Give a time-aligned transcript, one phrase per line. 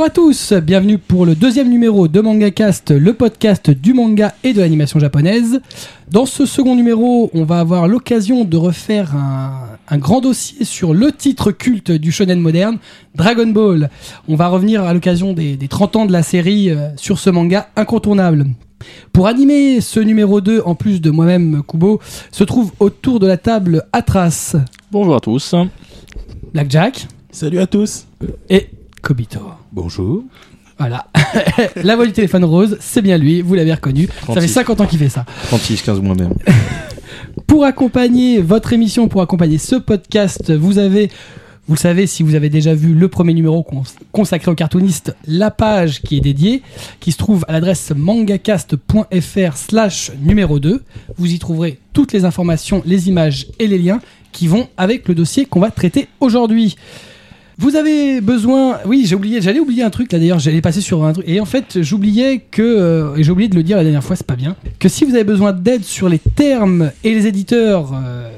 [0.00, 4.54] Bonjour à tous, bienvenue pour le deuxième numéro de MangaCast, le podcast du manga et
[4.54, 5.60] de l'animation japonaise.
[6.10, 10.94] Dans ce second numéro, on va avoir l'occasion de refaire un, un grand dossier sur
[10.94, 12.78] le titre culte du shonen moderne,
[13.14, 13.90] Dragon Ball.
[14.26, 17.28] On va revenir à l'occasion des, des 30 ans de la série euh, sur ce
[17.28, 18.46] manga incontournable.
[19.12, 22.00] Pour animer ce numéro 2, en plus de moi-même, Kubo,
[22.32, 24.56] se trouve autour de la table Atras,
[24.92, 25.54] Bonjour à tous.
[26.54, 28.06] Blackjack Salut à tous.
[28.48, 28.70] et
[29.02, 29.59] Kobito.
[29.72, 30.24] Bonjour.
[30.78, 31.06] Voilà.
[31.76, 34.06] la voix du téléphone rose, c'est bien lui, vous l'avez reconnu.
[34.06, 34.48] Ça fait 36.
[34.48, 35.26] 50 ans qu'il fait ça.
[35.48, 36.34] 36, 15 moi-même.
[37.46, 41.10] Pour accompagner votre émission, pour accompagner ce podcast, vous avez,
[41.68, 45.14] vous le savez, si vous avez déjà vu le premier numéro cons- consacré aux cartoonistes,
[45.26, 46.62] la page qui est dédiée,
[46.98, 50.82] qui se trouve à l'adresse mangacast.fr slash numéro 2.
[51.18, 54.00] Vous y trouverez toutes les informations, les images et les liens
[54.32, 56.76] qui vont avec le dossier qu'on va traiter aujourd'hui.
[57.62, 61.04] Vous avez besoin, oui, j'ai oublié, j'allais oublier un truc là d'ailleurs, j'allais passer sur
[61.04, 63.82] un truc et en fait j'oubliais que, euh, et j'ai oublié de le dire la
[63.82, 67.12] dernière fois, c'est pas bien, que si vous avez besoin d'aide sur les termes et
[67.12, 68.30] les éditeurs euh,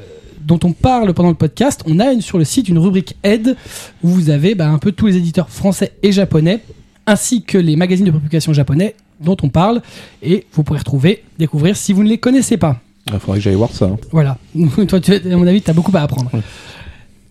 [0.44, 3.54] dont on parle pendant le podcast, on a une- sur le site une rubrique aide
[4.02, 6.58] où vous avez bah, un peu tous les éditeurs français et japonais
[7.06, 9.82] ainsi que les magazines de publication japonais dont on parle
[10.20, 12.80] et vous pourrez retrouver, découvrir si vous ne les connaissez pas.
[13.06, 13.84] Il faudrait que j'aille voir ça.
[13.86, 13.96] hein.
[14.10, 14.36] Voilà.
[14.88, 16.30] Toi, tu, à mon avis, tu as beaucoup à apprendre.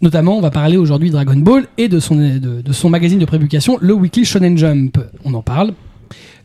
[0.01, 3.25] Notamment, on va parler aujourd'hui de Dragon Ball et de son, de son magazine de
[3.25, 4.97] prépublication, le Weekly Shonen Jump.
[5.23, 5.73] On en parle.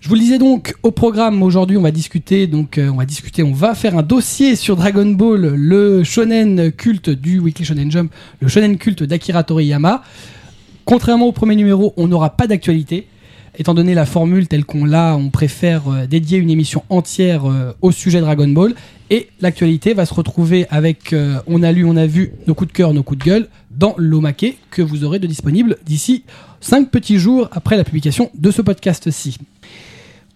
[0.00, 3.06] Je vous le disais donc au programme aujourd'hui, on va discuter donc euh, on va
[3.06, 7.90] discuter, on va faire un dossier sur Dragon Ball, le shonen culte du Weekly Shonen
[7.90, 10.02] Jump, le shonen culte d'Akira Toriyama.
[10.84, 13.08] Contrairement au premier numéro, on n'aura pas d'actualité.
[13.58, 17.72] Étant donné la formule telle qu'on l'a, on préfère euh, dédier une émission entière euh,
[17.80, 18.74] au sujet Dragon Ball.
[19.08, 22.68] Et l'actualité va se retrouver avec euh, On a lu, on a vu nos coups
[22.68, 26.24] de cœur, nos coups de gueule dans l'Omake que vous aurez de disponible d'ici
[26.60, 29.38] 5 petits jours après la publication de ce podcast-ci.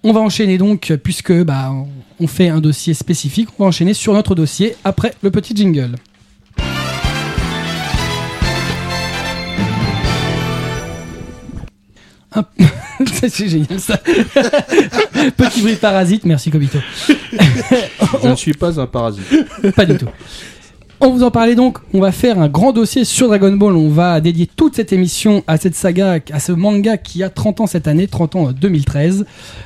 [0.02, 1.74] On va enchaîner donc, puisque bah,
[2.20, 5.96] on fait un dossier spécifique, on va enchaîner sur notre dossier après le petit jingle.
[12.34, 12.44] Un-
[13.12, 13.96] C'est génial ça.
[15.36, 16.78] Petit bruit parasite, merci Kobito.
[18.22, 19.24] Je ne suis pas un parasite.
[19.76, 20.06] Pas du tout.
[21.02, 23.74] On vous en parlait donc, on va faire un grand dossier sur Dragon Ball.
[23.74, 27.62] On va dédier toute cette émission à cette saga, à ce manga qui a 30
[27.62, 29.24] ans cette année, 30 ans en 2013.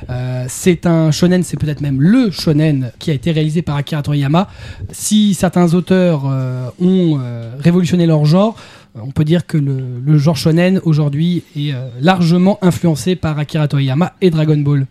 [0.09, 4.01] Euh, c'est un shonen, c'est peut-être même le shonen qui a été réalisé par Akira
[4.01, 4.47] Toriyama.
[4.93, 10.17] Si certains auteurs euh, ont euh, révolutionné leur genre, euh, on peut dire que le,
[10.17, 14.87] genre shonen aujourd'hui est euh, largement influencé par Akira Toriyama et Dragon Ball.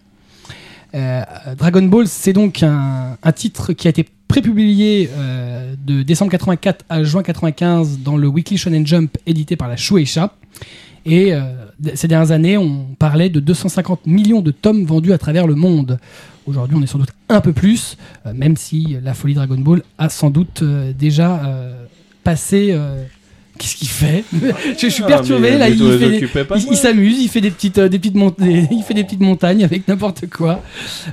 [0.94, 1.22] Euh,
[1.56, 7.02] Dragon Ball, c'est donc un, titre qui a été prépublié euh, de décembre 84 à
[7.02, 10.34] juin 95 dans le Weekly Shonen Jump édité par la Shueisha.
[11.06, 11.34] Et
[11.96, 15.98] ces dernières années, on parlait de 250 millions de tomes vendus à travers le monde.
[16.46, 17.98] Aujourd'hui, on est sans doute un peu plus,
[18.34, 20.64] même si la folie Dragon Ball a sans doute
[20.98, 21.42] déjà
[22.22, 22.74] passé.
[23.58, 24.48] Qu'est-ce qu'il fait je,
[24.78, 25.68] je suis perturbé Ah, là.
[25.68, 28.94] Il, fait pas s'amuse, il fait des petites, euh, des petites mont- des- il fait
[28.94, 30.60] des petites montagnes avec n'importe quoi.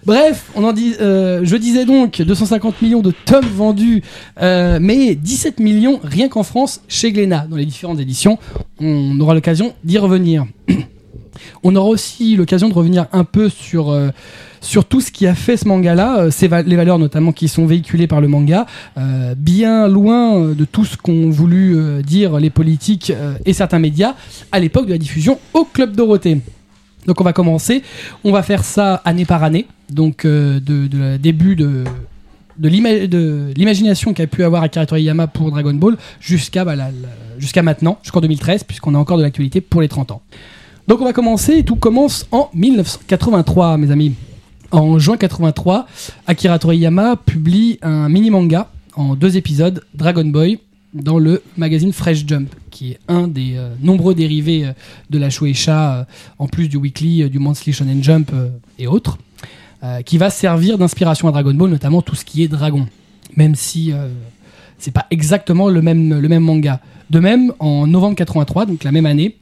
[0.05, 4.01] Bref, on en dit, euh, je disais donc 250 millions de tomes vendus,
[4.41, 8.39] euh, mais 17 millions rien qu'en France chez Glénat dans les différentes éditions.
[8.79, 10.45] On aura l'occasion d'y revenir.
[11.63, 13.91] On aura aussi l'occasion de revenir un peu sur
[14.61, 17.65] sur tout ce qui a fait ce manga-là, euh, va- les valeurs notamment qui sont
[17.65, 18.67] véhiculées par le manga,
[18.97, 23.11] euh, bien loin euh, de tout ce qu'ont voulu dire les politiques
[23.45, 24.13] et certains médias
[24.51, 26.39] à l'époque de la diffusion au Club Dorothée.
[27.07, 27.81] Donc on va commencer,
[28.23, 30.59] on va faire ça année par année, donc de,
[31.17, 31.83] début de
[32.59, 36.75] de l'ima- de l'imagination qu'a pu avoir Akira Toriyama pour Dragon Ball jusqu'à bah,
[37.63, 40.21] maintenant, jusqu'en 2013, puisqu'on a encore de l'actualité pour les 30 ans.
[40.87, 44.13] Donc on va commencer, et tout commence en 1983, mes amis.
[44.71, 45.85] En juin 83,
[46.27, 50.59] Akira Toriyama publie un mini-manga en deux épisodes, Dragon Boy,
[50.93, 54.73] dans le magazine Fresh Jump, qui est un des euh, nombreux dérivés euh,
[55.09, 56.03] de la Shueisha, euh,
[56.39, 58.31] en plus du Weekly, du Monthly Shonen Jump
[58.79, 59.17] et autres,
[60.05, 62.87] qui va servir d'inspiration à Dragon Ball, notamment tout ce qui est dragon,
[63.35, 63.91] même si
[64.77, 66.79] c'est pas exactement le même, le même manga.
[67.09, 69.37] De même, en novembre 83, donc la même année,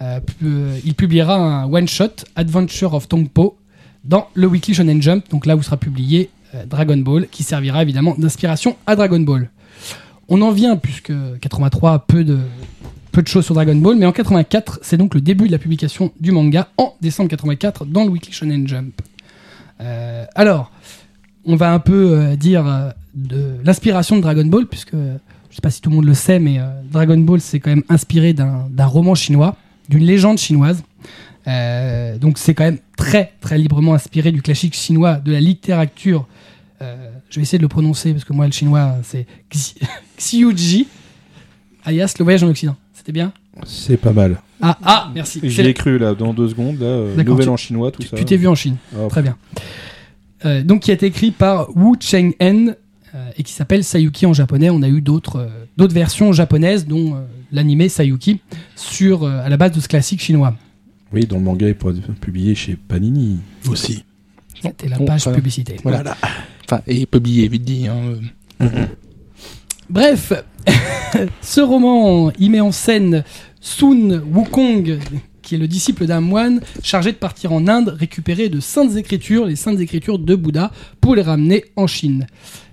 [0.00, 3.56] il publiera un one-shot, Adventure of Tongpo,
[4.04, 7.82] dans le Weekly Shonen Jump, donc là où sera publié euh, Dragon Ball, qui servira
[7.82, 9.50] évidemment d'inspiration à Dragon Ball.
[10.28, 12.38] On en vient, puisque 83 a peu de,
[13.12, 15.58] peu de choses sur Dragon Ball, mais en 84, c'est donc le début de la
[15.58, 19.00] publication du manga en décembre 84 dans le Weekly Shonen Jump.
[19.80, 20.70] Euh, alors,
[21.44, 25.70] on va un peu euh, dire de l'inspiration de Dragon Ball, puisque je sais pas
[25.70, 26.60] si tout le monde le sait, mais
[26.92, 29.56] Dragon Ball c'est quand même inspiré d'un roman chinois,
[29.88, 30.84] d'une légende chinoise.
[31.46, 36.26] Euh, donc c'est quand même très très librement inspiré du classique chinois de la littérature.
[36.82, 39.76] Euh, je vais essayer de le prononcer parce que moi le chinois c'est Xi-
[40.18, 40.86] Xiuji,
[41.84, 42.76] alias le voyage en Occident.
[42.92, 43.32] C'était bien?
[43.64, 44.40] C'est pas mal.
[44.60, 45.40] Ah ah merci.
[45.42, 46.78] J'y ai cru là, dans deux secondes.
[46.78, 48.16] Là, euh, nouvelle tu- en chinois, tout Tu ça.
[48.16, 48.76] tu t'es vu en Chine.
[48.94, 49.36] Ah, Très bien.
[50.44, 52.68] Euh, donc qui a été écrit par Wu Cheng-en
[53.14, 54.70] euh, et qui s'appelle Sayuki en japonais.
[54.70, 55.48] On a eu d'autres euh,
[55.78, 57.20] d'autres versions japonaises, dont euh,
[57.52, 58.40] l'animé Sayuki,
[58.76, 60.54] sur euh, à la base de ce classique chinois.
[61.12, 61.78] Oui, dont le manga est
[62.20, 63.38] publié chez Panini.
[63.68, 64.04] Aussi.
[64.62, 65.36] C'était la Bon, page voilà.
[65.36, 65.76] publicité.
[65.82, 66.16] Voilà.
[66.64, 67.86] Enfin, et publié, vite dit.
[67.88, 68.68] Hein.
[69.88, 70.32] Bref,
[71.42, 73.24] ce roman, il met en scène
[73.60, 74.98] Sun Wukong,
[75.42, 79.46] qui est le disciple d'un moine chargé de partir en Inde récupérer de saintes écritures,
[79.46, 80.70] les saintes écritures de Bouddha,
[81.00, 82.26] pour les ramener en Chine.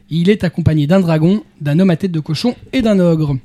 [0.09, 3.35] Il est accompagné d'un dragon, d'un homme à tête de cochon et d'un ogre.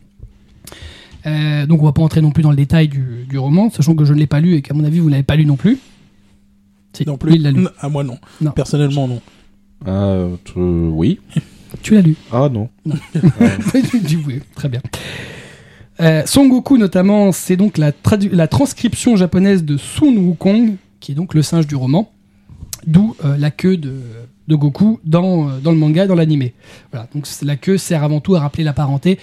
[1.27, 3.95] Euh, donc on va pas entrer non plus dans le détail du, du roman, sachant
[3.95, 5.57] que je ne l'ai pas lu et qu'à mon avis vous l'avez pas lu non
[5.57, 5.79] plus.
[6.95, 7.35] Si, Non lui, plus.
[7.37, 7.67] il l'a lu.
[7.81, 8.19] À moi, non.
[8.41, 8.51] Non.
[8.51, 9.21] Personnellement, non.
[9.87, 11.21] Ah, euh, oui.
[11.83, 12.69] Tu l'as lu Ah non.
[12.85, 14.81] du oui, très bien.
[16.01, 21.13] Euh, Son Goku notamment, c'est donc la, tradu- la transcription japonaise de Sun Wukong, qui
[21.13, 22.11] est donc le singe du roman,
[22.87, 23.95] d'où euh, la queue de,
[24.49, 26.55] de Goku dans, euh, dans le manga, dans l'animé.
[26.91, 29.19] Voilà, donc c'est- la queue sert avant tout à rappeler la parenté.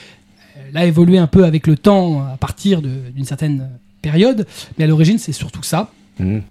[0.70, 3.70] Elle a évolué un peu avec le temps à partir d'une certaine
[4.02, 4.46] période,
[4.78, 5.92] mais à l'origine c'est surtout ça.
[6.20, 6.42] Mhm.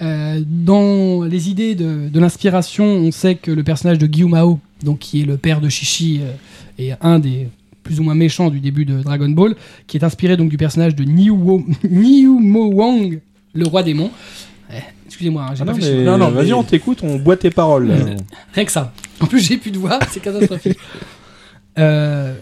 [0.00, 5.00] Euh, dans les idées de, de l'inspiration, on sait que le personnage de Gyumao, donc
[5.00, 6.32] qui est le père de Shishi euh,
[6.78, 7.48] et un des
[7.82, 9.56] plus ou moins méchants du début de Dragon Ball,
[9.86, 13.20] qui est inspiré donc du personnage de Niuo, Niumo Wang,
[13.54, 14.10] le roi démon.
[14.72, 14.76] Eh,
[15.06, 17.36] Excusez-moi, hein, j'ai Ah pas non, fait mais Non, non, vas-y, on t'écoute, on boit
[17.36, 17.90] tes paroles.
[18.52, 18.92] Rien que ça.
[19.20, 20.78] En plus, j'ai plus de voix, c'est catastrophique.
[21.78, 22.34] Euh,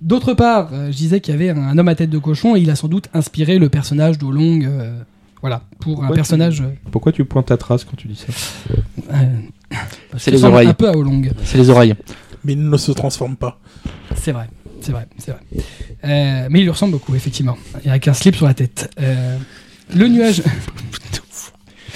[0.00, 2.56] D'autre part, euh, je disais qu'il y avait un, un homme à tête de cochon
[2.56, 4.62] et il a sans doute inspiré le personnage d'Olong.
[4.64, 4.98] euh,
[5.42, 6.62] voilà, pour un personnage.
[6.90, 8.26] Pourquoi tu pointes ta trace quand tu dis ça?
[9.14, 9.76] Euh,
[10.18, 10.68] C'est les oreilles.
[10.68, 11.30] Un peu à Olong.
[11.44, 11.94] C'est les oreilles.
[12.44, 13.58] Mais il ne se transforme pas.
[14.16, 14.48] C'est vrai,
[14.82, 15.40] c'est vrai, c'est vrai.
[16.04, 17.56] Euh, mais il lui ressemble beaucoup, effectivement.
[17.84, 18.90] Il y a qu'un slip sur la tête.
[19.00, 19.36] Euh,
[19.94, 20.42] le nuage.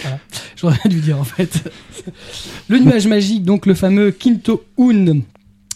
[0.03, 0.19] Voilà.
[0.57, 1.63] J'aurais dû dire en fait.
[2.69, 5.21] Le nuage magique, donc le fameux Kinto Un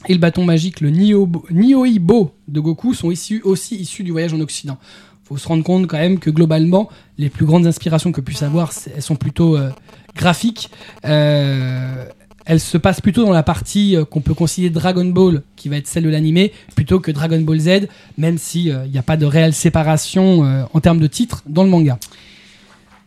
[0.06, 4.40] et le bâton magique, le Niobo- Nioibo de Goku, sont aussi issus du voyage en
[4.40, 4.78] Occident.
[5.24, 8.72] faut se rendre compte quand même que globalement, les plus grandes inspirations que puisse avoir,
[8.94, 9.70] elles sont plutôt euh,
[10.14, 10.70] graphiques.
[11.04, 12.04] Euh,
[12.46, 15.76] elles se passent plutôt dans la partie euh, qu'on peut considérer Dragon Ball, qui va
[15.76, 19.02] être celle de l'animé, plutôt que Dragon Ball Z, même si euh, il n'y a
[19.02, 21.98] pas de réelle séparation en termes de titres dans le manga.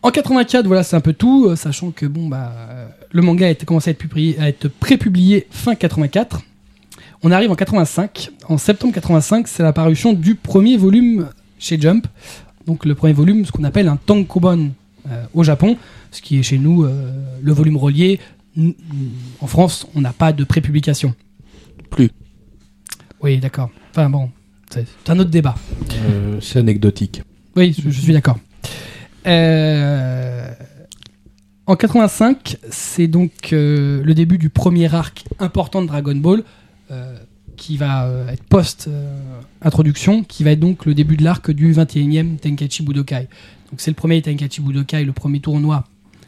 [0.02, 2.52] En 84, voilà, c'est un peu tout, sachant que bon bah
[3.12, 3.96] le manga a commencé
[4.38, 6.42] à être prépublié fin 84.
[7.22, 8.30] On arrive en 85.
[8.48, 11.28] En septembre 85, c'est l'apparition du premier volume
[11.58, 12.06] chez Jump.
[12.66, 14.72] Donc le premier volume, ce qu'on appelle un tankobon
[15.08, 15.76] euh, au Japon,
[16.10, 18.18] ce qui est chez nous euh, le volume relié.
[19.40, 21.14] En France, on n'a pas de prépublication.
[21.90, 22.10] Plus.
[23.22, 23.70] Oui, d'accord.
[23.90, 24.30] Enfin bon,
[24.70, 25.54] c'est c'est un autre débat.
[26.04, 27.22] Euh, C'est anecdotique.
[27.56, 28.38] Oui, je, je suis d'accord.
[29.26, 30.50] Euh,
[31.66, 36.42] en 85, c'est donc euh, le début du premier arc important de Dragon Ball, euh,
[37.56, 42.36] qui va euh, être post-introduction, qui va être donc le début de l'arc du 21e
[42.38, 43.28] Tenkaichi Budokai.
[43.70, 45.84] Donc c'est le premier Tenkaichi Budokai, le premier tournoi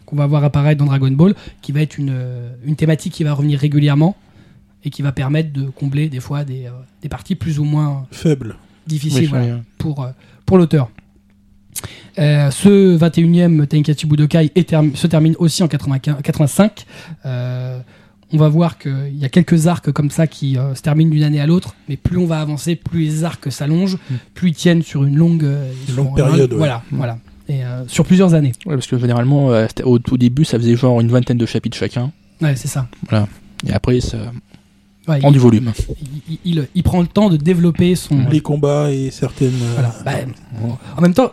[0.06, 3.24] qu'on va voir apparaître dans Dragon Ball, qui va être une, euh, une thématique qui
[3.24, 4.16] va revenir régulièrement
[4.84, 6.70] et qui va permettre de combler des fois des, euh,
[7.00, 8.56] des parties plus ou moins Faible.
[8.86, 9.28] difficiles.
[9.30, 10.10] Voilà pour, euh,
[10.44, 10.90] pour l'auteur.
[12.18, 16.84] Euh, ce 21e Tenkaichi Budokai est term- se termine aussi en 95 85.
[17.24, 17.80] Euh,
[18.34, 21.22] on va voir qu'il y a quelques arcs comme ça qui euh, se terminent d'une
[21.22, 23.96] année à l'autre, mais plus on va avancer, plus les arcs s'allongent,
[24.34, 26.58] plus ils tiennent sur une longue, euh, Une sur- longue période, ouais.
[26.58, 27.18] Voilà, voilà.
[27.48, 28.52] Et euh, sur plusieurs années.
[28.66, 31.76] Ouais, parce que généralement, euh, au tout début, ça faisait genre une vingtaine de chapitres
[31.76, 32.10] chacun.
[32.42, 32.88] Ouais, c'est ça.
[33.66, 34.16] Et après, ça
[35.06, 35.72] Ouais, prend il, du volume.
[36.28, 38.26] il- il- il prend le temps de développer son.
[38.30, 39.52] Les combats et certaines.
[39.74, 39.94] Voilà.
[40.04, 40.12] Bah,
[40.96, 41.32] en même temps,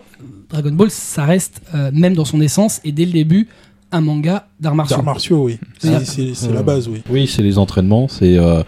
[0.50, 3.48] Dragon Ball, ça reste, euh, même dans son essence, et dès le début,
[3.91, 4.95] un manga d'arts martiaux.
[4.98, 5.60] D'arts martiaux, oui.
[5.79, 7.01] C'est- C'est c'est- c'est la base, oui.
[7.10, 8.63] Oui, c'est les entraînements, c'est euh,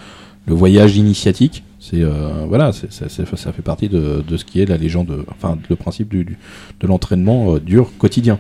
[0.48, 1.63] le voyage initiatique.
[1.80, 4.77] C'est euh, voilà, c'est- c'est- c'est- ça fait partie de, de ce qui est la
[4.77, 6.38] légende, enfin le principe du, du-
[6.80, 8.39] de l'entraînement euh, dur quotidien.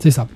[0.00, 0.28] C'est ça.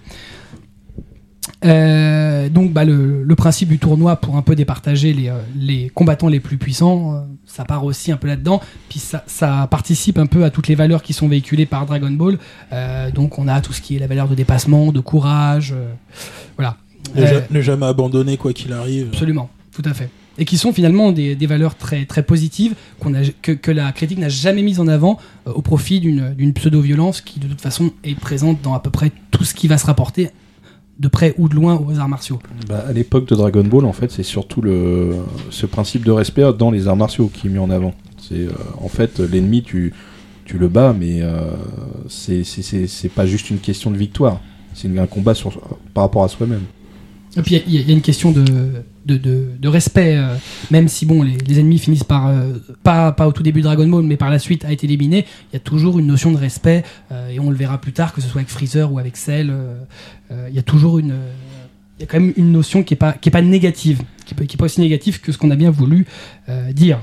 [1.65, 5.91] Euh, donc bah, le, le principe du tournoi pour un peu départager les, euh, les
[5.95, 8.61] combattants les plus puissants, euh, ça part aussi un peu là-dedans.
[8.89, 12.11] Puis ça, ça participe un peu à toutes les valeurs qui sont véhiculées par Dragon
[12.11, 12.39] Ball.
[12.73, 15.93] Euh, donc on a tout ce qui est la valeur de dépassement, de courage, euh,
[16.57, 16.77] voilà.
[17.15, 19.09] Ne, ja- ne jamais abandonner quoi qu'il arrive.
[19.13, 20.09] Absolument, tout à fait.
[20.39, 23.93] et qui sont finalement des, des valeurs très, très positives qu'on a, que, que la
[23.93, 28.15] critique n'a jamais mises en avant au profit d'une pseudo-violence qui de toute façon est
[28.19, 30.31] présente dans à peu près tout ce qui va se rapporter
[30.99, 32.39] de près ou de loin aux arts martiaux.
[32.69, 35.17] Bah, à l'époque de Dragon Ball, en fait, c'est surtout le,
[35.51, 37.95] ce principe de respect dans les arts martiaux qui est mis en avant.
[38.19, 39.93] C'est euh, en fait l'ennemi, tu,
[40.45, 41.51] tu le bats, mais euh,
[42.09, 44.41] c'est pas juste une question de victoire.
[44.75, 45.61] C'est un combat sur,
[45.93, 46.63] par rapport à soi-même.
[47.37, 48.45] Et puis il y, a- une question de,
[49.07, 50.35] de, respect, euh,
[50.71, 54.03] même si bon, les, ennemis finissent par, euh, pas, au tout début de Dragon Ball,
[54.05, 56.85] mais par la suite a été éliminé, il y a toujours une notion de respect,
[57.11, 59.53] euh, et on le verra plus tard, que ce soit avec Freezer ou avec Cell,
[60.49, 61.15] il y a toujours une...
[61.99, 64.35] Il y a quand même une notion qui est pas, qui est pas négative, qui
[64.35, 66.07] est, pas- aussi négative que ce qu'on a bien voulu
[66.73, 66.99] dire.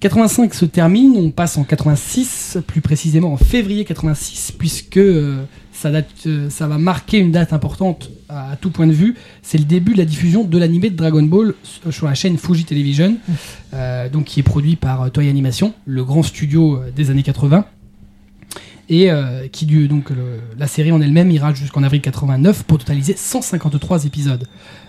[0.00, 5.90] 85 se termine, on passe en 86, plus précisément en février 86, puisque euh, ça,
[5.90, 9.14] date, euh, ça va marquer une date importante à, à tout point de vue.
[9.42, 12.38] C'est le début de la diffusion de l'animé de Dragon Ball s- sur la chaîne
[12.38, 13.16] Fuji Television,
[13.74, 17.22] euh, donc qui est produit par euh, Toei Animation, le grand studio euh, des années
[17.22, 17.66] 80.
[18.88, 23.14] Et euh, qui donc le- la série en elle-même ira jusqu'en avril 89 pour totaliser
[23.16, 24.48] 153 épisodes.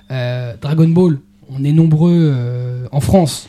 [0.09, 3.47] Euh, Dragon Ball, on est nombreux euh, en France,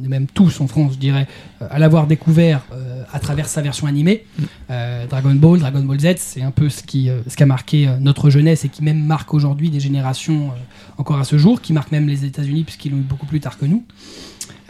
[0.00, 1.26] on est même tous en France, je dirais,
[1.60, 4.24] euh, à l'avoir découvert euh, à travers sa version animée.
[4.70, 7.88] Euh, Dragon Ball, Dragon Ball Z, c'est un peu ce qui, ce qui a marqué
[8.00, 10.52] notre jeunesse et qui même marque aujourd'hui des générations
[10.98, 13.58] encore à ce jour, qui marque même les États-Unis puisqu'ils l'ont eu beaucoup plus tard
[13.58, 13.84] que nous.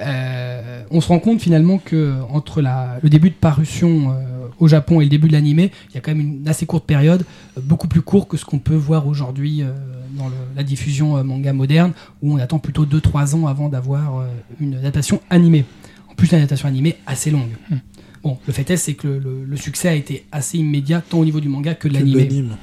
[0.00, 4.66] Euh, on se rend compte finalement que entre la, le début de parution euh, au
[4.68, 7.24] Japon et le début de l'animé, il y a quand même une assez courte période,
[7.56, 9.72] euh, beaucoup plus court que ce qu'on peut voir aujourd'hui euh,
[10.16, 11.92] dans le- la diffusion euh, manga moderne,
[12.22, 14.26] où on attend plutôt 2-3 ans avant d'avoir euh,
[14.60, 15.64] une adaptation animée.
[16.10, 17.50] En plus, une adaptation animée assez longue.
[17.70, 17.76] Hmm.
[18.22, 21.18] Bon, le fait est, c'est que le, le- le succès a été assez immédiat, tant
[21.18, 22.24] au niveau du manga que de l'animé.
[22.24, 22.56] l'anime.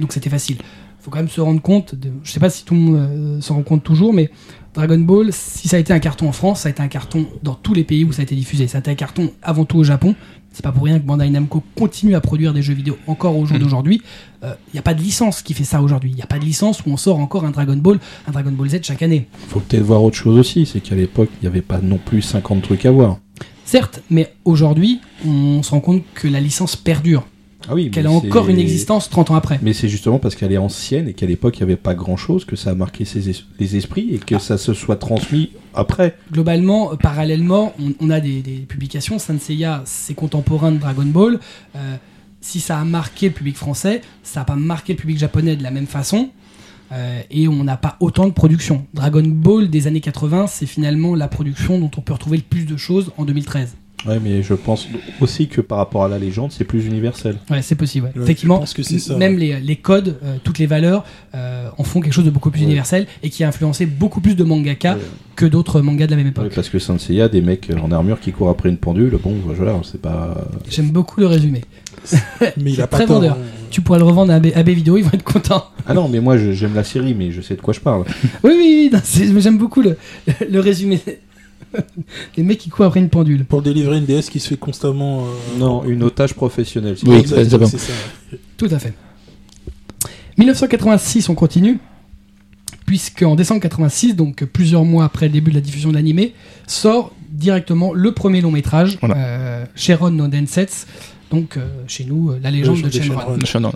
[0.00, 0.58] Donc c'était facile.
[1.00, 3.40] faut quand même se rendre compte, de, je sais pas si tout le monde euh,
[3.40, 4.30] s'en rend compte toujours, mais
[4.74, 7.26] Dragon Ball, si ça a été un carton en France, ça a été un carton
[7.42, 8.66] dans tous les pays où ça a été diffusé.
[8.66, 10.16] Ça a été un carton avant tout au Japon.
[10.52, 13.46] C'est pas pour rien que Bandai Namco continue à produire des jeux vidéo encore au
[13.46, 13.62] jour Mhm.
[13.62, 14.02] d'aujourd'hui.
[14.42, 16.10] Il n'y a pas de licence qui fait ça aujourd'hui.
[16.10, 18.50] Il n'y a pas de licence où on sort encore un Dragon Ball, un Dragon
[18.52, 19.26] Ball Z chaque année.
[19.48, 22.20] Faut peut-être voir autre chose aussi, c'est qu'à l'époque, il n'y avait pas non plus
[22.22, 23.18] 50 trucs à voir.
[23.64, 27.26] Certes, mais aujourd'hui, on se rend compte que la licence perdure,
[27.68, 29.58] Ah oui, qu'elle a encore une existence 30 ans après.
[29.62, 32.44] Mais c'est justement parce qu'elle est ancienne et qu'à l'époque, il n'y avait pas grand-chose,
[32.44, 36.16] que ça a marqué ses es- les esprits et que ça se soit transmis après.
[36.32, 39.18] globalement, euh, parallèlement, on, on a des, des publications.
[39.18, 41.40] Saint Seiya, c'est contemporain de Dragon Ball.
[41.76, 41.96] Euh,
[42.40, 45.62] si ça a marqué le public français, ça n'a pas marqué le public japonais de
[45.62, 46.28] la même façon.
[46.92, 48.84] Euh, et on n'a pas autant de production.
[48.92, 52.66] Dragon Ball des années 80, c'est finalement la production dont on peut retrouver le plus
[52.66, 53.74] de choses en 2013.
[54.06, 54.86] Ouais, mais je pense
[55.20, 57.36] aussi que par rapport à la légende, c'est plus universel.
[57.50, 58.06] Ouais, c'est possible.
[58.06, 58.12] ouais.
[58.16, 59.38] Ouais, Effectivement, que c'est ça, même ouais.
[59.40, 62.60] les, les codes, euh, toutes les valeurs euh, en font quelque chose de beaucoup plus
[62.60, 62.66] Ouais.
[62.66, 65.00] universel et qui a influencé beaucoup plus de mangaka Ouais.
[65.36, 66.52] que d'autres mangas de la même Ouais, époque.
[66.54, 69.80] parce que Saint Seiya, des mecs en armure qui courent après une pendule, bon, voilà,
[69.84, 70.36] c'est pas.
[70.68, 71.62] J'aime beaucoup le résumé.
[72.58, 73.16] Mais il C'est a pas très tort.
[73.16, 73.34] vendeur.
[73.40, 73.44] hein.
[73.70, 75.64] Tu pourras le revendre à AB, AB Vidéo, ils vont être contents.
[75.86, 78.04] Ah non, mais moi j'aime la série, mais je sais de quoi je parle.
[78.44, 79.96] Oui, oui, oui, j'aime beaucoup le,
[80.50, 81.00] le résumé.
[82.36, 83.44] Les mecs qui courent après une pendule.
[83.44, 85.24] Pour délivrer une DS qui se fait constamment.
[85.24, 86.96] euh, Non, une otage professionnelle.
[87.04, 87.78] Oui, exactement, ça.
[88.56, 88.94] Tout à fait.
[90.38, 91.78] 1986, on continue.
[92.86, 96.34] Puisque en décembre 86, donc plusieurs mois après le début de la diffusion de l'animé,
[96.66, 99.16] sort directement le premier long métrage, Voilà.
[99.16, 100.84] euh, Sharon no Densetsu,
[101.30, 103.44] donc euh, chez nous, euh, la légende de.
[103.46, 103.72] Shannon.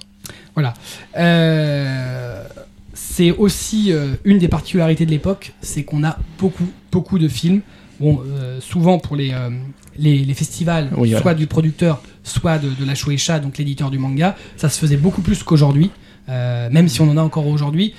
[0.54, 0.74] Voilà.
[1.16, 2.44] Euh,
[2.92, 7.62] c'est aussi euh, une des particularités de l'époque, c'est qu'on a beaucoup, beaucoup de films.
[8.00, 9.50] Bon, euh, souvent pour les, euh,
[9.98, 13.98] les, les festivals, Oui, soit du producteur, soit de, de la Shueisha, donc l'éditeur du
[13.98, 15.90] manga, ça se faisait beaucoup plus qu'aujourd'hui.
[16.28, 17.94] Euh, même si on en a encore aujourd'hui,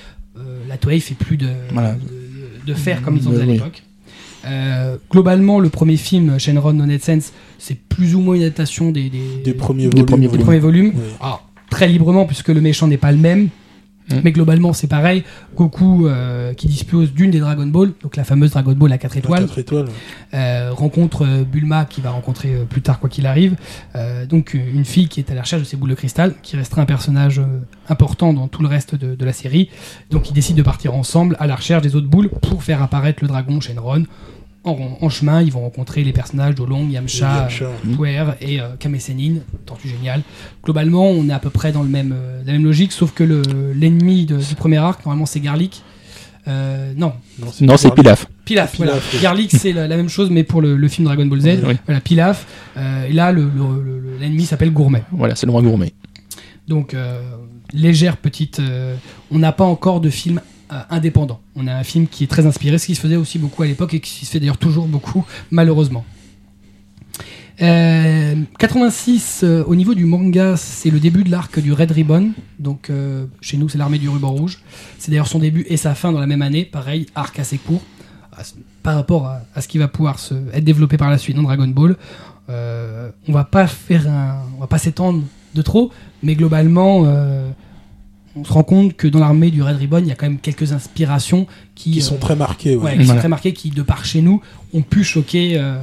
[0.68, 1.94] la Toei fait plus de, Voilà.
[1.94, 3.82] de, de faire comme ils en faisaient à l'époque.
[5.10, 9.42] Globalement, le premier film, Shenron no Sense, c'est plus ou moins une adaptation des, des,
[9.44, 10.06] Des premiers Des volumes.
[10.06, 10.44] premiers volumes.
[10.44, 10.92] premiers volumes.
[11.20, 13.48] Alors, très librement, puisque le méchant n'est pas le même.
[14.10, 14.20] Mm.
[14.24, 15.24] Mais globalement, c'est pareil.
[15.56, 19.16] Goku, euh, qui dispose d'une des Dragon Ball, donc la fameuse Dragon Ball à 4
[19.16, 19.86] étoiles, Quatre étoiles.
[20.34, 23.56] euh, rencontre euh, Bulma, qui va rencontrer euh, plus tard, quoi qu'il arrive.
[23.96, 26.56] Euh, donc, une fille qui est à la recherche de ses boules de cristal, qui
[26.56, 29.68] restera un personnage euh, important dans tout le reste de, de la série.
[30.10, 33.18] Donc, ils décident de partir ensemble à la recherche des autres boules pour faire apparaître
[33.22, 34.04] le dragon Shenron.
[34.62, 37.64] En, en chemin, ils vont rencontrer les personnages d'Olong, Yamcha, Yamcha.
[37.64, 38.96] euh, Puer et euh, Kame
[39.64, 40.20] Tortue Géniale.
[40.62, 43.24] Globalement, on est à peu près dans le même, euh, la même logique, sauf que
[43.24, 45.82] le- l'ennemi de- du premier arc, normalement, c'est Garlic.
[46.48, 47.12] Euh, non,
[47.62, 47.94] Non, c'est Pilaf.
[47.94, 48.26] Pilaf.
[48.44, 48.94] Pilaf, voilà.
[49.14, 49.18] oui.
[49.22, 51.44] Garlic, c'est la, la même chose, mais pour le, le film Dragon Ball Z.
[51.46, 51.58] Oui.
[51.68, 51.76] Oui.
[51.86, 52.46] Voilà, Pilaf.
[52.76, 55.04] Euh, et là, le- le- le- l'ennemi s'appelle Gourmet.
[55.12, 55.92] Voilà, c'est le roi gourmet.
[56.68, 57.20] Donc, euh,
[57.72, 58.60] légère petite.
[58.60, 58.94] euh,
[59.30, 60.40] on n'a pas encore de film
[60.90, 61.40] indépendant.
[61.56, 63.66] On a un film qui est très inspiré, ce qui se faisait aussi beaucoup à
[63.66, 66.04] l'époque et qui se fait d'ailleurs toujours beaucoup, malheureusement.
[67.62, 72.30] Euh, 86, euh, au niveau du manga, c'est le début de l'arc du Red Ribbon.
[72.58, 74.60] Donc, euh, chez nous, c'est l'armée du ruban rouge.
[74.98, 76.64] C'est d'ailleurs son début et sa fin dans la même année.
[76.64, 77.82] Pareil, arc assez court.
[78.32, 78.42] Ah,
[78.82, 81.68] Par rapport à, ce qui va pouvoir se, être développé par la suite dans Dragon
[81.68, 81.96] Ball.
[82.48, 84.06] Euh, on va pas faire
[84.56, 85.22] on va pas s'étendre
[85.54, 85.90] de trop,
[86.22, 87.50] mais globalement, euh,
[88.36, 90.38] on se rend compte que dans l'armée du Red Ribbon, il y a quand même
[90.38, 92.76] quelques inspirations qui, Qui sont euh, très marqués.
[92.76, 92.92] ouais.
[92.92, 94.40] ouais, qui sont très marqués, qui de par chez nous
[94.72, 95.78] ont pu choquer euh,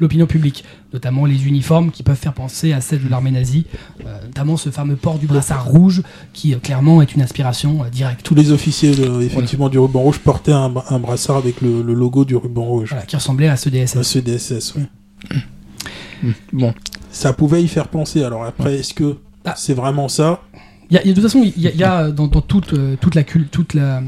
[0.00, 3.66] l'opinion publique, notamment les uniformes qui peuvent faire penser à celles de l'armée nazie,
[4.04, 7.88] euh, notamment ce fameux port du brassard rouge qui euh, clairement est une inspiration euh,
[7.88, 8.22] directe.
[8.24, 11.82] Tous les officiers de- effectivement du ruban rouge portaient un, bra- un brassard avec le,
[11.82, 12.88] le logo du ruban rouge.
[12.90, 13.96] Voilà, qui ressemblait à ceux des SS.
[13.96, 14.82] À ceux des SS, ouais.
[16.52, 16.74] Bon,
[17.10, 18.22] Ça pouvait y faire penser.
[18.24, 19.54] Alors après, est-ce que Ah.
[19.56, 20.40] c'est vraiment ça?
[20.94, 22.40] Y a, il y a- de toute façon, il y a, y a dans, dans
[22.40, 24.02] toute, euh, toute la toute la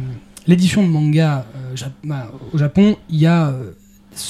[0.46, 1.74] l'édition de manga euh,
[2.04, 3.48] bah, au Japon, il y a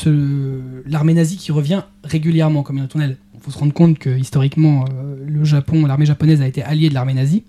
[0.07, 2.89] euh, l'armée nazie qui revient régulièrement comme une.
[3.35, 6.89] Il faut se rendre compte que historiquement, euh, le Japon, l'armée japonaise a été alliée
[6.89, 7.45] de l'armée nazie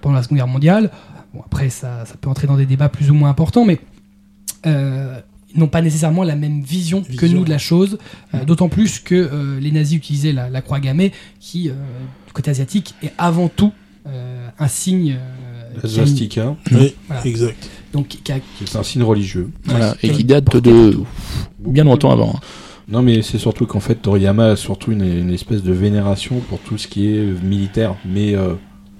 [0.00, 0.90] pendant la Seconde Guerre mondiale.
[1.34, 3.78] Bon, après, ça, ça peut entrer dans des débats plus ou moins importants, mais
[4.66, 5.20] euh,
[5.54, 7.98] ils n'ont pas nécessairement la même vision, que nous de la chose.
[8.34, 11.74] euh, D'autant plus que euh, les nazis utilisaient la, la croix gammée, qui, euh,
[12.26, 13.85] du côté asiatique, est avant tout euh,
[14.58, 15.16] un signe.
[15.18, 17.26] euh, La qui a une- swastika, Oui, Voilà.
[17.26, 17.68] exact.
[17.92, 19.50] donc, qui a- qui est un signe religieux.
[19.64, 20.96] voilà, et qui date de
[21.58, 22.34] bien longtemps avant.
[22.36, 22.40] hein.
[22.88, 26.60] Non, mais c'est surtout qu'en fait, Toriyama a surtout une, une espèce de vénération pour
[26.60, 28.54] tout ce qui est militaire, mais euh,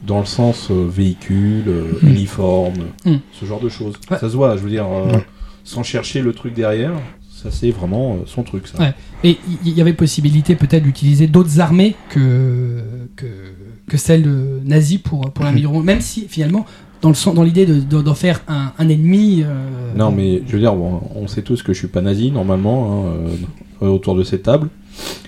[0.07, 2.09] dans le sens euh, véhicule, euh, Mm.
[2.09, 3.15] uniforme, Mm.
[3.33, 3.95] ce genre de choses.
[4.11, 4.19] Ouais.
[4.19, 5.25] Ça se voit, je veux dire, euh, Ouais.
[5.65, 6.93] sans chercher le truc derrière,
[7.31, 8.79] ça c'est vraiment euh, son truc, ça.
[8.81, 8.93] Ouais.
[9.25, 12.83] Et il y, y avait possibilité peut-être d'utiliser d'autres armées que,
[13.15, 13.27] que,
[13.89, 15.79] que celles euh, nazies pour, pour l'améliorer.
[15.81, 16.67] Même si finalement,
[17.03, 19.43] dans le dans l'idée de- de- d'en faire un, un ennemi.
[19.45, 22.31] euh, Non, mais je veux dire, bon, on sait tous que je suis pas nazi
[22.31, 23.13] normalement hein,
[23.83, 24.69] euh, autour de cette table,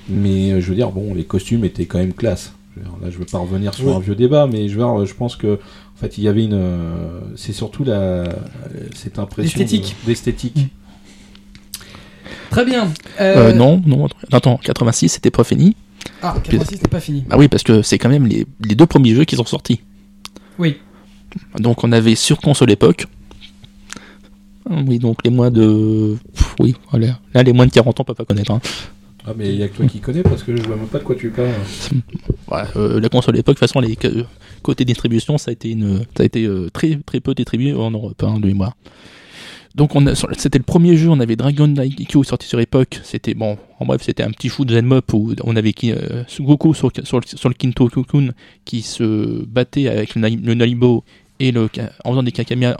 [0.09, 2.53] mais euh, je veux dire, bon, les costumes étaient quand même classe.
[2.75, 3.95] Je veux dire, là, je veux pas revenir sur Oui.
[3.95, 6.45] un vieux débat, mais je veux dire, je pense que en fait, il y avait
[6.45, 8.25] une, euh, c'est surtout la,
[8.95, 9.97] cette impression L'esthétique.
[10.03, 10.57] de- d'esthétique.
[10.57, 10.67] Mm.
[12.51, 12.89] Très bien.
[13.21, 15.77] Euh, non, non, attends, 86 c'était pas fini.
[16.23, 17.25] Ah, 86, c'était pas fini.
[17.29, 19.81] Bah oui, parce que c'est quand même les, les deux premiers jeux qui sont sortis.
[20.59, 20.77] Oui.
[21.59, 23.07] Donc on avait sur console époque.
[24.71, 26.17] Oui, donc les moins de.
[26.35, 27.19] Pff, Oui, voilà.
[27.35, 28.51] Là, les moins de 40 ans peuvent pas connaître.
[28.51, 28.61] hein.
[29.27, 30.99] Ah, mais il y a que toi qui connais parce que je vois même pas
[30.99, 31.49] de quoi tu parles.
[32.51, 34.25] Ouais, euh, la console époque, de toute façon, les euh,
[34.63, 37.91] côté distribution, ça a été une, ça a été euh, très très peu distribué en
[37.91, 38.75] Europe, hein, de mémoire.
[39.79, 42.99] Donc on a, c'était le premier jeu, on avait Dragon Daikyo sorti sur époque.
[43.05, 46.75] C'était bon, en bref, c'était un petit shoot Zen up où on avait euh, Goku
[46.75, 48.31] sur, sur, le- sur le Kinto Kukun
[48.65, 51.05] qui se battait avec le, le Naibo
[51.39, 51.69] et le
[52.05, 52.77] en faisant des kakamia,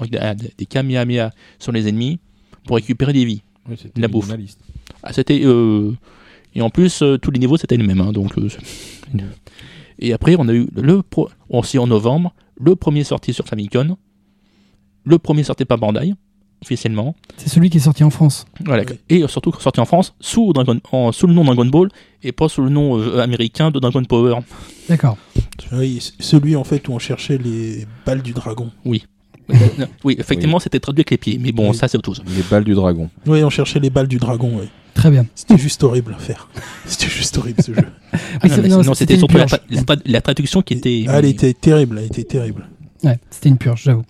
[0.59, 1.31] des kamehameha
[1.61, 2.19] sur les ennemis
[2.65, 3.43] pour récupérer des vies.
[3.69, 4.29] Oui, c'était La bouffe.
[5.05, 5.93] Ah, c'était euh,
[6.57, 8.33] et en plus euh, tous les niveaux c'était les mêmes hein, donc
[10.01, 11.29] et après on a eu le pro...
[11.49, 13.95] aussi en novembre le premier sorti sur Famicom
[15.05, 16.15] le premier sorti par Bandai
[16.63, 18.47] officiellement C'est celui qui est sorti en France.
[18.65, 18.97] voilà Oui.
[19.09, 21.89] et surtout sorti en France sous Dragon en- sous le nom Dragon Ball
[22.23, 24.37] et pas sous le nom euh, américain de Dragon Power
[24.89, 25.17] D'accord.
[25.73, 28.71] Oui, celui en fait où on cherchait les balles du dragon.
[28.85, 29.05] oui
[30.19, 31.77] effectivement c'était traduit avec les pieds mais bon Oui.
[31.77, 33.09] ça c'est autre chose Les balles du dragon.
[33.27, 34.69] Oui, on cherchait les balles du dragon, oui.
[34.95, 35.27] Très bien.
[35.35, 36.49] C'était juste horrible à faire.
[36.85, 37.83] C'était juste horrible ce jeu.
[38.13, 39.61] Ah, Oui, non, c'était surtout la, purge.
[39.61, 42.67] tra- la tra- la traduction qui était Ah, elle était terrible, elle était terrible.
[43.05, 44.03] Ouais, c'était une purge, j'avoue.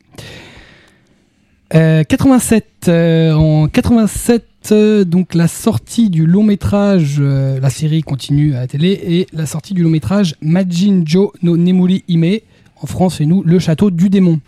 [1.75, 2.65] Euh, 87.
[2.89, 8.61] euh, en 87, euh, donc la sortie du long métrage, euh, la série continue à
[8.61, 12.39] la télé, et la sortie du long métrage Majin Jo no Nemuri Hime,
[12.81, 14.41] en France et nous, Le Château du Démon.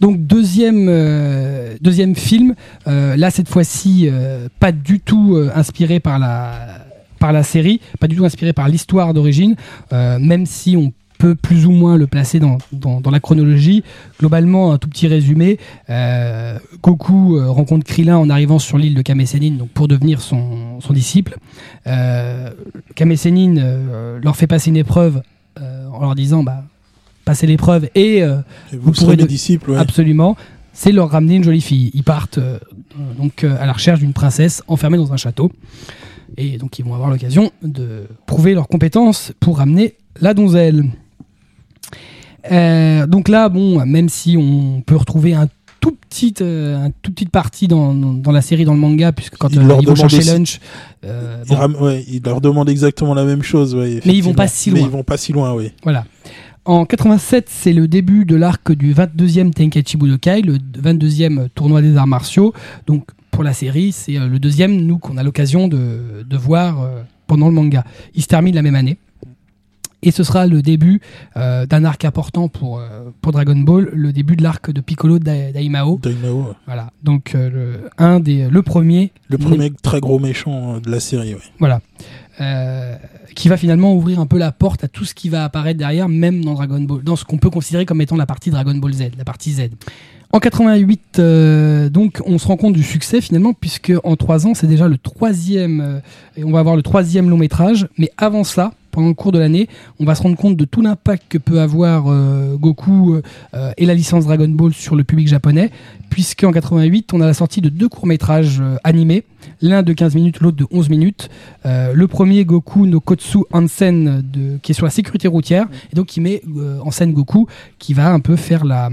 [0.00, 1.76] Donc deuxième, euh,
[2.14, 2.54] film,
[2.86, 6.86] euh, là cette fois-ci euh, pas du tout euh, inspiré par la,
[7.18, 9.56] par la série, pas du tout inspiré par l'histoire d'origine,
[9.92, 13.82] euh, même si on peut plus ou moins le placer dans, dans, dans la chronologie.
[14.20, 15.58] Globalement, un tout petit résumé.
[15.90, 20.20] Euh, Goku euh, rencontre Krillin en arrivant sur l'île de Kame Sennin donc pour devenir
[20.20, 21.36] son, son disciple.
[21.86, 22.50] Euh,
[22.94, 25.22] Kame Sennin euh, leur fait passer une épreuve
[25.60, 26.64] euh, en leur disant bah,
[27.24, 28.24] passez l'épreuve et Et
[28.72, 29.78] Vous vous, serez mes de- disciples, ouais.
[29.78, 30.36] absolument,
[30.72, 31.90] c'est leur ramener une jolie fille.
[31.94, 32.38] Ils partent
[33.18, 35.50] donc à la recherche d'une princesse enfermée dans un château.
[36.36, 40.84] Et donc ils vont avoir l'occasion de prouver leurs compétences pour ramener la donzelle.
[42.52, 45.48] Euh, donc là, bon, même si on peut retrouver un
[45.80, 49.12] tout petit, euh, un tout petite partie dans, dans, dans la série, dans le manga,
[49.12, 50.60] puisque quand Il euh, leur ils vont chercher lunch,
[51.04, 54.22] euh, Ils, bon, ram- ouais, ils leur demandent exactement la même chose, ouais, Mais ils
[54.22, 54.80] vont pas si loin.
[54.80, 55.70] Mais ils vont pas si loin, oui.
[55.82, 56.04] Voilà.
[56.64, 61.96] En 87, c'est le début de l'arc du 22e Tenkaichi Budokai, le 22e tournoi des
[61.96, 62.52] arts martiaux.
[62.88, 66.88] Donc pour la série, c'est le deuxième, nous, qu'on a l'occasion de, de voir
[67.28, 67.84] pendant le manga.
[68.16, 68.98] Il se termine la même année.
[70.02, 71.00] Et ce sera le début
[71.36, 75.18] euh, d'un arc important pour, euh, pour Dragon Ball, le début de l'arc de Piccolo
[75.18, 75.98] Da- Daimao.
[76.02, 76.52] Daimao, ouais.
[76.66, 81.00] Voilà, donc euh, le, un des, le premier, le premier très gros méchant de la
[81.00, 81.34] série.
[81.34, 81.40] Ouais.
[81.58, 81.80] voilà,
[83.34, 86.08] qui va finalement ouvrir un peu la porte à tout ce qui va apparaître derrière,
[86.08, 88.92] même dans Dragon Ball, dans ce qu'on peut considérer comme étant la partie Dragon Ball
[88.92, 89.70] Z, la partie Z.
[90.32, 94.54] En 88, euh, donc, on se rend compte du succès finalement, puisque en trois ans,
[94.54, 95.98] c'est déjà le troisième, euh,
[96.36, 97.86] et on va avoir le troisième long métrage.
[97.96, 99.68] Mais avant ça, pendant le cours de l'année,
[100.00, 103.20] on va se rendre compte de tout l'impact que peut avoir euh, Goku
[103.52, 105.70] euh, et la licence Dragon Ball sur le public japonais,
[106.08, 109.24] puisqu'en 88, on a la sortie de deux courts métrages euh, animés,
[109.60, 111.28] l'un de 15 minutes, l'autre de 11 minutes.
[111.66, 115.94] Euh, le premier Goku no Kotsu Hansen, de, qui est sur la sécurité routière, et
[115.94, 117.46] donc qui met euh, en scène Goku,
[117.78, 118.88] qui va un peu faire la,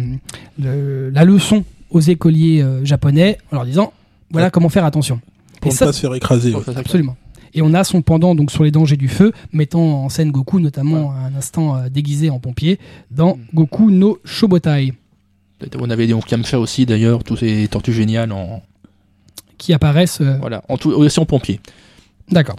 [0.62, 3.94] le- la leçon aux écoliers euh, japonais en leur disant
[4.32, 4.52] voilà Ouais.
[4.52, 5.22] comment faire attention.
[5.62, 6.54] Pour Et ne pas se faire écraser.
[6.54, 6.62] Ouais.
[6.76, 7.16] Absolument.
[7.56, 10.60] Et on a son pendant donc sur les dangers du feu, mettant en scène Goku,
[10.60, 12.80] notamment à un instant euh, déguisé en pompier,
[13.12, 14.94] dans Goku no Shobotai,
[15.80, 18.62] On avait des Kamcha aussi d'ailleurs, tous ces tortues géniales en
[19.58, 20.22] qui apparaissent.
[20.22, 21.60] euh, voilà, en tout, aussi en pompier.
[22.30, 22.58] D'accord.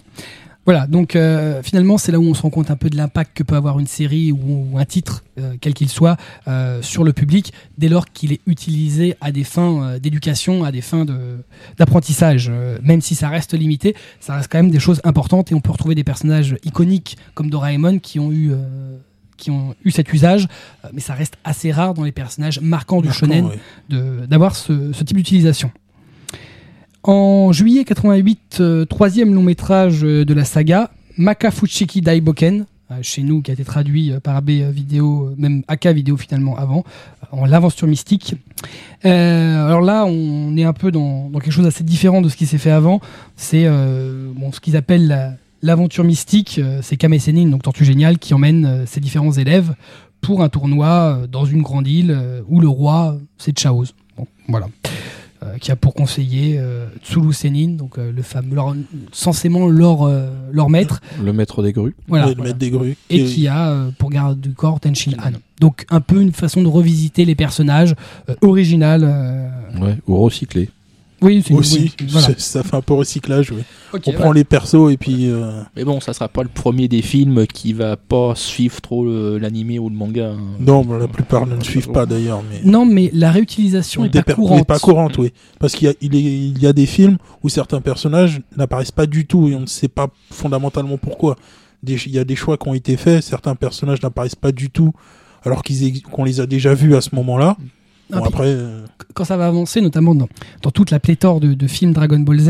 [0.65, 3.37] Voilà, donc euh, finalement c'est là où on se rend compte un peu de l'impact
[3.37, 7.03] que peut avoir une série ou, ou un titre, euh, quel qu'il soit, euh, sur
[7.03, 11.37] le public, dès lors qu'il est utilisé à des fins d'éducation, à des fins de-
[11.77, 12.47] d'apprentissage.
[12.51, 15.61] Euh, même si ça reste limité, ça reste quand même des choses importantes et on
[15.61, 18.51] peut retrouver des personnages iconiques comme Doraemon qui ont eu...
[18.51, 18.97] euh,
[19.37, 20.47] qui ont eu cet usage,
[20.93, 23.49] mais ça reste assez rare dans les personnages marquants du Marquant, shonen
[23.89, 24.27] ouais.
[24.27, 25.71] d'avoir ce, ce type d'utilisation.
[27.07, 30.89] En juillet 88, euh, troisième long métrage euh, de la saga,
[31.19, 36.17] Makafuchiki Daiboken, euh, chez nous qui a été traduit par AB Vidéo, même AK Vidéo
[36.17, 36.83] finalement avant,
[37.31, 38.33] en l'aventure mystique.
[39.05, 42.47] Euh, alors là, on est un peu dans, quelque chose d'assez différent de ce qui
[42.47, 42.99] s'est fait avant.
[43.35, 48.17] C'est euh, bon, ce qu'ils appellent la- l'aventure mystique, c'est Kame Sennin, donc Tortue Géniale,
[48.17, 49.75] qui emmène ses différents élèves
[50.21, 53.85] pour un tournoi dans une grande île où le roi, c'est Chaos.
[54.17, 54.67] Bon, voilà.
[55.45, 58.75] Euh, qui a pour conseiller euh, Tsulu Sennin, donc euh, le fameux, leur-
[59.11, 61.93] censément leur, euh, leur maître, Le maître des grues.
[62.07, 62.47] voilà, le voilà.
[62.49, 62.97] maître des grues.
[63.11, 65.33] et qui a euh, pour garde du corps Tenshin Han.
[65.61, 67.93] Donc un peu une façon de revisiter les personnages
[68.29, 69.03] euh, original.
[69.03, 70.69] euh, Ouais, ou recyclé.
[71.21, 72.27] Oui, c'est Aussi, oui, voilà.
[72.27, 73.53] ça- ça fait un peu recyclage.
[73.93, 75.27] Ok, On prend les persos et puis.
[75.29, 79.05] euh, Mais bon, ça sera pas le premier des films qui va pas suivre trop
[79.05, 80.31] le- l'animé ou le manga.
[80.31, 80.37] hein.
[80.59, 82.43] Non, mais la plupart ne le suivent pas d'ailleurs.
[82.49, 82.61] Mais...
[82.69, 84.57] Non, mais la réutilisation est Des pas courante.
[84.57, 85.31] n'est pas courante, oui.
[85.59, 88.91] Parce qu'il y a, il est- il y a des films où certains personnages n'apparaissent
[88.91, 91.37] pas du tout et on ne sait pas fondamentalement pourquoi.
[91.83, 94.69] Des- Il y a des choix qui ont été faits, certains personnages n'apparaissent pas du
[94.69, 94.91] tout
[95.43, 97.55] alors qu'ils ex- qu'on les a déjà vus à ce moment-là.
[98.09, 100.27] Bon, puis, après, euh, quand ça va avancer, notamment dans,
[100.61, 102.49] dans toute la pléthore de, de films Dragon Ball Z,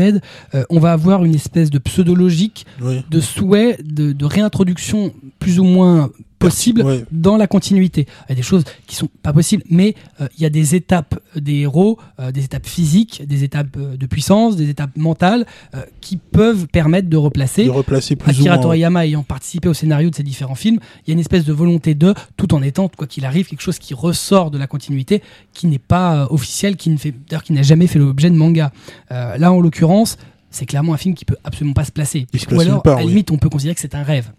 [0.54, 3.04] euh, on va avoir une espèce de pseudo-logique, oui.
[3.10, 7.04] de souhait, de, de réintroduction plus ou moins possible Ouais.
[7.10, 8.06] dans la continuité.
[8.28, 10.74] Il y a des choses qui sont pas possibles, mais euh, il y a des
[10.74, 15.46] étapes des héros, euh, des étapes physiques, des étapes euh, de puissance, des étapes mentales
[16.00, 17.64] qui peuvent permettre de replacer.
[17.64, 18.62] de replacer plus Akira ou moins.
[18.62, 21.52] Toriyama ayant participé au scénario de ces différents films, il y a une espèce de
[21.52, 25.22] volonté de, tout en étant, quoi qu'il arrive, quelque chose qui ressort de la continuité,
[25.52, 28.72] qui n'est pas officiel, qui ne fait, d'ailleurs, qui n'a jamais fait l'objet de manga.
[29.10, 30.18] Là, en l'occurrence,
[30.50, 32.26] c'est clairement un film qui peut absolument pas se placer.
[32.34, 33.10] Se Ou alors, part, à la oui.
[33.10, 34.30] limite, on peut considérer que c'est un rêve.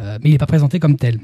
[0.00, 1.20] Euh, mais il n'est pas présenté comme tel.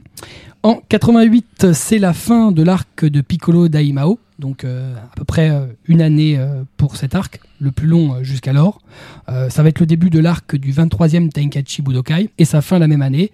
[0.63, 5.51] En 88, c'est la fin de l'arc de Piccolo Daimao, donc euh, à peu près
[5.51, 6.39] euh, une année
[6.77, 8.81] pour cet arc, le plus long jusqu'alors.
[9.27, 12.89] Ça va être le début de l'arc du 23e Tenkaichi Budokai et sa fin la
[12.89, 13.31] même année.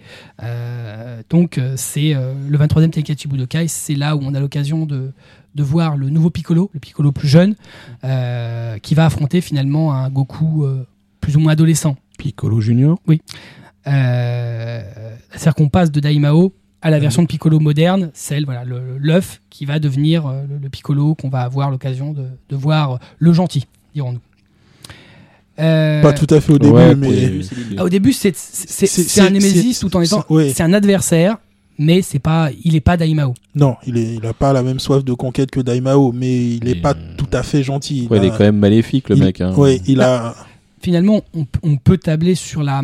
[1.30, 5.12] Donc c'est le 23e Tenkaichi Budokai, c'est là où on a l'occasion de,
[5.54, 7.54] de voir le nouveau Piccolo, le Piccolo plus jeune,
[8.02, 10.66] qui va affronter finalement un Goku
[11.20, 11.96] plus ou moins adolescent.
[12.18, 12.98] Piccolo Junior?
[13.08, 13.16] Euh,
[13.84, 18.64] C'est-à-dire qu'on passe de Daimao à la version de Piccolo moderne, celle, voilà,
[18.98, 22.98] l'œuf qui va devenir euh, le, le Piccolo qu'on va avoir l'occasion de, de voir
[23.18, 24.18] le gentil, dirons-nous.
[25.60, 27.08] Euh, Pas tout à fait au début, Ouais, mais.
[27.40, 28.34] puis- ah, au début, c'est
[29.20, 30.24] un Némésis tout en étant.
[30.26, 30.62] c'est- ouais.
[30.62, 31.36] Un adversaire,
[31.78, 33.34] mais c'est pas, il est pas Daimao.
[33.54, 36.66] Non, il est, il a pas la même soif de conquête que Daimao, mais il
[36.68, 38.08] est Et, pas euh, tout à fait gentil.
[38.10, 39.40] Ouais, il est quand même maléfique, le il- mec.
[39.40, 39.54] Hein.
[39.54, 40.34] Ouais, il a.
[40.80, 41.20] Finalement,
[41.62, 42.82] on peut tabler sur, la,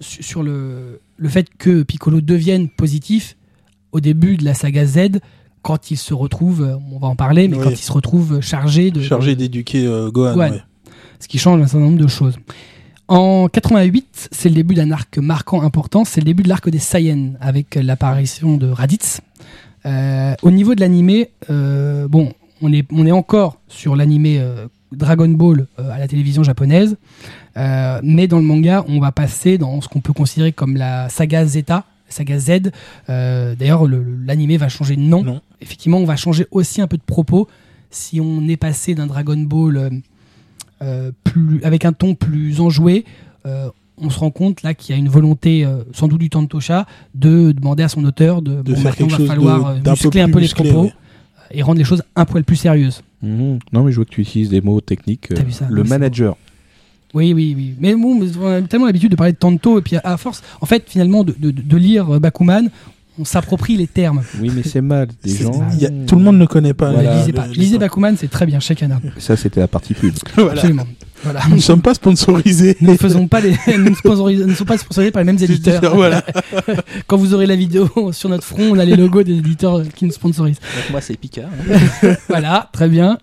[0.00, 3.36] sur le, le fait que Piccolo devienne positif
[3.92, 5.18] au début de la saga Z,
[5.62, 7.64] quand il se retrouve, on va en parler, mais Oui.
[7.64, 10.34] quand il se retrouve chargé de, chargé d'éduquer euh, Gohan.
[10.34, 10.50] Gohan.
[10.52, 10.62] ouais.
[11.18, 12.36] ce qui change un certain nombre de choses.
[13.08, 16.78] En 88, c'est le début d'un arc marquant important, c'est le début de l'arc des
[16.78, 19.20] Saiyans avec l'apparition de Raditz.
[19.84, 22.32] Euh, au niveau de l'animé, euh, bon,
[22.62, 24.40] on est, on est encore sur l'animé
[24.92, 26.96] Dragon Ball euh, à la télévision japonaise,
[27.56, 31.08] Euh, mais dans le manga, on va passer dans ce qu'on peut considérer comme la
[31.08, 32.70] saga Zeta, saga Z.
[33.08, 35.24] Euh, D'ailleurs, le- le- l'animé va changer de nom.
[35.24, 35.40] Non.
[35.60, 37.48] Effectivement, on va changer aussi un peu de propos.
[37.90, 39.90] Si on est passé d'un Dragon Ball
[41.24, 43.04] plus, avec un ton plus enjoué,
[44.02, 46.86] on se rend compte là qu'il y a une volonté, euh, sans doute du Tantosha,
[47.14, 49.80] de demander à son auteur de, De bon, faire maintenant, quelque va chose falloir de-
[49.80, 50.92] peu un peu les propos ouais.
[51.50, 53.02] et rendre les choses un poil plus sérieuses.
[53.22, 53.58] Mhm.
[53.72, 55.28] Non, mais je vois que tu utilises des mots techniques.
[55.28, 56.36] T'as euh, vu ça le c'est manager.
[57.12, 57.74] Oui, oui, oui.
[57.80, 60.42] Mais bon, on a tellement l'habitude de parler de Tanto, et puis à, à force,
[60.60, 62.68] en fait, finalement, de, de- de lire euh, Bakuman,
[63.18, 64.22] on s'approprie les termes.
[64.40, 65.08] Oui, mais c'est mal.
[65.24, 65.52] Des C'est- gens.
[65.72, 66.92] il y a- tout le monde ne connaît pas.
[66.92, 67.18] Voilà.
[67.20, 67.32] lisez,
[67.78, 67.86] pas.
[67.86, 69.00] Bakuman, c'est très bien, chez Kana.
[69.18, 70.14] Ça, c'était la partie pub.
[70.36, 70.52] Voilà.
[70.52, 70.86] Absolument.
[71.22, 71.40] Voilà.
[71.48, 72.76] Nous ne sommes pas sponsorisés.
[72.80, 75.26] Nous ne faisons pas les, nous ne sponsorisons- nous ne sommes pas sponsorisés par les
[75.32, 75.94] mêmes éditeurs.
[75.94, 76.24] Voilà.
[77.06, 80.04] Quand vous aurez la vidéo sur notre front, on a les logos des éditeurs qui
[80.06, 80.60] nous sponsorisent.
[80.60, 81.42] Donc moi c'est Pika.
[81.42, 82.14] hein.
[82.28, 83.18] voilà, très bien.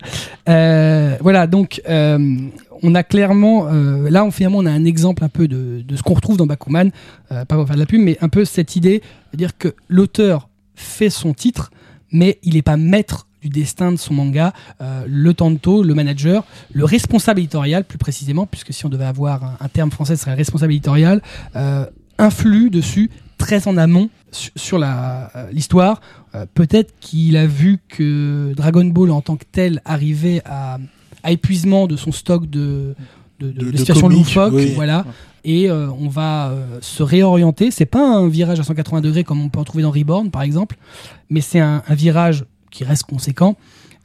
[0.50, 2.38] Euh, voilà, donc euh,
[2.84, 5.96] on a clairement, euh, là, on, finalement, on a un exemple un peu de, de
[5.96, 6.92] ce qu'on retrouve dans Bakuman,
[7.32, 9.02] euh, pas pour faire de la pub, mais un peu cette idée,
[9.34, 11.72] de dire que l'auteur fait son titre,
[12.12, 14.54] mais il n'est pas maître du destin de son manga.
[14.82, 19.44] Euh, le tanto, le manager, le responsable éditorial, plus précisément, puisque si on devait avoir
[19.44, 21.22] un, un terme français, ce serait responsable éditorial,
[21.56, 21.86] euh,
[22.18, 26.02] influe dessus très en amont su- sur la- euh, l'histoire.
[26.34, 30.80] Euh, Peut-être qu'il a vu que Dragon Ball en tant que tel arrivait à,
[31.24, 32.96] à épuisement de son stock de,
[33.40, 34.72] de, de- De- situations loufoques, oui.
[34.76, 35.06] voilà.
[35.44, 37.72] Et on va se réorienter.
[37.72, 40.42] C'est pas un virage à 180 degrés comme on peut en trouver dans Reborn, par
[40.42, 40.76] exemple,
[41.30, 43.56] mais c'est un, un virage qui reste conséquent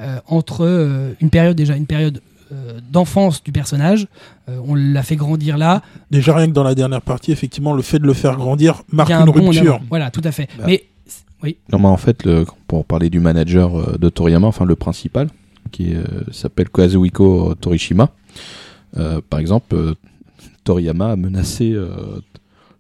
[0.01, 2.21] euh, entre euh, une période déjà une période
[2.53, 4.07] euh, d'enfance du personnage.
[4.49, 5.83] Euh, on l'a fait grandir là.
[6.11, 9.11] Déjà, rien que dans la dernière partie, effectivement, le fait de le faire grandir marque
[9.11, 9.75] un une bond en rupture.
[9.77, 9.85] avant.
[9.89, 10.49] Voilà, tout à fait.
[10.59, 10.65] Bah.
[10.67, 10.85] Mais
[11.43, 15.29] oui, Non, mais en fait, le, pour parler du manager de Toriyama, enfin le principal,
[15.71, 18.11] qui euh, s'appelle Kazuhiko Torishima,
[18.99, 19.95] euh, par exemple, euh,
[20.65, 22.21] Toriyama a menacé euh,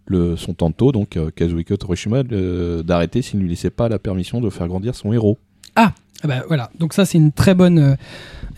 [0.06, 3.98] le, son tanto, donc euh, Kazuhiko Torishima, euh, d'arrêter s'il ne lui laissait pas la
[3.98, 5.38] permission de faire grandir son héros.
[5.76, 7.94] Ah bah, voilà, donc ça c'est une très bonne euh,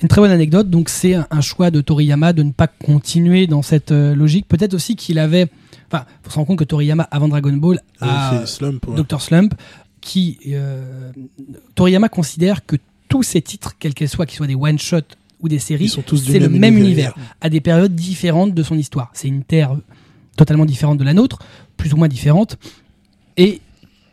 [0.02, 0.68] une très bonne anecdote.
[0.68, 4.46] Donc c'est un, choix de Toriyama de ne pas continuer dans cette euh, logique.
[4.48, 5.48] Peut-être aussi qu'il avait,
[5.90, 8.86] enfin, faut se rendre compte que Toriyama avant Dragon Ball a c'est Slump.
[8.86, 8.96] ouais.
[8.96, 9.54] Dr Slump,
[10.02, 11.10] qui euh,
[11.74, 12.76] Toriyama considère que
[13.08, 15.00] tous ces titres, quels qu'ils soient, qu'ils soient des one shot
[15.40, 17.12] ou des séries, c'est le même même univers.
[17.12, 19.10] univers, à des périodes différentes de son histoire.
[19.14, 19.74] C'est une terre
[20.36, 21.38] totalement différente de la nôtre,
[21.76, 22.58] plus ou moins différente.
[23.36, 23.60] Et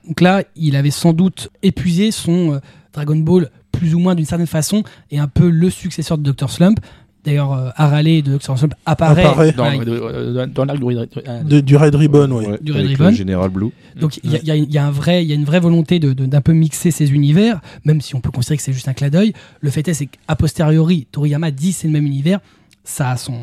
[0.08, 2.60] donc là, il avait sans doute épuisé son euh,
[2.94, 6.50] Dragon Ball plus ou moins d'une certaine façon et un peu le successeur de Dr
[6.50, 6.80] Slump.
[7.24, 9.24] D'ailleurs, euh, Harale de Dr Slump apparaît.
[9.24, 9.52] Apparaît.
[9.52, 10.86] Dans, Voilà, euh, dans, l'arc du
[11.28, 12.58] euh, De- du Red Ribbon, ouais.
[12.62, 13.10] Du Red avec Ribbon.
[13.10, 13.70] le Général Blue.
[13.96, 15.36] Donc il y, a- il y a- il y a un vrai, il y a
[15.36, 18.58] une vraie volonté de- de- d'un peu mixer ces univers, même si on peut considérer
[18.58, 19.34] que c'est juste un clin d'œil.
[19.60, 22.40] Le fait est, c'est qu'a posteriori, Toriyama dit c'est le même univers,
[22.84, 23.36] ça a son,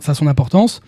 [0.00, 0.80] ça a son importance.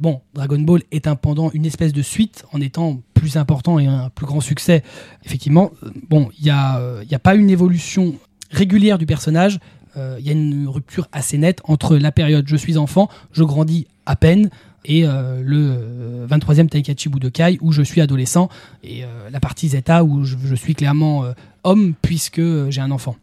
[0.00, 3.86] Bon, Dragon Ball est un pendant, une espèce de suite en étant plus important et
[3.86, 4.82] un plus grand succès.
[5.26, 8.14] Effectivement, euh, bon, il n'y a, euh, y a pas une évolution
[8.50, 9.60] régulière du personnage.
[9.98, 13.44] Euh, Il y a une rupture assez nette entre la période je suis enfant, je
[13.44, 14.48] grandis à peine,
[14.86, 18.48] et le euh, 23e Taikachi Budokai où je suis adolescent,
[18.82, 21.24] et la partie Zeta où je, suis clairement
[21.64, 23.16] homme puisque j'ai un enfant.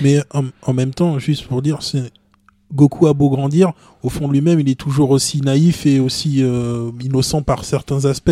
[0.00, 2.12] Mais en, en même temps, juste pour dire, c'est
[2.74, 6.38] Goku a beau grandir, au fond de lui-même, il est toujours aussi naïf et aussi
[6.42, 8.30] euh, innocent par certains aspects.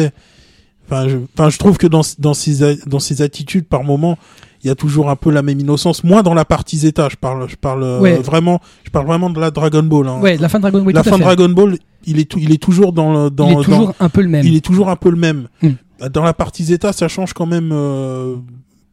[0.87, 4.16] Enfin, je, enfin, je trouve que dans, dans, ses, dans ses attitudes, par moment,
[4.64, 6.03] il y a toujours un peu la même innocence.
[6.03, 9.38] Moins dans la partie Zeta, je parle, je parle euh, vraiment, je parle vraiment de
[9.40, 10.09] la Dragon Ball.
[10.09, 10.20] hein.
[10.20, 10.94] Ouais, la fin de Dragon Ball.
[10.94, 11.22] la fin de.
[11.22, 13.94] Dragon Ball, il est, tout, il est toujours dans, le- dans, il est dans- toujours
[14.01, 14.46] un peu le même.
[14.46, 15.48] il est toujours un peu le même.
[15.62, 15.72] Hmm.
[16.12, 18.37] Dans la partie Zeta, ça change quand même euh,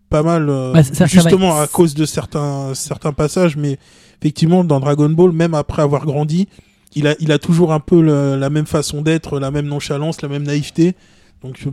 [0.10, 3.78] pas mal, euh, Bah, ça- ça va- justement à cause de certains, certains passages, mais
[4.26, 6.48] effectivement, dans Dragon Ball, même après avoir grandi,
[6.96, 10.22] il a, il a toujours un peu le- la même façon d'être, la même nonchalance,
[10.24, 10.96] la même naïveté.
[11.44, 11.70] Donc, je-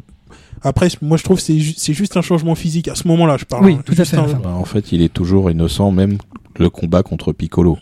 [0.61, 3.39] après, moi, je trouve que c'est ju- c'est juste un changement physique à ce moment-là,
[3.39, 3.65] je parle.
[3.65, 3.83] Oui, hein.
[3.87, 4.27] tout à Juste fait, un-.
[4.43, 6.19] Bah, en fait, il est toujours innocent, même
[6.59, 7.79] le combat contre Piccolo.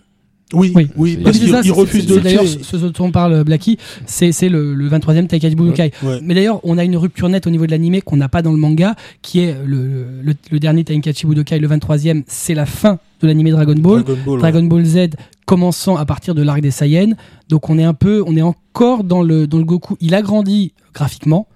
[0.53, 0.89] Oui, Oui.
[0.97, 4.89] oui, parce qu'il refuse de d'ailleurs ce dont on parle Blacky, c'est c'est le, le
[4.89, 5.93] 23e Taikachi Budokai.
[6.03, 6.19] Ouais.
[6.23, 8.51] Mais d'ailleurs, on a une rupture nette au niveau de l'animé qu'on n'a pas dans
[8.51, 12.99] le manga, qui est le, le, le dernier Taikachi Budokai, le 23e, c'est la fin
[13.21, 14.03] de l'animé Dragon Ball.
[14.03, 14.35] Dragon Ball.
[14.35, 14.41] ouais.
[14.41, 14.99] Dragon Ball Z
[15.47, 17.15] commençant à partir de l'arc des Saiyans.
[17.49, 19.97] Donc on est un peu, on est encore dans le, dans le Goku.
[20.01, 21.47] Il a grandi graphiquement.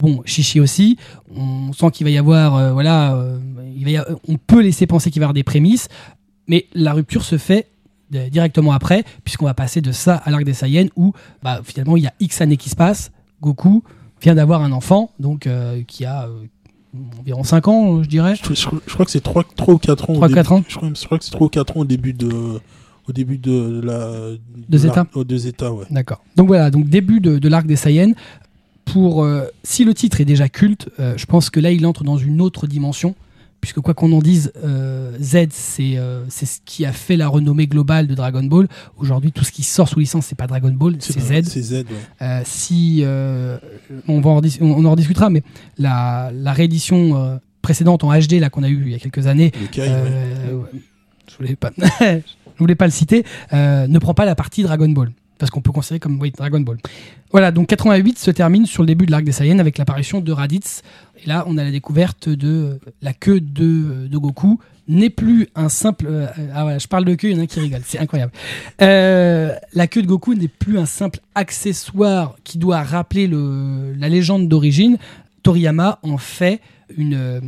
[0.00, 0.96] Bon, Chichi aussi.
[1.36, 3.38] On sent qu'il va y avoir, euh, voilà, euh,
[3.76, 5.88] il va y a- on peut laisser penser qu'il va y avoir des prémices,
[6.48, 7.68] mais la rupture se fait
[8.30, 12.02] directement après, puisqu'on va passer de ça à l'arc des Saiyans, où bah, finalement il
[12.02, 13.10] y a X années qui se passent.
[13.40, 13.82] Goku
[14.20, 16.44] vient d'avoir un enfant, donc euh, qui a euh,
[17.18, 18.34] environ 5 ans, je dirais.
[18.36, 20.12] Je, je- je crois que c'est 3, ou 4 ans.
[20.12, 20.62] au 3 début- 4 ans.
[20.68, 22.30] Je crois, je crois que c'est 3 ou 4 ans au début de,
[23.08, 24.36] au début de la.
[24.68, 25.86] De Zeta la- oh, de Zeta, ouais.
[25.90, 26.22] D'accord.
[26.36, 28.12] Donc voilà, donc début de, de l'arc des Saiyans.
[28.84, 32.02] Pour, euh, si le titre est déjà culte, euh, je pense que là il entre
[32.04, 33.14] dans une autre dimension,
[33.62, 37.28] puisque quoi qu'on en dise, euh, Z c'est euh, c'est ce qui a fait la
[37.28, 38.68] renommée globale de Dragon Ball.
[38.98, 41.44] Aujourd'hui, tout ce qui sort sous licence, c'est pas Dragon Ball, c'est Z.
[41.48, 41.84] C'est Z, ouais.
[42.20, 45.42] Euh, si on va en, on en rediscutera, mais
[45.78, 49.28] la, la réédition euh, précédente en HD là qu'on a eu il y a quelques
[49.28, 49.88] années, ouais.
[49.88, 50.82] ouais,
[51.30, 51.70] je voulais pas,
[52.00, 55.72] je voulais pas le citer, ne prend pas la partie Dragon Ball parce qu'on peut
[55.72, 56.78] considérer comme oui, Dragon Ball.
[57.32, 60.30] Voilà, donc 88 se termine sur le début de l'arc des Saiyans avec l'apparition de
[60.30, 60.82] Raditz.
[61.20, 65.48] Et là, on a la découverte de euh, la queue de, de Goku n'est plus
[65.56, 66.06] un simple.
[66.08, 68.30] euh, ah voilà, je parle de queue, il y en a qui rigole, c'est incroyable.
[68.82, 74.08] Euh, la queue de Goku n'est plus un simple accessoire qui doit rappeler le, la
[74.08, 74.96] légende d'origine.
[75.42, 76.60] Toriyama en fait
[76.96, 77.40] une, euh,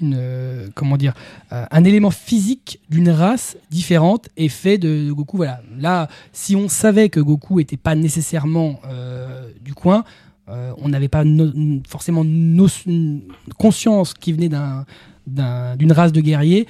[0.00, 1.14] une euh, comment dire,
[1.52, 5.38] euh, un élément physique d'une race différente et fait de, Goku.
[5.38, 10.04] Voilà, là, si on savait que Goku était pas nécessairement euh, du coin,
[10.82, 11.22] on n'avait pas
[11.88, 12.66] forcément no-
[13.56, 14.84] conscience qu'il venait d'un
[15.28, 16.66] d'un- d'une race de guerriers.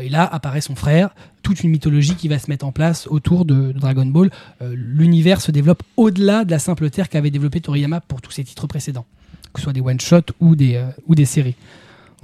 [0.00, 3.44] Et là apparaît son frère, toute une mythologie qui va se mettre en place autour
[3.44, 4.30] de, Dragon Ball.
[4.70, 8.68] L'univers se développe au-delà de la simple terre qu'avait développé Toriyama pour tous ses titres
[8.68, 9.06] précédents,
[9.52, 11.56] que ce soit des one-shots ou des, ou des séries.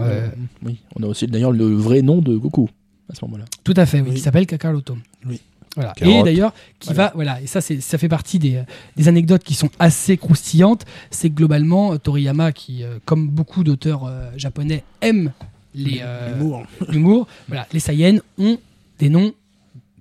[0.02, 0.28] Euh,
[0.64, 2.68] oui, on a aussi d'ailleurs le vrai nom de Goku
[3.10, 3.44] à ce moment-là.
[3.64, 4.14] Tout à fait, oui, Oui.
[4.16, 4.96] qui s'appelle Kakaroto.
[5.26, 5.40] Oui.
[5.74, 5.94] Voilà.
[6.02, 8.62] Et d'ailleurs, qui va, voilà, et ça, c'est, ça fait partie des, euh,
[8.96, 10.84] des anecdotes qui sont assez croustillantes.
[11.10, 15.32] C'est que globalement, euh, Toriyama, qui, euh, comme beaucoup d'auteurs euh, japonais, aime
[15.74, 16.34] les, euh,
[16.90, 17.26] L'humour.
[17.48, 18.58] voilà, les Saiyans ont
[18.98, 19.32] des noms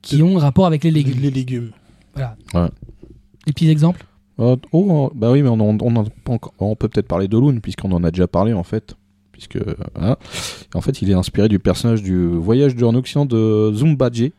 [0.01, 1.21] qui ont un rapport avec les légumes.
[1.21, 1.71] les légumes.
[2.15, 2.35] Voilà.
[2.53, 2.67] Ouais.
[3.47, 4.03] Des petits exemples?
[4.37, 8.27] Oh, oh, bah oui, mais on peut peut-être parler de Loon, puisqu'on en a déjà
[8.27, 8.95] parlé en fait.
[9.41, 9.65] Puisque.
[10.73, 14.33] En fait, il est inspiré du personnage du voyage en Occident de Zumbaje, et,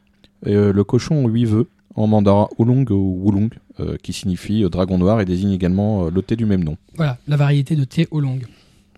[0.47, 4.99] euh, le cochon huit vœux, en mandarin Oolong ou Wulong, euh, qui signifie euh, dragon
[4.99, 6.77] noir et désigne également euh, le thé du même nom.
[6.97, 8.39] Voilà, la variété de thé au long.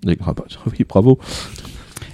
[0.07, 1.19] Et- ah bah, oui, bravo.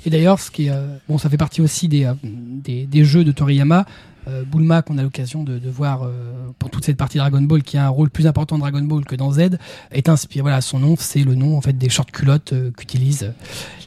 [0.06, 0.72] Et d'ailleurs, ce qui est,
[1.08, 3.84] bon, ça fait partie aussi des, des, des jeux de Toriyama.
[4.28, 6.10] Euh, Bulma, qu'on a l'occasion de, de voir euh,
[6.58, 9.04] pour toute cette partie Dragon Ball, qui a un rôle plus important dans Dragon Ball
[9.04, 9.56] que dans Z,
[9.92, 10.42] est inspiré.
[10.42, 13.32] Voilà, son nom, c'est le nom en fait des short culottes euh, qu'utilisent euh,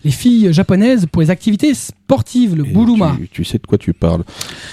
[0.03, 3.15] les filles japonaises pour les activités sportives, le Et Buluma.
[3.19, 4.23] Tu, tu sais de quoi tu parles.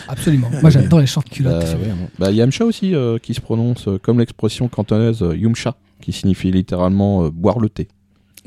[0.08, 0.48] Absolument.
[0.62, 1.62] Moi, j'adore les short Bah, culottes.
[1.64, 2.08] ouais, hein.
[2.18, 7.68] Bah, Yamcha aussi, qui se prononce comme l'expression cantonaise Yumcha, qui signifie littéralement boire le
[7.68, 7.88] thé.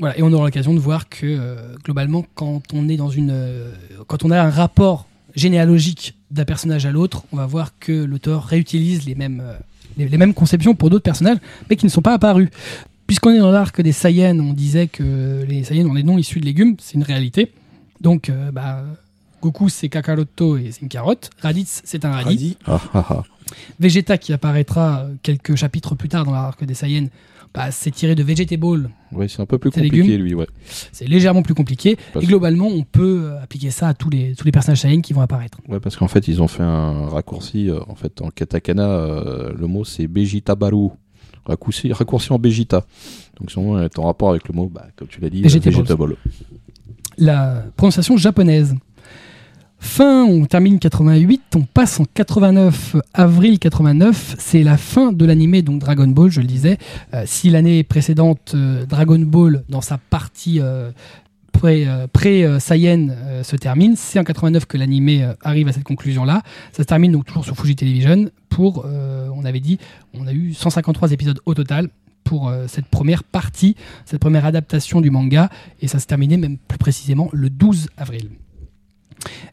[0.00, 3.30] Voilà, et on aura l'occasion de voir que euh, globalement, quand on est dans une,
[3.30, 3.70] euh,
[4.08, 8.44] quand on a un rapport généalogique d'un personnage à l'autre, on va voir que l'auteur
[8.44, 9.54] réutilise les mêmes, euh,
[9.96, 11.38] les, les mêmes conceptions pour d'autres personnages,
[11.70, 12.48] mais qui ne sont pas apparus.
[13.06, 16.40] Puisqu'on est dans l'arc des Saiyans, on disait que les Saiyans ont des noms issus
[16.40, 17.52] de légumes, c'est une réalité.
[18.00, 18.84] Donc, euh, bah,
[19.42, 21.30] Goku c'est Kakaroto et c'est une carotte.
[21.40, 22.24] Raditz c'est un radis.
[22.24, 22.56] Radis.
[22.66, 23.22] Ah, ah, ah.
[23.78, 27.08] Vegeta qui apparaîtra quelques chapitres plus tard dans l'arc des Saiyans,
[27.54, 30.46] bah, c'est tiré de Vegetable Ouais, c'est un peu plus compliqué, légumes lui, ouais.
[30.92, 31.96] c'est légèrement plus compliqué.
[32.12, 35.00] Parce- Et globalement, on peut euh, appliquer ça à tous les, tous les personnages Saiyan
[35.00, 35.58] qui vont apparaître.
[35.68, 37.70] Ouais, parce qu'en fait, ils ont fait un raccourci.
[37.70, 40.88] euh, en fait, en katakana, euh, le mot c'est Begita Baru.
[41.46, 42.84] Raccourci, raccourci en Begita.
[43.38, 45.76] Donc, son nom est en rapport avec le mot, bah, comme tu l'as dit, Vegetable.
[45.76, 46.16] vegetable.
[47.18, 48.74] La prononciation japonaise.
[49.86, 55.60] Fin, on termine 88, on passe en 89, avril 89, c'est la fin de l'animé,
[55.62, 56.78] donc Dragon Ball, je le disais.
[57.12, 60.90] Euh, si l'année précédente, euh, Dragon Ball, dans sa partie euh,
[61.52, 63.08] pré- pré-Saiyan,
[63.44, 66.42] se termine, c'est en 89 que l'animé arrive à cette conclusion-là.
[66.72, 69.78] Ça se termine donc toujours sur Fuji Television pour, on avait dit,
[70.14, 71.88] on a eu 153 épisodes au total
[72.24, 76.78] pour cette première partie, cette première adaptation du manga, et ça se terminait même plus
[76.78, 78.30] précisément le 12 avril.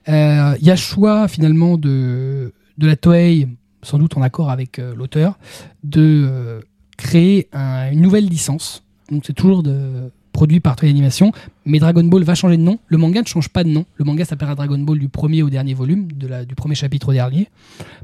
[0.09, 3.47] Euh, Il y a choix finalement de, la Toei,
[3.83, 5.37] sans doute en accord avec euh, l'auteur,
[5.83, 6.59] de euh,
[6.97, 8.83] créer un- une nouvelle licence.
[9.11, 11.31] Donc c'est toujours de, produit par Toei Animation,
[11.65, 12.79] mais Dragon Ball va changer de nom.
[12.87, 13.85] Le manga ne change pas de nom.
[13.95, 17.49] Le manga s'appellera Dragon Ball du premier au dernier volume, du premier chapitre au dernier.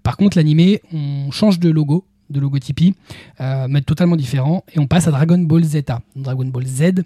[0.04, 2.94] Par contre, l'animé, on change de logo, de logotypie,
[3.40, 6.02] euh, mais totalement différent, et on passe à Dragon Ball Zeta.
[6.16, 7.04] Dragon Ball Z,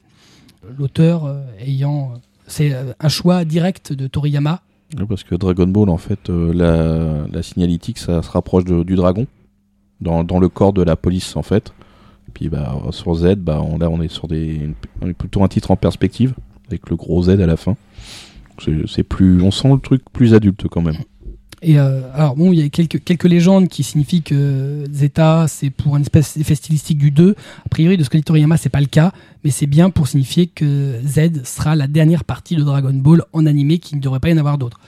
[0.77, 2.13] l'auteur euh, ayant...
[2.51, 4.61] C'est euh, un choix direct de Toriyama.
[5.07, 9.25] Parce que Dragon Ball, en fait, euh, la, la signalétique, ça se rapproche du dragon.
[10.01, 11.73] Dans, le corps de la police, en fait.
[12.33, 14.19] Puis bah, sur Z, bah, on, là, on est
[15.01, 16.33] on est plutôt un titre en perspective,
[16.67, 17.77] avec le gros Z à la fin.
[18.87, 20.97] C'est plus, on sent le truc plus adulte quand même.
[21.63, 25.69] Et euh, alors bon, il y a quelques quelques légendes qui signifient que Zeta c'est
[25.69, 27.35] pour une espèce d'effet stylistique du 2.
[27.65, 29.11] A priori de ce que dit Toriyama, c'est pas le cas,
[29.43, 33.45] mais c'est bien pour signifier que Z sera la dernière partie de Dragon Ball en
[33.45, 34.79] animé, qu'il ne devrait pas y en avoir d'autres.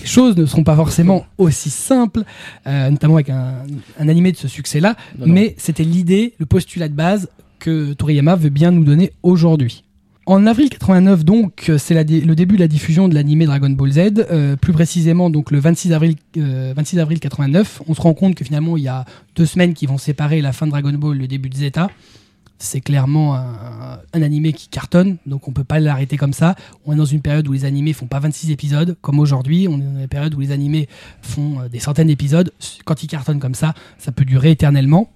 [0.00, 2.24] Les choses ne seront pas forcément aussi simples,
[2.66, 3.58] euh, notamment avec un,
[3.98, 7.28] un animé de ce succès-là, mais c'était l'idée, le postulat de base
[7.58, 9.84] que Toriyama veut bien nous donner aujourd'hui.
[10.24, 13.90] En avril 89, donc, euh, c'est le début de la diffusion de l'animé Dragon Ball
[13.90, 13.98] Z.
[14.30, 18.36] euh, plus précisément, donc le 26 avril, euh, 26 avril 89, on se rend compte
[18.36, 19.04] que finalement, il y a
[19.34, 21.88] deux semaines qui vont séparer la fin de Dragon Ball, le début de Zeta.
[22.58, 26.54] C'est clairement un, un animé qui cartonne, donc on peut pas l'arrêter comme ça.
[26.86, 29.66] On est dans une période où les animés font pas 26 épisodes, comme aujourd'hui.
[29.68, 30.88] On est dans une période où les animés
[31.20, 32.52] font euh, des centaines d'épisodes.
[32.84, 35.10] Quand ils cartonnent comme ça, ça peut durer éternellement.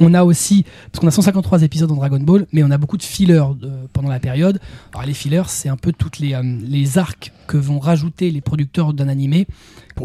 [0.00, 2.96] On a aussi, parce qu'on a 153 épisodes dans Dragon Ball, mais on a beaucoup
[2.96, 4.60] de fillers euh, pendant la période.
[4.92, 8.40] Alors les fillers, c'est un peu toutes les, euh, les arcs que vont rajouter les
[8.40, 9.46] producteurs d'un animé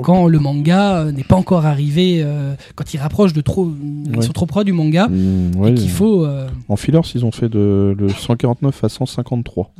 [0.02, 3.72] quand le manga euh, n'est pas encore arrivé, euh, quand il rapproche de trop,
[4.14, 7.26] ils sont trop proches du manga, Mm, ouais, et qu'il faut, euh, En fillers, ils
[7.26, 9.72] ont fait de le 149 à 153.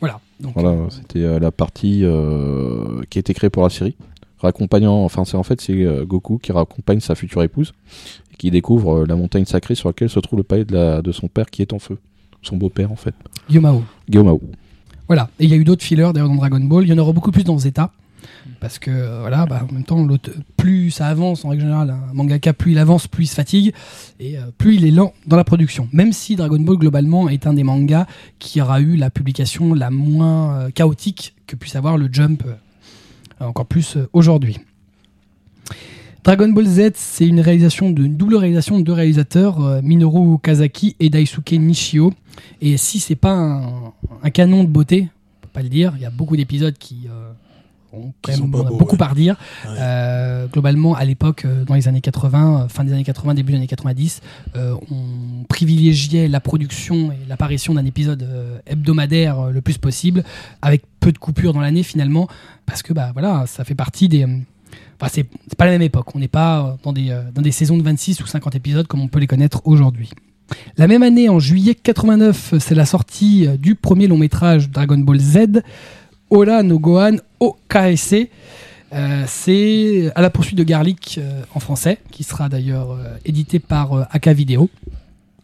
[0.00, 0.20] voilà.
[0.38, 2.04] Donc, Voilà, euh, c'était la partie
[3.10, 3.96] qui a été créée pour la série,
[4.38, 5.04] raccompagnant.
[5.04, 7.72] Enfin, c'est en fait c'est Goku qui raccompagne sa future épouse
[8.40, 11.12] qui découvre euh, la montagne sacrée sur laquelle se trouve le palais de, la, de
[11.12, 11.98] son père qui est en feu,
[12.40, 13.14] son beau-père en fait,
[13.50, 13.84] Yomao.
[14.08, 14.40] Gyomao.
[15.06, 15.28] Voilà.
[15.38, 16.84] Et il y a eu d'autres fillers d'ailleurs dans Dragon Ball.
[16.84, 17.90] Il y en aura beaucoup plus dans Zeta.
[18.60, 20.06] Parce que euh, voilà, bah, en même temps,
[20.56, 23.74] plus ça avance en règle générale, un mangaka, plus il avance, plus il se fatigue,
[24.20, 25.88] et euh, plus il est lent dans la production.
[25.92, 28.06] Même si Dragon Ball globalement est un des mangas
[28.38, 33.46] qui aura eu la publication la moins euh, chaotique que puisse avoir le Jump, euh,
[33.46, 34.58] encore plus aujourd'hui.
[36.22, 40.38] Dragon Ball Z, c'est une réalisation de une double réalisation de deux réalisateurs, euh, Minoru
[40.38, 42.12] Kazaki et Daisuke Nishio.
[42.60, 43.92] Et si c'est pas un,
[44.22, 47.08] un canon de beauté, on peut pas le dire, il y a beaucoup d'épisodes qui
[47.08, 47.32] euh,
[47.92, 48.98] ont quand même pas on a beaux, beaucoup ouais.
[48.98, 49.36] par dire.
[49.64, 49.76] Ouais.
[49.78, 53.58] Euh, globalement, à l'époque, dans les années 80, euh, fin des années 80, début des
[53.58, 54.20] années 90,
[54.56, 58.26] euh, on privilégiait la production et l'apparition d'un épisode
[58.66, 60.24] hebdomadaire le plus possible,
[60.62, 62.28] avec peu de coupures dans l'année finalement,
[62.66, 64.26] parce que bah voilà, ça fait partie des.
[65.00, 66.14] Enfin, c'est pas la même époque.
[66.14, 68.86] On n'est pas euh, dans des, euh, dans des saisons de 26 ou 50 épisodes
[68.86, 70.10] comme on peut les connaître aujourd'hui.
[70.76, 74.98] La même année, en juillet 89, c'est la sortie euh, du premier long métrage Dragon
[74.98, 75.62] Ball Z,
[76.28, 78.30] Ola no Gohan OKSC.
[78.92, 81.20] Euh, c'est à la poursuite de Garlic
[81.54, 84.68] en français, qui sera d'ailleurs édité par AK Video.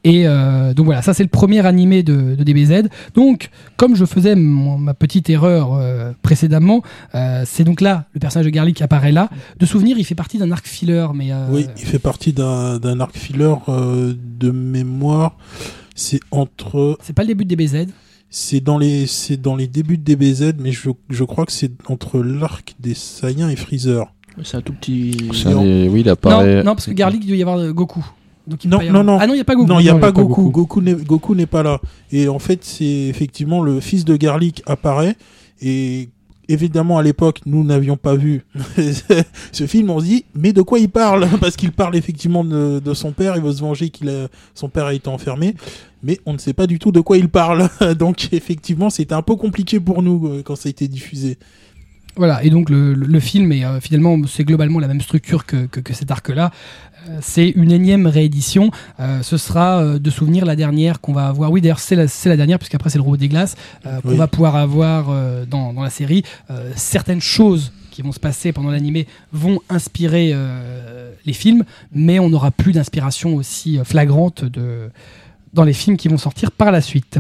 [0.09, 2.89] Et euh, donc voilà, ça c'est le premier animé de, de DBZ.
[3.15, 6.83] Donc, comme je faisais mon- ma petite erreur euh, précédemment,
[7.15, 9.29] euh, c'est donc là le personnage de Garlic qui apparaît là.
[9.59, 13.01] De souvenir, il fait partie d'un arc filler, mais euh, Oui, il fait partie d'un
[13.01, 15.37] arc filler euh, de mémoire.
[15.95, 17.87] C'est entre, c'est pas le début de DBZ.
[18.31, 21.73] c'est dans les, c'est dans les débuts de DBZ, mais je, je crois que c'est
[21.89, 24.07] entre l'arc des Saiyans et Freezer.
[24.45, 25.17] C'est un tout petit.
[25.47, 25.63] Un Non.
[25.65, 26.63] des- Oui, il Non, apparaît.
[26.63, 28.05] non, parce que Garlic, il doit y avoir Goku.
[28.47, 29.19] Donc, il peut Non, non, non.
[29.21, 29.67] Ah non, il n'y a pas Goku.
[29.69, 30.51] Non, il n'y a pas y a pas Goku.
[30.51, 30.81] Goku.
[30.83, 31.81] Goku n'est pas là.
[32.13, 35.17] Et en fait, c'est effectivement le fils de Garlic apparaît.
[35.61, 36.09] Et
[36.49, 38.45] évidemment, à l'époque, nous n'avions pas vu
[39.53, 39.91] ce film.
[39.91, 41.29] On se dit, mais de quoi il parle?
[41.41, 43.37] Parce qu'il parle effectivement de, de son père.
[43.37, 45.55] Il veut se venger qu'il a, son père a été enfermé.
[46.03, 47.69] Mais on ne sait pas du tout de quoi il parle.
[47.99, 51.39] Donc, effectivement, c'était un peu compliqué pour nous euh, quand ça a été diffusé.
[52.19, 55.45] Voilà, et donc le, le- le film est euh, finalement c'est globalement la même structure
[55.45, 56.51] que, que, que cet arc-là.
[57.21, 58.71] C'est une énième réédition.
[59.01, 61.51] Euh, ce sera euh, de souvenir la dernière qu'on va avoir.
[61.51, 64.17] Oui, d'ailleurs c'est la, dernière puisqu'après c'est le robot des glaces euh, qu'on Oui.
[64.17, 65.07] va pouvoir avoir
[65.47, 66.23] dans, dans la série.
[66.75, 72.29] Certaines choses qui vont se passer pendant l'animé vont inspirer euh, les films, mais on
[72.29, 74.91] n'aura plus d'inspiration aussi flagrante de,
[75.55, 77.19] dans les films qui vont sortir par la suite.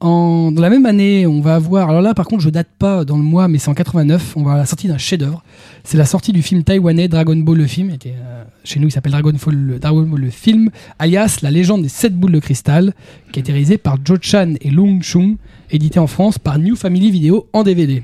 [0.00, 1.90] En, dans la même année, on va avoir.
[1.90, 4.34] Alors là, par contre, je date pas dans le mois, mais c'est en 89.
[4.36, 5.44] On va avoir la sortie d'un chef-d'œuvre.
[5.84, 7.90] C'est la sortie du film taïwanais Dragon Ball le film.
[7.90, 11.50] Était, euh, chez nous, il s'appelle Dragon Ball, le, Dragon Ball le film, alias La
[11.50, 12.94] légende des sept boules de cristal,
[13.30, 15.36] qui a été réalisé par Jo Chan et Long Chung,
[15.70, 18.02] édité en France par New Family Video en DVD.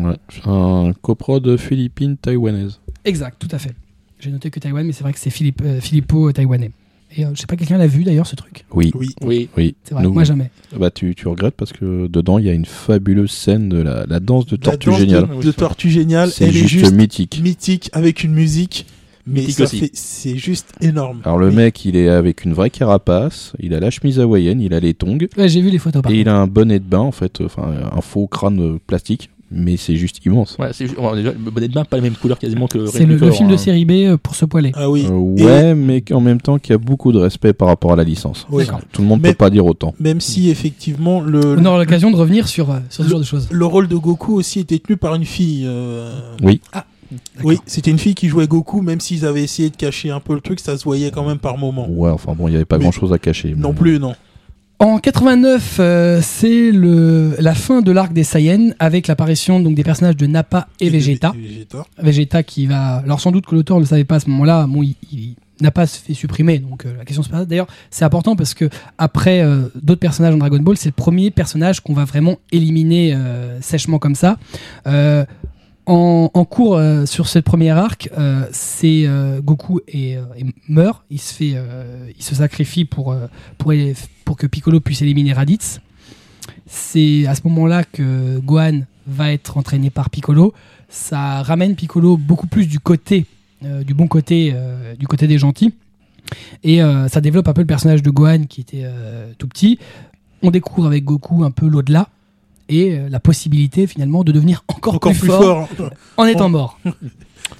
[0.00, 2.80] Ouais, c'est un coprod philippine-taïwanaise.
[3.04, 3.74] Exact, tout à fait.
[4.20, 6.70] J'ai noté que Taïwan, mais c'est vrai que c'est Philippe, euh, Filippo taïwanais.
[7.16, 8.64] Et euh, je sais pas, quelqu'un l'a vu d'ailleurs ce truc?
[8.72, 9.14] Oui, Oui.
[9.22, 9.48] Oui.
[9.56, 9.74] oui.
[9.84, 10.50] C'est vrai, Nous- moi jamais.
[10.78, 14.06] Bah, tu, tu regrettes parce que dedans, il y a une fabuleuse scène de la,
[14.06, 15.28] la danse de La Tortue danse Géniale.
[15.28, 17.40] De, de Tortue Géniale, C'est elle juste, est juste mythique.
[17.42, 18.86] mythique avec une musique.
[19.26, 21.20] Mais ça fait, c'est juste énorme.
[21.24, 21.54] Alors, le Oui.
[21.54, 24.94] mec, il est avec une vraie carapace, il a la chemise hawaïenne, il a les
[24.94, 27.12] tongs, Ouais, j'ai vu les photos par et il a un bonnet de bain, en
[27.12, 30.56] fait, enfin, un faux crâne euh, plastique, mais c'est juste immense.
[30.58, 33.58] Ouais, c'est bain, pas la même couleur quasiment que le C'est le, film de hein.
[33.58, 34.72] série B euh, pour se poiler.
[34.74, 35.06] Ah oui.
[35.10, 37.92] Euh, Et- ouais, mais en même temps qu'il y a beaucoup de respect par rapport
[37.92, 38.46] à la licence.
[38.92, 39.94] Tout le monde Mais- peut pas dire autant.
[40.00, 43.24] Même si effectivement le, On aura l'occasion de revenir sur, euh, sur ce genre de
[43.24, 43.48] choses.
[43.50, 45.64] le rôle de Goku aussi était tenu par une fille.
[45.66, 46.60] euh, Oui.
[46.72, 46.84] Ah,
[47.42, 50.32] Oui, c'était une fille qui jouait Goku, même s'ils avaient essayé de cacher un peu
[50.34, 51.88] le truc, ça se voyait quand même par moment.
[51.90, 53.52] Ouais, enfin bon, il n'y avait pas Mais- grand chose à cacher.
[53.56, 54.14] Non mais- plus, non.
[54.82, 59.82] En 89, euh, c'est le la fin de l'arc des Saiyans avec l'apparition donc des
[59.84, 61.34] personnages de Nappa et Vegeta.
[61.36, 61.84] Et Vegeta.
[61.98, 62.96] Vegeta qui va.
[63.04, 64.66] Alors sans doute que l'auteur ne le savait pas à ce moment-là.
[64.66, 67.46] Bon, il, il- Nappa se fait supprimer, donc euh, la question se pose.
[67.46, 71.30] D'ailleurs, c'est important parce que après euh, d'autres personnages en Dragon Ball, c'est le premier
[71.30, 74.38] personnage qu'on va vraiment éliminer euh, sèchement comme ça.
[75.90, 80.18] En, en cours euh, sur ce premier arc, euh, c'est euh, Goku et,
[80.68, 81.02] meurt.
[81.10, 81.56] Il se fait,
[82.16, 83.16] il se sacrifie pour
[83.58, 83.72] pour
[84.24, 85.80] pour que Piccolo puisse éliminer Raditz.
[86.66, 90.54] C'est à ce moment-là que Gohan va être entraîné par Piccolo.
[90.88, 93.26] Ça ramène Piccolo beaucoup plus du côté,
[93.84, 94.54] du bon côté,
[94.96, 95.74] du côté des gentils.
[96.62, 96.78] Et
[97.08, 98.86] ça développe un peu le personnage de Gohan qui était
[99.38, 99.80] tout petit.
[100.42, 102.08] On découvre avec Goku un peu l'au-delà
[102.70, 105.68] et euh, la possibilité finalement de devenir encore, Encore plus, fort,
[106.16, 106.78] en étant mort.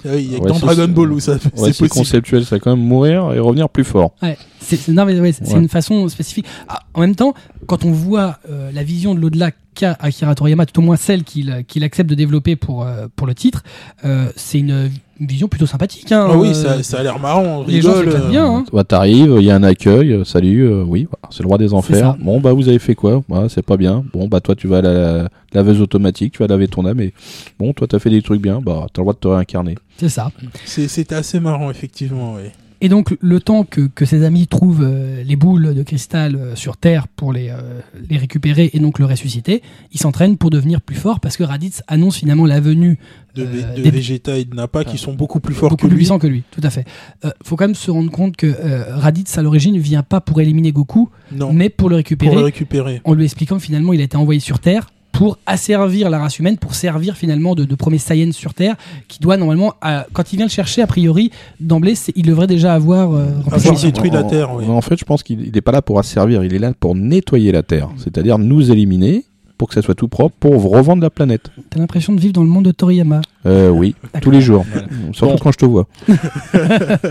[0.05, 2.59] Oui, il y a que Ouais, dans Dragon Ball où ça, Ouais, c'est conceptuel, ça
[2.59, 4.13] quand même mourir et revenir plus fort.
[4.21, 5.59] Ouais, c'est Ouais.
[5.59, 6.45] une façon spécifique.
[6.69, 7.33] Ah, en même temps,
[7.67, 11.23] quand on voit euh, la vision de l'au-delà qu'a Akira Toriyama, tout au moins celle
[11.23, 13.63] qu'il qu'il accepte de développer pour, euh, pour le titre,
[14.05, 16.11] euh, c'est une, une vision plutôt sympathique.
[16.11, 18.05] Hein, Ah oui, euh, ça, ça a l'air marrant, on les gens rigole.
[18.11, 18.45] s'éclatent euh, bien.
[18.45, 18.65] Hein.
[18.73, 21.73] Bah, t'arrives, il y a un accueil, salut, euh, oui, voilà, c'est le roi des
[21.73, 22.15] enfers.
[22.19, 23.21] Bon, bah, vous avez fait quoi?
[23.29, 24.03] Bah, c'est pas bien.
[24.13, 27.13] Bon, bah, toi, tu vas à la laveuse automatique, tu vas laver ton âme et
[27.59, 29.75] bon, toi, t'as fait des trucs bien, bah, t'as le droit de te réincarner.
[29.97, 30.31] C'est ça.
[30.65, 32.35] c'est- C'était assez marrant, effectivement.
[32.35, 32.49] oui.
[32.83, 36.55] Et donc, le temps que, que ses amis trouvent euh, les boules de cristal euh,
[36.55, 37.79] sur Terre pour les, euh,
[38.09, 39.61] les récupérer et donc le ressusciter,
[39.93, 42.97] il s'entraîne pour devenir plus fort parce que Raditz annonce finalement la venue
[43.35, 45.87] De, Euh, de des- Vegeta et de Nappa qui sont beaucoup plus forts beaucoup que
[45.87, 45.97] plus lui.
[45.99, 46.85] puissant que lui, tout à fait.
[47.23, 50.19] Euh, faut quand même se rendre compte que euh, Raditz à l'origine ne vient pas
[50.19, 53.01] pour éliminer Goku, Non, mais pour le pour récupérer, le récupérer.
[53.05, 56.57] en lui expliquant finalement il a été envoyé sur Terre pour asservir la race humaine,
[56.57, 58.75] pour servir finalement de, de premier Saiyan sur Terre,
[59.07, 62.47] qui doit normalement, à- quand il vient le chercher, a priori, d'emblée, c'est- il devrait
[62.47, 63.87] déjà avoir euh, Avoir mission.
[63.89, 64.65] détruit la Terre, oui.
[64.67, 67.51] En fait, je pense qu'il n'est pas là pour asservir, il est là pour nettoyer
[67.51, 69.25] la Terre, c'est-à-dire nous éliminer
[69.61, 71.51] pour que ça soit tout propre pour revendre la planète.
[71.69, 73.21] T'as l'impression de vivre dans le monde de Toriyama.
[73.45, 74.65] Euh, oui, tous les jours,
[75.13, 75.37] surtout Bon.
[75.39, 75.85] quand je te vois.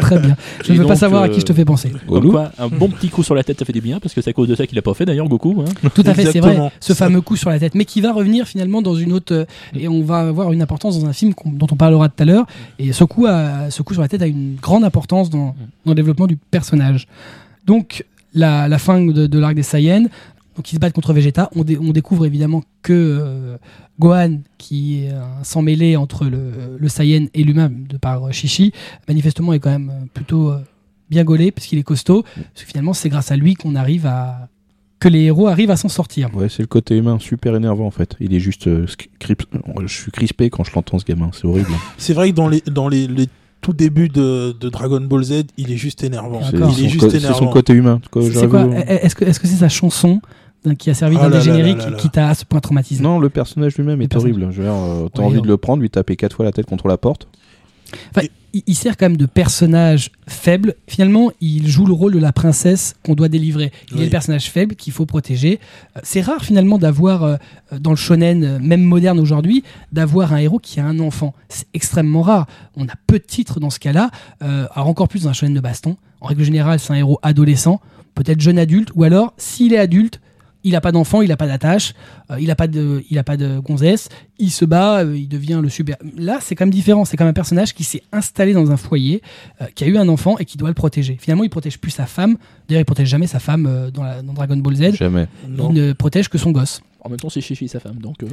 [0.00, 0.36] Très bien.
[0.64, 1.90] Je ne veux pas savoir à euh, qui je te fais penser.
[1.90, 4.14] Comme Gollum quoi, un bon petit coup sur la tête, ça fait du bien, parce
[4.14, 5.62] que c'est à cause de ça qu'il a pas fait d'ailleurs, Goku.
[5.62, 5.88] Hein.
[5.94, 6.72] Tout à fait, c'est vrai.
[6.80, 9.32] Ce fameux coup sur la tête, mais qui va revenir finalement dans une autre.
[9.32, 9.44] euh,
[9.74, 12.46] et on va avoir une importance dans un film dont on parlera tout à l'heure.
[12.80, 15.54] Et ce coup, a- ce coup sur la tête a une grande importance dans,
[15.86, 17.06] dans le développement du personnage.
[17.64, 20.06] Donc, la, la fin de, de l'arc des Saiyans.
[20.56, 21.48] Donc, ils se battent contre Vegeta.
[21.54, 23.56] On, dé- on découvre évidemment que euh,
[23.98, 28.30] Gohan, qui est un sang mêlé entre le, le Saiyan et l'humain de par euh,
[28.32, 28.72] Shishi,
[29.08, 30.58] manifestement est quand même euh, plutôt euh,
[31.08, 32.22] bien gaulé, puisqu'il est costaud.
[32.22, 34.48] Parce que finalement, c'est grâce à lui qu'on arrive à.
[34.98, 36.28] que les héros arrivent à s'en sortir.
[36.34, 38.16] Ouais, c'est le côté humain super énervant en fait.
[38.20, 38.66] Il est juste.
[38.66, 41.70] euh, Je suis crispé quand je l'entends ce gamin, c'est horrible.
[41.98, 43.28] C'est vrai que dans les, dans les, les
[43.60, 46.40] tout débuts de, de Dragon Ball Z, il est juste énervant.
[46.42, 46.74] C'est D'accord.
[46.78, 48.00] Il est son co- son côté humain.
[48.12, 50.26] C'est quoi Est-ce que est-ce que c'est sa chanson euh,
[50.78, 51.96] qui a servi Ah d'un là des là génériques là là là.
[51.96, 54.48] qui t'a à ce point traumatisé Non, le personnage lui-même est horrible.
[54.50, 55.42] Dire, euh, T'as Ouais, envie non.
[55.42, 57.26] de le prendre, lui taper quatre fois la tête contre la porte.
[58.52, 60.74] il, il sert quand même de personnage faible.
[60.86, 63.72] Finalement, il joue le rôle de la princesse qu'on doit délivrer.
[63.90, 64.02] Il Oui.
[64.02, 65.60] est le personnage faible qu'il faut protéger.
[65.96, 67.36] Euh, C'est rare finalement d'avoir euh,
[67.78, 71.32] dans le shonen, euh, même moderne aujourd'hui, d'avoir un héros qui a un enfant.
[71.48, 72.46] C'est extrêmement rare.
[72.76, 74.10] On a peu de titres dans ce cas-là.
[74.42, 75.96] Euh, alors encore plus dans un shonen de baston.
[76.20, 77.80] En règle générale, c'est un héros adolescent,
[78.14, 80.20] peut-être jeune adulte, ou alors s'il est adulte.
[80.62, 81.94] Il n'a pas d'enfant, il n'a pas d'attache,
[82.30, 84.08] euh, il n'a pas de, il a pas de gonzesse,
[84.38, 85.96] il se bat, euh, il devient le super.
[86.18, 87.04] Là, c'est quand même différent.
[87.06, 89.22] C'est quand même un personnage qui s'est installé dans un foyer,
[89.62, 91.16] euh, qui a eu un enfant et qui doit le protéger.
[91.18, 92.36] Finalement, il protège plus sa femme.
[92.68, 94.94] D'ailleurs, il protège jamais sa femme euh, dans, la- dans Dragon Ball Z.
[94.96, 95.28] Jamais.
[95.48, 95.70] Non.
[95.72, 96.82] Il ne protège que son gosse.
[97.02, 98.22] En même temps, c'est Chichi sa femme, donc.
[98.22, 98.26] euh,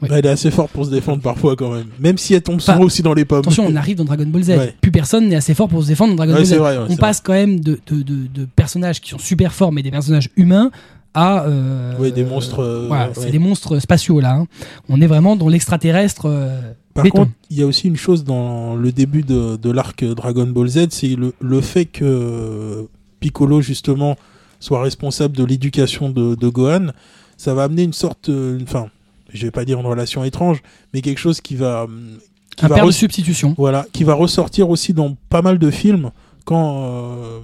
[0.00, 0.08] Ouais.
[0.10, 1.88] Elle est assez forte pour se défendre parfois quand même.
[2.00, 3.40] Même si elle tombe souvent aussi dans les pommes.
[3.40, 4.48] Attention, on arrive dans Dragon Ball Z.
[4.52, 4.74] Ouais.
[4.80, 6.48] Plus personne n'est assez fort pour se défendre dans Dragon Ouais, Ball Z.
[6.48, 9.52] c'est vrai, ouais, on passe quand même de, de, de- de personnages qui sont super
[9.52, 10.70] forts, mais des personnages humains,
[11.14, 11.44] à.
[11.44, 13.12] euh, Ouais, des monstres, euh, voilà, ouais.
[13.14, 14.34] c'est des monstres spatiaux là.
[14.34, 14.46] hein.
[14.88, 16.26] On est vraiment dans l'extraterrestre.
[16.26, 16.60] euh,
[16.92, 17.18] Par béton.
[17.18, 20.68] contre, il y a aussi une chose dans le début de, de l'arc Dragon Ball
[20.68, 22.86] Z, c'est le, le fait que
[23.20, 24.16] Piccolo, justement,
[24.60, 26.88] soit responsable de l'éducation de, de Gohan.
[27.36, 28.30] Ça va amener une sorte,
[28.62, 28.86] enfin,
[29.32, 30.62] je vais pas dire une relation étrange,
[30.92, 31.86] mais quelque chose qui va,
[32.56, 33.54] qui un va père de substitution.
[33.58, 36.10] voilà, qui va ressortir aussi dans pas mal de films
[36.44, 37.40] quand, euh,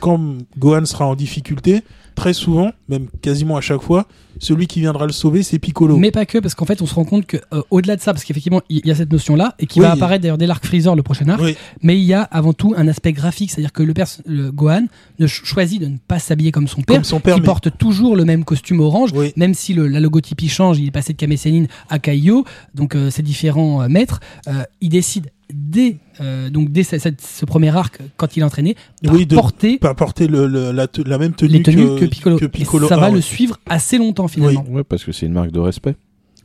[0.00, 0.18] quand
[0.58, 1.82] Gohan sera en difficulté.
[2.14, 4.06] Très souvent, même quasiment à chaque fois,
[4.40, 5.96] celui qui viendra le sauver, c'est Piccolo.
[5.96, 8.12] Mais pas que, parce qu'en fait, on se rend compte que euh, au-delà de ça,
[8.12, 9.86] parce qu'effectivement, il y a cette notion-là, et qui Oui.
[9.86, 11.56] va apparaître d'ailleurs dès l'arc Freezer, le prochain arc, Oui.
[11.82, 13.94] mais il y a avant tout un aspect graphique, c'est-à-dire que le,
[14.26, 14.86] le Gohan
[15.18, 17.46] ne ch- choisit de ne pas s'habiller comme son père, Comme son père, qui mais-
[17.46, 19.32] porte toujours le même costume orange, Oui.
[19.36, 22.44] même si le, la logotypie change, il est passé de Kame Sennin à Kaio,
[22.74, 27.74] donc euh, ces différents euh, maîtres, euh, il décide dès, euh, donc dès ce, premier
[27.76, 31.32] arc, quand il est entraîné, par Oui, de- porter Pas porter le, le- la, même
[31.34, 32.38] tenue, les tenues que, Piccolo.
[32.38, 32.86] que Piccolo.
[32.86, 33.14] Et ça Ah, va ouais.
[33.16, 34.64] le suivre assez longtemps finalement.
[34.68, 35.96] Ouais, parce que c'est une marque de respect.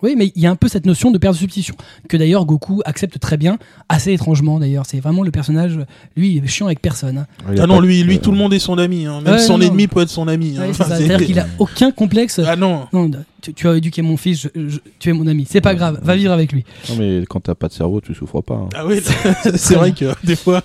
[0.01, 1.75] Oui, mais il y a un peu cette notion de père de substitution
[2.07, 3.57] que d'ailleurs Goku accepte très bien,
[3.89, 4.85] assez étrangement d'ailleurs.
[4.85, 5.77] C'est vraiment le personnage,
[6.15, 7.17] lui, il est chiant avec personne.
[7.19, 7.27] hein.
[7.57, 9.05] Ah non, lui, lui euh, tout le monde est son ami.
[9.05, 9.21] hein.
[9.21, 10.55] Même Ouais, son non, ennemi peut être son ami.
[10.57, 10.67] hein.
[10.67, 12.39] Ouais, C'est-à-dire qu'il a aucun complexe.
[12.45, 12.87] Ah non.
[12.93, 13.09] Non,
[13.41, 15.45] tu, tu as éduqué mon fils, je- je- tu es mon ami.
[15.49, 16.63] C'est pas grave, va vivre avec lui.
[16.89, 18.55] Non, mais quand t'as pas de cerveau, tu souffres pas.
[18.55, 18.69] hein.
[18.75, 19.01] Ah oui,
[19.55, 20.61] c'est vrai que des fois.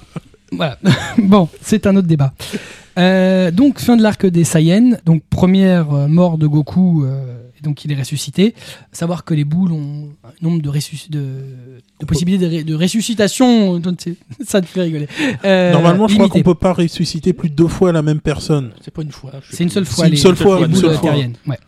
[0.53, 0.79] Voilà.
[1.19, 2.33] bon, c'est un autre débat.
[2.99, 7.85] Euh, donc fin de l'arc des Saiyans, donc première euh, mort de Goku, euh, donc
[7.85, 8.55] il est ressuscité.
[8.93, 11.21] Savoir que les boules ont un nombre de, ressusc- de,
[12.01, 13.81] de possibilités de, ré- de ressuscitation,
[14.47, 15.09] ça te fait rigoler.
[15.45, 18.71] Euh, Normalement, je crois qu'on peut pas ressusciter plus de deux fois la même personne.
[18.83, 19.33] C'est pas une fois.
[19.51, 21.13] C'est une seule fois C'est une les, seule fois, les une boules seule fois.
[21.15, 21.59] Ouais.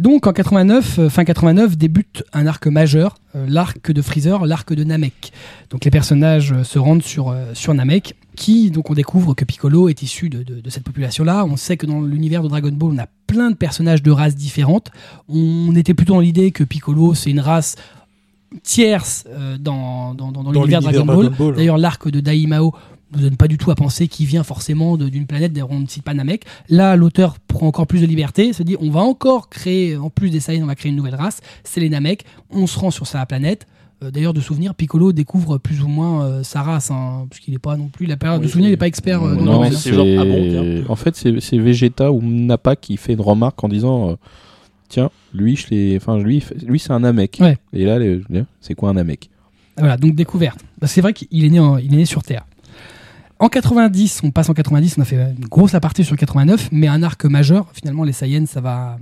[0.00, 4.72] Donc en 89, euh, fin 89, débute un arc majeur, euh, l'arc de Freezer, l'arc
[4.72, 5.32] de Namek.
[5.70, 9.88] Donc les personnages euh, se rendent sur, sur Namek, qui donc on découvre que Piccolo
[9.88, 11.44] est issu de, de- de cette population-là.
[11.44, 14.36] On sait que dans l'univers de Dragon Ball, on a plein de personnages de races
[14.36, 14.90] différentes.
[15.28, 17.74] On était plutôt dans l'idée que Piccolo c'est une race
[18.62, 21.28] tierce euh, dans, dans, dans- dans Dans l'univers l'univers Dragon Ball.
[21.30, 21.56] Dragon Ball.
[21.56, 22.72] D'ailleurs, l'arc de Daimao
[23.16, 25.86] ne donne pas du tout à penser qu'il vient forcément d'une planète, d'ailleurs on ne
[25.86, 26.44] cite pas Namek.
[26.68, 30.30] Là, l'auteur prend encore plus de liberté, se dit on va encore créer, en plus
[30.30, 33.06] des Saiyans, on va créer une nouvelle race, c'est les Namek, on se rend sur
[33.06, 33.66] sa planète.
[34.04, 37.58] Euh, D'ailleurs, de souvenir, Piccolo découvre plus ou moins euh, sa race, hein, puisqu'il n'est
[37.58, 39.70] pas non plus, la période de souvenir, il n'est pas expert euh, non, hein.
[39.72, 40.84] c'est genre, ah bon.
[40.88, 44.14] En fait, c'est Vegeta ou Nappa qui fait une remarque en disant euh,
[44.88, 45.96] Tiens, lui, je l'ai.
[45.96, 47.38] Enfin, lui, lui c'est un Namek.
[47.40, 47.58] Ouais.
[47.72, 48.22] Et là, les-
[48.60, 49.28] c'est quoi un Namek?
[49.76, 50.60] Voilà, donc découverte.
[50.80, 52.46] Bah, c'est vrai qu'il est né, en- il est né sur Terre.
[53.40, 56.88] En 90, on passe en 90, on a fait une grosse aparté sur 89, mais
[56.88, 57.68] un arc majeur.
[57.72, 58.98] Finalement, les Saiyans, ça va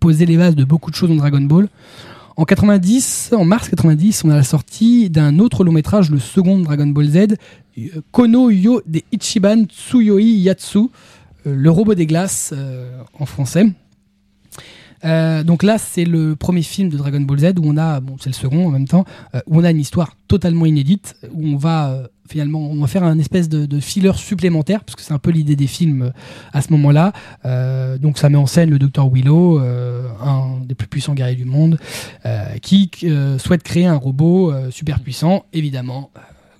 [0.00, 1.68] poser les bases de beaucoup de choses dans Dragon Ball.
[2.38, 6.58] En 90, en mars 90, on a la sortie d'un autre long métrage, le second
[6.60, 12.52] Dragon Ball Z, euh, Kono Yo de Ichiban Tsuyoi Yatsu, euh, le robot des glaces
[12.56, 13.66] euh, en français.
[15.04, 18.16] Euh, donc là, c'est le premier film de Dragon Ball Z où on a, bon,
[18.20, 21.46] c'est le second en même temps, euh, où on a une histoire totalement inédite, où
[21.46, 25.18] on va euh, finalement, faire un espèce de, de filler supplémentaire, parce que c'est un
[25.18, 26.12] peu l'idée des films
[26.52, 27.12] à ce moment-là.
[28.00, 31.78] Donc ça met en scène le Dr Willow, un des plus puissants guerriers du monde,
[32.62, 32.90] qui
[33.38, 35.44] souhaite créer un robot super puissant.
[35.52, 36.10] Évidemment,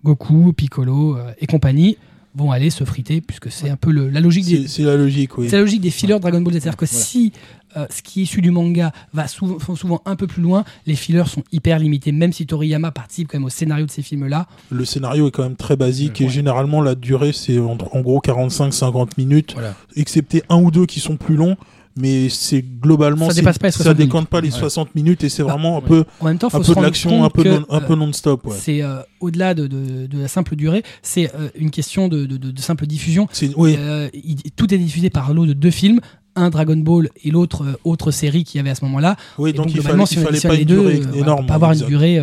[0.04, 1.98] Goku, Piccolo et compagnie
[2.36, 5.36] vont aller se friter, puisque c'est un peu le- la logique des, C'est la logique,
[5.38, 5.48] oui.
[5.48, 6.58] c'est la logique des fillers Dragon Ball Z.
[6.60, 7.32] C'est-à-dire que si
[7.76, 10.94] euh, ce qui est issu du manga va souvent, souvent un peu plus loin, les
[10.94, 12.10] fillers sont hyper limités.
[12.12, 15.42] Même si Toriyama participe quand même au scénario de ces films-là, Le scénario est quand
[15.42, 16.26] même très basique Ouais.
[16.26, 19.74] et généralement la durée c'est en, en gros 45-50 minutes, Voilà.
[19.94, 21.56] excepté un ou deux qui sont plus longs.
[21.98, 24.58] Mais c'est globalement Ça dépasse pas les ça 60 décompte pas les Ouais.
[24.58, 25.86] 60 minutes et c'est Bah, vraiment un ouais.
[25.88, 27.94] peu en même temps, faut un peu de l'action, un peu que, non, un peu
[27.94, 28.46] euh, non-stop.
[28.46, 28.54] Ouais.
[28.58, 32.60] C'est euh, au-delà de, de- de la simple durée, c'est euh, une question de, de-
[32.60, 33.28] simple diffusion.
[33.56, 36.00] Oui, Euh, il- tout est diffusé par lot de deux films,
[36.34, 39.16] un Dragon Ball et l'autre autre série qu'il y avait à ce moment-là.
[39.38, 41.44] oui, Et donc, il fallait, globalement, il si on fallait pas les deux, énorme.
[41.44, 42.22] on peut avoir une durée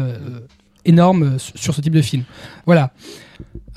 [0.85, 2.23] énorme sur ce type de film.
[2.67, 2.91] Voilà.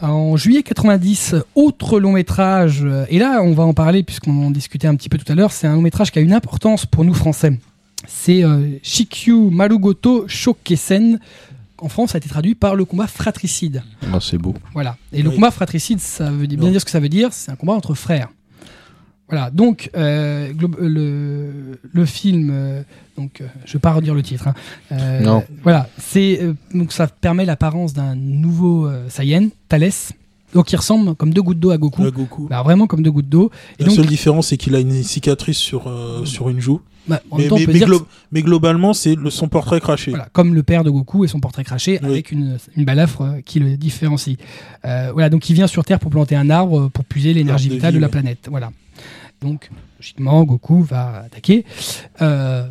[0.02, 4.50] En juillet 90, autre long métrage, euh, et là on va en parler puisqu'on en
[4.50, 6.84] discutait un petit peu tout à l'heure, c'est un long métrage qui a une importance
[6.84, 7.58] pour nous français.
[8.06, 11.18] C'est euh, Shikyu Marugoto Shokesen.
[11.78, 13.82] En France, ça a été traduit par le combat fratricide.
[14.12, 14.54] Ah, C'est beau.
[14.72, 14.96] Voilà.
[15.12, 16.72] Et le combat fratricide, ça veut dire- bien Non.
[16.72, 17.28] dire ce que ça veut dire.
[17.32, 18.28] C'est un combat entre frères.
[19.28, 19.50] Voilà.
[19.50, 22.82] Donc, euh, euh, le, le film, euh,
[23.16, 24.46] donc, euh, je vais pas redire le titre.
[24.48, 24.54] hein.
[24.92, 25.44] Euh, Non.
[25.62, 25.88] Voilà.
[25.98, 30.12] C'est euh, donc ça permet l'apparence d'un nouveau euh, Saiyan, Thalès,
[30.56, 32.02] donc qui ressemble comme deux gouttes d'eau à Goku.
[32.02, 32.48] Ouais, Goku.
[32.48, 33.50] Bah, vraiment comme deux gouttes d'eau.
[33.78, 36.80] La donc, seule différence, c'est qu'il a une cicatrice sur, euh, sur une joue.
[37.08, 39.14] bah, en Mais, même temps, on mais- peut mais dire que glo- mais globalement, c'est
[39.30, 40.10] son portrait craché.
[40.10, 42.08] Voilà, comme le père de Goku et son portrait craché Oui.
[42.08, 44.36] avec une, une balafre euh, qui le différencie.
[44.84, 47.74] Euh, voilà, donc il vient sur Terre pour planter un arbre pour puiser l'énergie de
[47.74, 48.48] vitale vie, de la planète.
[48.50, 48.72] Voilà.
[49.42, 51.64] Donc, logiquement, Goku va attaquer.
[52.22, 52.66] Euh,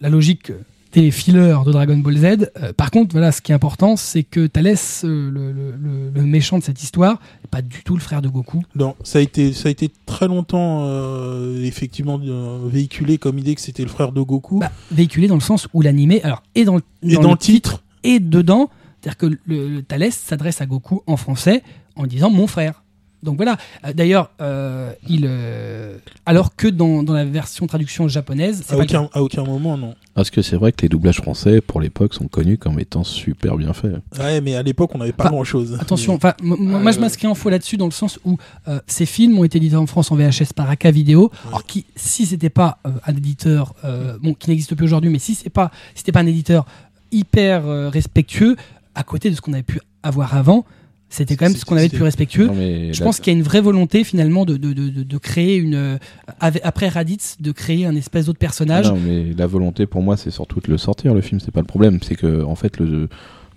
[0.00, 0.50] la logique
[0.92, 2.24] des fillers de Dragon Ball Z.
[2.62, 6.10] Euh, par contre, voilà, ce qui est important, c'est que Thalès, euh, le, le- le-
[6.14, 8.62] le méchant de cette histoire, n'est pas du tout le frère de Goku.
[8.74, 12.18] Non, ça a été, ça a été très longtemps euh, effectivement
[12.66, 14.58] véhiculé comme idée que c'était le frère de Goku.
[14.60, 17.82] Bah, véhiculé dans le sens où l'animé, alors, et dans, le- et dans, le titre,
[18.04, 18.70] et dedans,
[19.02, 21.62] c'est-à-dire que le Thalès s'adresse à Goku en français
[21.96, 22.82] en disant mon frère.
[23.22, 23.56] Donc voilà.
[23.84, 25.96] Euh, D'ailleurs, euh, il, euh,
[26.26, 29.94] alors que dans, dans la version traduction japonaise, À le aucun, à aucun moment, non.
[30.14, 33.56] Parce que c'est vrai que les doublages français, pour l'époque, sont connus comme étant super
[33.56, 33.96] bien faits.
[34.18, 35.78] Ouais, mais à l'époque, on n'avait pas Enfin, grand chose.
[35.80, 39.38] Attention, enfin, moi je m'inscris en faux là-dessus dans le sens où euh, ces films
[39.38, 41.30] ont été édités en France en VHS par Aka Vidéo.
[41.48, 45.18] Alors qui, si c'était pas euh, un éditeur, euh, bon, qui n'existe plus aujourd'hui, mais
[45.18, 46.66] si c'est pas, si c'était pas un éditeur
[47.12, 48.56] hyper euh, respectueux,
[48.94, 50.64] à côté de ce qu'on avait pu avoir avant,
[51.10, 52.46] c'était quand même ce qu'on avait de plus respectueux.
[52.46, 55.18] Non, Je là- pense qu'il y a une vraie volonté finalement de, de, de, de-
[55.18, 55.96] créer une, euh,
[56.40, 58.86] après Raditz, de créer un espèce d'autre personnage.
[58.88, 61.60] Non, mais la volonté pour moi, c'est surtout de le sortir, le film, c'est pas
[61.60, 61.98] le problème.
[62.02, 63.08] C'est que, en fait, le.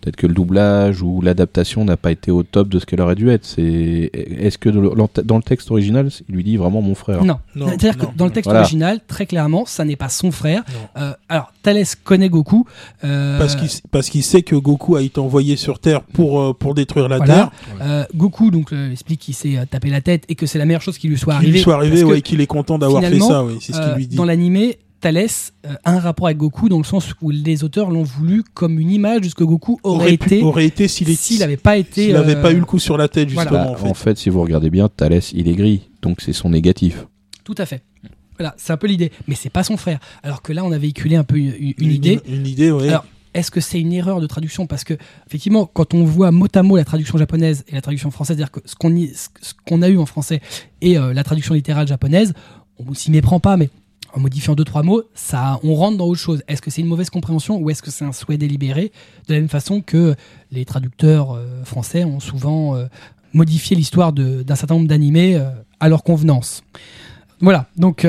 [0.02, 3.14] Peut-être que le doublage ou l'adaptation n'a pas été au top de ce qu'elle aurait
[3.16, 3.46] dû être.
[3.46, 7.24] C'est est-ce que dans le- texte original, il lui dit vraiment mon frère?
[7.24, 8.62] Non, Non, c'est-à-dire que dans le texte Voilà.
[8.62, 10.64] original, très clairement, ça n'est pas son frère.
[10.98, 12.66] Euh, alors, Thalès connaît Goku.
[13.04, 16.54] euh, Parce qu'il parce qu'il sait que Goku a été envoyé sur Terre pour, euh,
[16.54, 17.34] pour détruire la Voilà.
[17.36, 17.52] Terre.
[17.82, 20.66] Euh, Goku donc euh, explique qu'il s'est euh, tapé la tête et que c'est la
[20.66, 21.52] meilleure chose qui lui soit Qu'il arrivée.
[21.54, 23.96] lui soit arrivé, ouais, qu'il est content d'avoir fait ça, oui, c'est ce euh, qu'il
[23.98, 24.16] lui dit.
[24.16, 27.90] Dans l'animé, Thalès euh, a un rapport avec Goku dans le sens où les auteurs
[27.92, 30.88] l'ont voulu comme une image de ce que Goku aurait, aurait, pu- été aurait été
[30.88, 32.06] s'il n'avait pas été.
[32.06, 33.50] s'il n'avait euh, pas eu le coup sur la tête, voilà.
[33.52, 34.18] justement, Bah, en fait.
[34.18, 37.06] si vous regardez bien, Thalès, il est gris, donc c'est son négatif.
[37.44, 37.84] Tout à fait.
[38.38, 39.12] Voilà, c'est un peu l'idée.
[39.28, 40.00] Mais c'est pas son frère.
[40.24, 42.20] Alors que là, on a véhiculé un peu une, une- une idée.
[42.28, 42.88] Une, idée, ouais.
[42.90, 44.68] Alors, est-ce que c'est une erreur de traduction?
[44.68, 44.96] Parce que,
[45.28, 48.52] effectivement, quand on voit mot à mot la traduction japonaise et la traduction française, c'est-à-dire
[48.52, 50.42] que ce qu'on y- ce ce qu'on a eu en français
[50.82, 52.34] et euh, la traduction littérale japonaise,
[52.80, 53.70] on s'y méprend pas, mais
[54.14, 56.44] en modifiant deux, trois mots, ça, on rentre dans autre chose.
[56.48, 58.92] Est-ce que c'est une mauvaise compréhension ou est-ce que c'est un souhait délibéré
[59.28, 60.16] De la même façon que
[60.52, 62.86] les traducteurs euh, français ont souvent euh,
[63.34, 65.50] modifié l'histoire d'un certain nombre d'animés euh,
[65.80, 66.64] à leur convenance.
[67.40, 68.06] Voilà, donc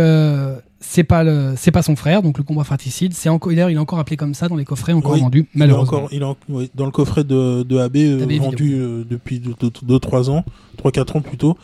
[0.80, 3.14] c'est pas le, c'est pas son frère, donc le combat fratricide.
[3.14, 5.56] C'est encore, il est encore appelé comme ça dans les coffrets encore Oui, vendus, Il
[5.56, 5.98] est malheureusement.
[5.98, 7.96] encore, il est en- oui, dans le coffret de, de AB,
[8.38, 8.76] vendu
[9.08, 10.44] depuis 2-3 ans,
[10.82, 11.56] 3-4 ans plutôt.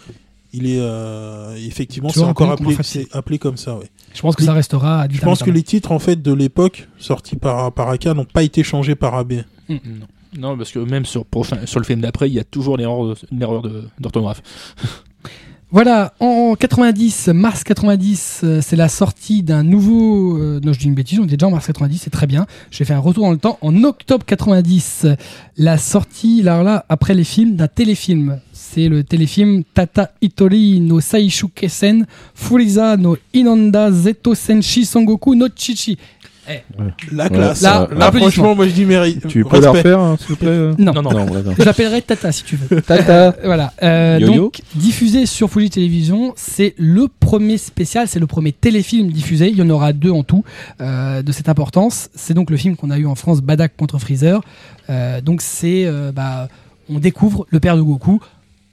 [0.53, 3.77] Il est euh, effectivement, c'est encore appelé comme c'est appelé comme ça.
[3.77, 3.91] Ouais.
[4.15, 5.03] Je pense que ça restera.
[5.03, 8.25] ad Je pense que les titres en fait de l'époque sortis par par Aka n'ont
[8.25, 9.35] pas été changés par AB.
[9.69, 9.79] Non.
[10.37, 13.17] Non, parce que même sur, prochain, sur le film d'après, il y a toujours l'erreur
[13.99, 14.43] d'orthographe.
[15.71, 20.39] Voilà, en 90, mars 90, euh, c'est la sortie d'un nouveau.
[20.39, 22.47] euh, non, je dis une bêtise, on était déjà en mars 90, c'est très bien.
[22.71, 23.59] J'ai fait un retour dans le temps.
[23.61, 25.07] En octobre 90,
[25.59, 28.41] la sortie, là, là après les films, d'un téléfilm.
[28.55, 35.49] C'est le téléfilm Tata Itori no Saishu Kesen Furiza no Inanda Zeto Senshi Songoku no
[35.55, 35.97] Chichi.
[37.13, 37.63] La classe.
[37.63, 39.27] Là, franchement, moi je dis mérite.
[39.29, 39.89] Tu peux la Respect.
[39.93, 40.49] refaire, hein, s'il vous plaît?
[40.49, 41.11] Euh Non, Non, non.
[41.27, 41.55] D'accord.
[41.59, 42.81] je l'appellerai Tata si tu veux.
[42.83, 43.35] Tata.
[43.45, 43.73] Voilà.
[43.83, 44.35] Euh, Yo-yo.
[44.37, 49.49] donc, diffusé sur Fuji Télévision, c'est le premier spécial, c'est le premier téléfilm diffusé.
[49.51, 50.45] Il y en aura deux en tout
[50.81, 52.11] euh, de cette importance.
[52.15, 54.41] C'est donc le film qu'on a eu en France, Badak contre Freezer.
[54.91, 55.85] Euh, donc, c'est.
[55.87, 56.49] euh, bah,
[56.91, 58.21] on découvre le père de Goku.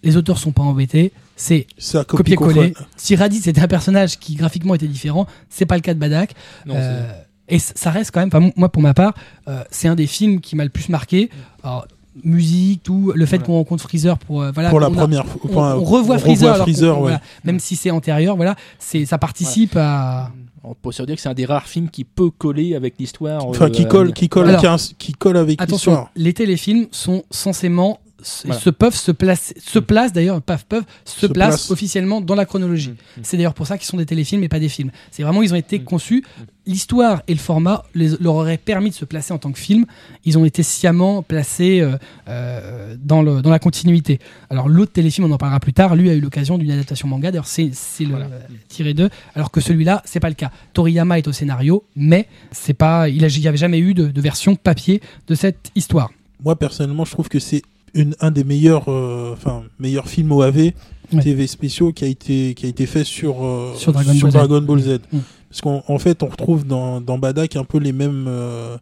[0.03, 1.11] Les auteurs sont pas embêtés.
[1.36, 2.71] C'est Ça copier-coller.
[2.71, 5.99] copie Si Raditz c'était un personnage qui graphiquement était différent, c'est pas le cas de
[5.99, 6.34] Badak.
[6.65, 7.11] Non, Euh,
[7.48, 9.14] et ça reste quand même, moi pour ma part,
[9.48, 11.30] euh, c'est un des films qui m'a le plus marqué.
[11.64, 11.86] Alors,
[12.24, 13.46] musique, tout, le fait Voilà.
[13.46, 15.41] qu'on rencontre Freezer pour, euh, voilà, pour la on a- première fois.
[15.52, 17.02] on, on revoit on Freezer, alors qu'on- Freezer, ouais.
[17.02, 20.32] voilà, même si c'est antérieur, voilà, c'est ça participe à.
[20.68, 23.46] On peut se dire que c'est un des rares films qui peut coller avec l'histoire.
[23.46, 25.91] Enfin, euh, qui à colle, qui colle, Alors, qui, a un- qui colle avec Attention,
[25.91, 26.12] l'histoire.
[26.16, 28.00] les téléfilms sont censément
[28.45, 28.59] Voilà.
[28.59, 31.72] se peuvent se placer, se placent d'ailleurs, paf peuvent se, Se placent placent.
[31.72, 32.91] officiellement dans la chronologie.
[32.91, 33.22] Mm.
[33.24, 34.91] C'est d'ailleurs pour ça qu'ils sont des téléfilms et pas des films.
[35.11, 35.84] C'est vraiment ils ont été Mm.
[35.84, 36.24] conçus.
[36.68, 39.86] L'histoire et le format les- leur auraient permis de se placer en tant que film.
[40.24, 41.97] Ils ont été sciemment placés euh,
[42.28, 44.20] euh, dans, le, dans la continuité.
[44.49, 47.32] Alors l'autre téléfilm, on en parlera plus tard, lui a eu l'occasion d'une adaptation manga.
[47.32, 48.28] D'ailleurs c'est c'est le Voilà.
[48.70, 49.09] tiré d'eux.
[49.36, 50.51] Alors que celui-là, c'est pas le cas.
[50.74, 54.55] Toriyama est au scénario, mais c'est pas, il n'y avait jamais eu de, de version
[54.55, 56.11] papier de cette histoire.
[56.43, 57.61] Moi, personnellement, je trouve que c'est
[57.96, 60.72] une, un des meilleurs, euh, enfin, meilleurs films OAV
[61.14, 61.22] Ouais.
[61.22, 64.66] TV spéciaux qui a été, qui a été fait sur, euh, Sur Dragon Ball Z.
[64.66, 65.00] Ball Z.
[65.12, 65.20] Mm.
[65.50, 68.78] Parce qu'en en fait, on retrouve dans, dans Badak un peu les mêmes, euh,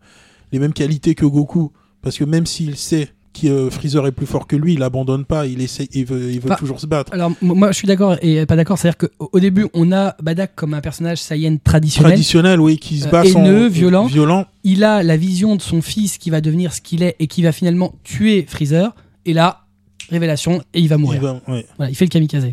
[0.51, 1.71] les mêmes qualités que Goku.
[2.01, 3.09] Parce que même s'il sait
[3.45, 6.39] euh, Freezer est plus fort que lui, il abandonne pas, il essaie, il veut, il
[6.39, 7.13] veut Bah, toujours se battre.
[7.13, 10.55] Alors moi je suis d'accord et pas d'accord, c'est-à-dire qu'au au début on a Badak
[10.55, 12.11] comme un personnage Saiyan traditionnel.
[12.11, 14.05] Traditionnel, oui, qui se Euh, bat sans haineux, violent.
[14.05, 14.45] violent.
[14.63, 17.41] Il a la vision de son fils qui va devenir ce qu'il est et qui
[17.43, 18.93] va finalement tuer Freezer.
[19.25, 19.65] Et là,
[20.09, 21.21] révélation et il va Il, mourir.
[21.21, 21.65] va- ouais.
[21.77, 22.47] Voilà, il fait le kamikaze.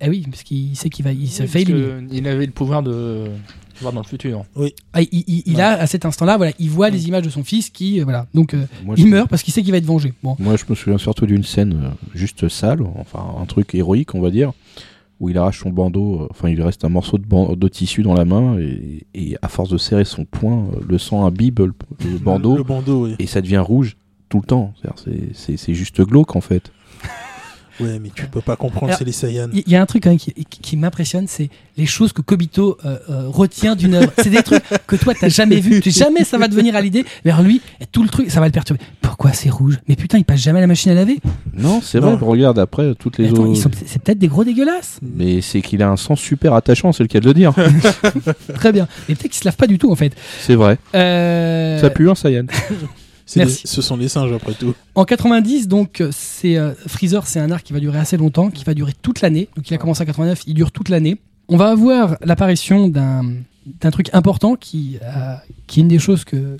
[0.00, 2.06] Eh oui, parce qu'il sait qu'il va, il se Oui, fait éliminer.
[2.12, 3.24] Il avait le pouvoir de
[3.80, 4.44] voir dans le futur.
[4.92, 5.60] Ah, il il- il Ouais.
[5.62, 8.26] a à cet instant-là, voilà, il voit les images de son fils qui, euh, voilà,
[8.34, 10.12] donc euh, Moi, il meurt parce qu'il sait qu'il va être vengé.
[10.22, 14.14] Bon, Moi, je me souviens surtout d'une scène euh, juste sale, enfin un truc héroïque,
[14.14, 14.52] on va dire,
[15.20, 18.24] où il arrache son bandeau, enfin il lui reste un morceau de, tissu dans la
[18.24, 21.72] main, et, et à force de serrer son poing, le sang imbibe le,
[22.04, 23.16] le bandeau, Le bandeau, oui.
[23.18, 23.96] et ça devient rouge
[24.28, 24.74] tout le temps.
[24.80, 26.70] C'est-à-dire, C'est c'est- c'est juste glauque en fait.
[27.80, 29.48] Ouais, mais tu peux pas comprendre, c'est les Saiyans.
[29.52, 32.76] Il y a un truc quand même qui, qui- m'impressionne, c'est les choses que Kobito
[32.84, 34.12] euh, euh, retient d'une œuvre.
[34.18, 36.80] C'est des trucs que toi t'as jamais vu, tu jamais ça va te venir à
[36.80, 37.04] l'idée.
[37.24, 38.80] Vers lui, et tout le truc, ça va le perturber.
[39.00, 39.78] Pourquoi c'est rouge?
[39.88, 41.18] Mais putain, il passe jamais à la machine à laver.
[41.54, 42.14] Non, c'est vrai.
[42.20, 43.46] Regarde après toutes les autres.
[43.48, 44.98] ils sont- c'est peut-être des gros dégueulasses.
[45.02, 47.52] Mais c'est qu'il a un sens super attachant, c'est le cas de le dire.
[48.54, 48.86] Très bien.
[49.08, 50.12] Et peut-être qu'ils se lavent pas du tout en fait.
[50.40, 50.78] c'est vrai.
[50.94, 52.44] Euh, Ça pue un Saiyan.
[53.30, 53.62] C'est merci.
[53.64, 54.74] des- ce sont des singes après tout.
[54.94, 58.64] En 90, donc, c'est euh, Freezer, c'est un arc qui va durer assez longtemps, qui
[58.64, 59.48] va durer toute l'année.
[59.54, 61.18] Donc, il a commencé en 89, il dure toute l'année.
[61.48, 63.24] On va avoir l'apparition d'un
[63.82, 65.34] d'un truc important qui, euh,
[65.66, 66.56] qui est une des choses que,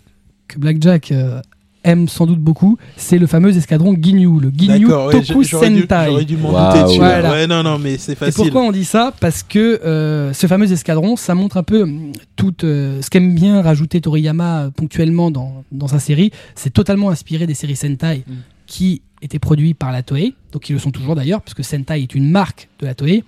[0.47, 1.41] que Blackjack euh,
[1.89, 5.71] aime sans doute beaucoup, c'est le fameux escadron Ginyu, le Ginyu ouais, Toku j- j'aurais
[5.71, 6.25] dû, Sentai.
[6.25, 6.97] dû m'en douter.
[6.99, 7.31] Voilà.
[7.33, 9.13] Ouais, non, non, mais c'est Et pourquoi on dit ça?
[9.21, 13.35] Parce que euh, ce fameux escadron, ça montre un peu hum, tout euh, ce qu'aime
[13.35, 16.31] bien rajouter Toriyama euh, ponctuellement dans, dans sa série.
[16.55, 18.33] C'est totalement inspiré des séries Sentai Mm.
[18.69, 22.15] Qui étaient produites par la Toei, donc ils le sont toujours d'ailleurs, puisque Sentai est
[22.15, 23.25] une marque de la Toei.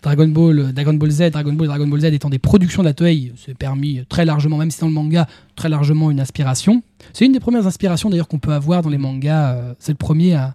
[0.00, 2.88] Dragon Ball, euh, Dragon Ball Z, Dragon Ball, Dragon Ball Z étant des productions de
[2.88, 5.26] la Toei, c'est permis très largement, même si dans le manga,
[5.56, 6.84] très largement une inspiration.
[7.12, 9.54] C'est une des premières inspirations d'ailleurs qu'on peut avoir dans les mangas.
[9.54, 10.54] euh, c'est le premier à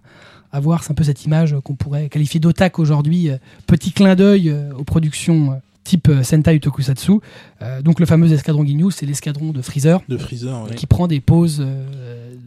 [0.52, 3.28] avoir, c'est un peu cette image qu'on pourrait qualifier d'otak aujourd'hui.
[3.28, 3.36] euh,
[3.66, 7.12] petit clin d'œil euh, aux productions euh, type euh, Sentai Tokusatsu.
[7.60, 10.74] Euh, donc le fameux escadron Ginyu, c'est l'escadron de Freezer De Freezer, ouais.
[10.76, 11.84] qui prend des poses euh,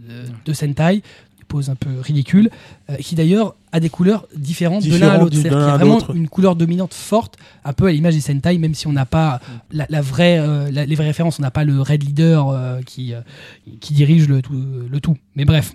[0.10, 1.04] de, de Sentai,
[1.52, 2.50] des poses un peu ridicules,
[2.90, 5.36] euh, qui d'ailleurs a des couleurs différentes de l'un à l'autre.
[5.36, 7.36] C'est-à-dire qu'il y a vraiment une couleur dominante forte,
[7.66, 9.40] un peu à l'image des Sentai, même si on n'a pas
[9.72, 12.82] la, la vraie, euh, la- les vraies références, on n'a pas le Red Leader euh,
[12.86, 13.22] qui, euh,
[13.80, 14.54] qui dirige le tout,
[14.90, 15.18] le tout.
[15.36, 15.74] Mais bref.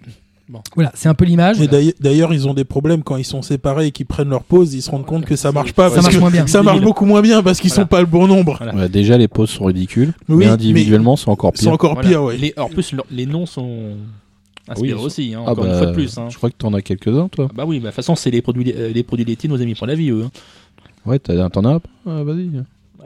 [0.48, 0.60] Bon.
[0.76, 1.58] Voilà, c'est un peu l'image.
[1.58, 4.82] D'ailleurs- ils ont des problèmes quand ils sont séparés et qu'ils prennent leur pause, ils
[4.82, 5.88] se rendent compte que ça marche pas.
[5.88, 6.46] Ça parce marche que moins bien.
[6.46, 7.82] Ça marche beaucoup moins bien parce qu'ils Voilà.
[7.82, 8.54] sont pas le bon nombre.
[8.58, 8.72] Voilà.
[8.72, 10.12] Ouais, déjà, les poses sont ridicules.
[10.28, 11.72] Oui, mais individuellement, c'est encore C'est pire.
[11.72, 12.08] encore Voilà.
[12.08, 12.36] pire, ouais.
[12.36, 13.94] Les, en plus, leur- les noms sont
[14.78, 16.18] Oui, aussi, hein, Ah encore bah, une fois de plus.
[16.18, 16.28] Hein.
[16.30, 17.46] Je crois que t'en as quelques-uns, toi.
[17.50, 19.60] Ah Bah oui, bah, de toute façon, c'est les produits, euh, les produits laitiers, nos
[19.60, 20.24] amis pour la vie, eux.
[20.26, 20.30] hein.
[21.04, 22.50] Ouais, t'en as un Ah, Vas-y.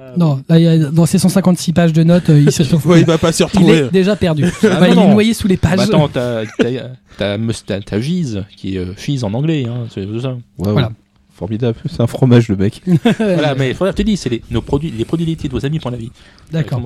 [0.03, 2.63] Ah, Non, là, il y a- dans ces 156 pages de notes, euh, il se.
[2.89, 3.77] Ouais, il va pas s'y il retrouver.
[3.79, 4.45] est déjà perdu.
[4.63, 5.77] Ah, Bah, non, il est noyé sous les pages.
[5.77, 10.31] Bah attends, t'as Giz, qui est euh, cheese en anglais, hein, c'est ça.
[10.59, 10.91] Ouais, Voilà.
[11.35, 11.79] Formidable.
[11.91, 12.83] C'est un fromage, le mec.
[13.19, 15.65] voilà, mais faudrait- je te dis, c'est les, nos produits, les produits laitiers de vos
[15.65, 16.11] amis pour la vie.
[16.53, 16.81] D'accord.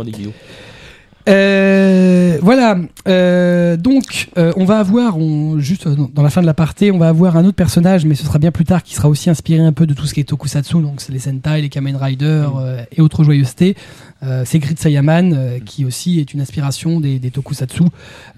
[1.28, 2.78] Euh, voilà.
[3.08, 6.90] Euh, donc, euh, on va avoir, on, juste euh, dans la fin de la partie,
[6.90, 9.30] on va avoir un autre personnage, mais ce sera bien plus tard, qui sera aussi
[9.30, 11.96] inspiré un peu de tout ce qui est tokusatsu, donc c'est les Sentai, les Kamen
[11.96, 13.76] Rider euh, et autres joyeusetés.
[14.22, 17.82] Euh, c'est Grid Sayaman, qui aussi est une inspiration des, des tokusatsu,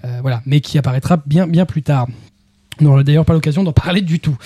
[0.03, 2.07] euh, voilà, mais qui apparaîtra bien, bien plus tard.
[2.79, 4.37] On n'aura d'ailleurs pas l'occasion d'en parler du tout.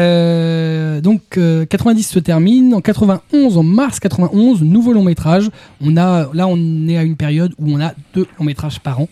[0.00, 2.74] Euh, donc euh, 90 se termine.
[2.74, 5.48] En 91, en mars 91, nouveau long métrage.
[5.80, 9.00] On a là, on est à une période où on a deux longs métrages par
[9.00, 9.08] an.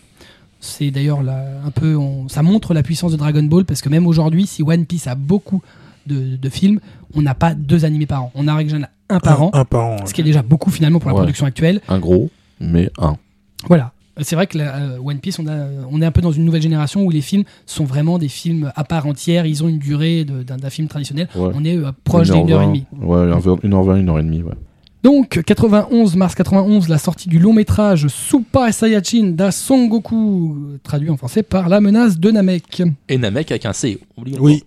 [0.59, 4.05] C'est d'ailleurs un peu, on- ça montre la puissance de Dragon Ball parce que même
[4.07, 5.61] aujourd'hui, si One Piece a beaucoup
[6.05, 6.79] de, de films,
[7.15, 8.31] on n'a pas deux animés par an.
[8.35, 9.95] On a règle un par an, Un par an.
[10.05, 11.21] ce qui est déjà beaucoup finalement pour la Ouais.
[11.21, 11.79] production actuelle.
[11.87, 12.29] Un gros,
[12.59, 13.15] mais un.
[13.67, 13.93] Voilà.
[14.21, 16.45] C'est vrai que la, euh, One Piece, on, a, on est un peu dans une
[16.45, 19.45] nouvelle génération où les films sont vraiment des films à part entière.
[19.45, 21.27] Ils ont une durée d'un film traditionnel.
[21.35, 21.51] Ouais.
[21.53, 22.85] On est euh, proche d'une heure et demie.
[22.99, 24.53] Ouais, une heure- une heure vingt, une heure et demie, ouais.
[25.01, 31.09] Donc, 91, mars 91, la sortie du long métrage Super Saiyajin da Son Goku, traduit
[31.09, 32.83] en français par La menace de Namek.
[33.07, 33.97] Et Namek avec un C.
[34.17, 34.61] oublions Oui,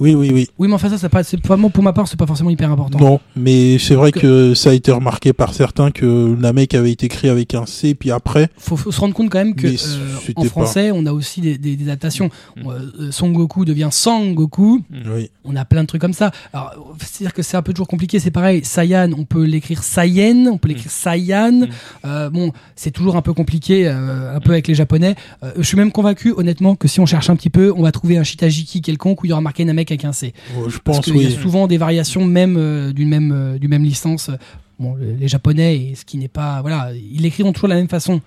[0.00, 0.48] oui, oui, oui.
[0.58, 2.70] Oui, mais enfin, ça, c'est pas, c'est vraiment, pour ma part, c'est pas forcément hyper
[2.70, 2.98] important.
[2.98, 7.06] Non, mais c'est vrai que ça a été remarqué par certains que Namek avait été
[7.06, 8.48] écrit avec un C, puis après.
[8.58, 9.76] Faut, faut se rendre compte quand même que euh,
[10.24, 12.30] c'était en pas- français, on a aussi des, des- des adaptations.
[12.56, 12.68] Mm.
[12.68, 14.82] Euh, Son Goku devient Sang Goku.
[15.14, 15.30] Oui.
[15.44, 16.30] On a plein de trucs comme ça.
[16.52, 18.18] Alors, c'est-à-dire que c'est un peu toujours compliqué.
[18.18, 18.64] C'est pareil.
[18.64, 21.52] Saiyan, on peut l'écrire Saiyan, on peut l'écrire Saiyan.
[21.52, 21.68] Mm.
[22.06, 25.14] Euh, bon, c'est toujours un peu compliqué, euh, un peu avec les Japonais.
[25.42, 27.92] Euh, je suis même convaincu, honnêtement, que si on cherche un petit peu, on va
[27.92, 30.32] trouver un Shitajiki quelconque où il y aura marqué Namek avec un C.
[30.48, 31.36] Je Parce pense, qu'il y a oui.
[31.40, 34.30] souvent des variations même euh, d'une même euh, d'une même licence.
[34.78, 37.78] Bon, le- les Japonais, et ce qui n'est pas, voilà, ils l'écriront toujours de la
[37.80, 38.20] même façon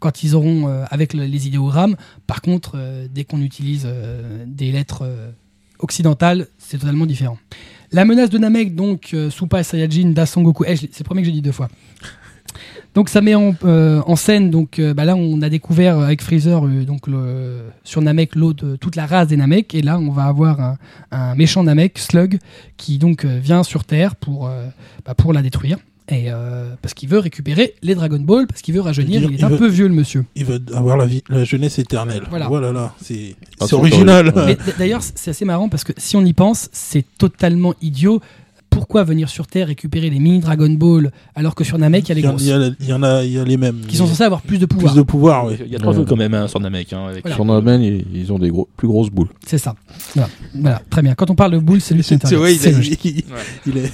[0.00, 1.96] quand ils auront euh, avec le- les idéogrammes.
[2.26, 5.30] Par contre, euh, dès qu'on utilise euh, des lettres euh,
[5.78, 7.38] occidentales, c'est totalement différent.
[7.92, 10.64] La menace de Namek, donc euh, Super Saiyajin da Son Goku.
[10.66, 11.68] Eh, c'est le premier que j'ai dit deux fois.
[12.94, 16.04] Donc ça met en, euh, en scène, donc euh, bah là on a découvert euh,
[16.04, 19.82] avec Freezer euh, donc le, sur Namek l'eau de toute la race des Namek et
[19.82, 20.76] là on va avoir un,
[21.10, 22.38] un méchant Namek, Slug,
[22.76, 24.66] qui donc euh, vient sur Terre pour, euh,
[25.04, 25.78] bah, pour la détruire.
[26.10, 29.32] Et euh, parce qu'il veut récupérer les Dragon Ball, parce qu'il veut rajeunir, Je veux
[29.32, 30.26] il est un il veut- peu vieux le monsieur.
[30.36, 32.24] Il veut avoir la, vie, la jeunesse éternelle.
[32.28, 32.46] Voilà.
[32.46, 33.34] Voilà, là, c'est
[33.72, 34.32] original.
[34.78, 38.20] d'ailleurs, c'est assez marrant parce que si on y pense, c'est totalement idiot.
[38.74, 42.12] Pourquoi venir sur Terre récupérer les mini Dragon Ball alors que sur Namek il y
[42.12, 43.80] a les grosses il y a, il y en a, il y a les mêmes.
[43.88, 44.92] qui sont censés avoir plus de pouvoir.
[44.92, 45.54] plus de pouvoir, oui.
[45.64, 45.98] Il y a trois Ouais.
[46.00, 46.92] jeux quand même hein, sur Namek.
[46.92, 47.36] Hein, avec Voilà.
[47.36, 49.28] Sur Norman, ils, ils ont des gros, plus grosses boules.
[49.46, 49.74] C'est ça.
[50.14, 50.28] Voilà.
[50.54, 50.82] Voilà.
[50.90, 51.14] Très bien.
[51.14, 52.54] Quand on parle de boule, c'est lui qui ouais,
[53.66, 53.92] il, a- est.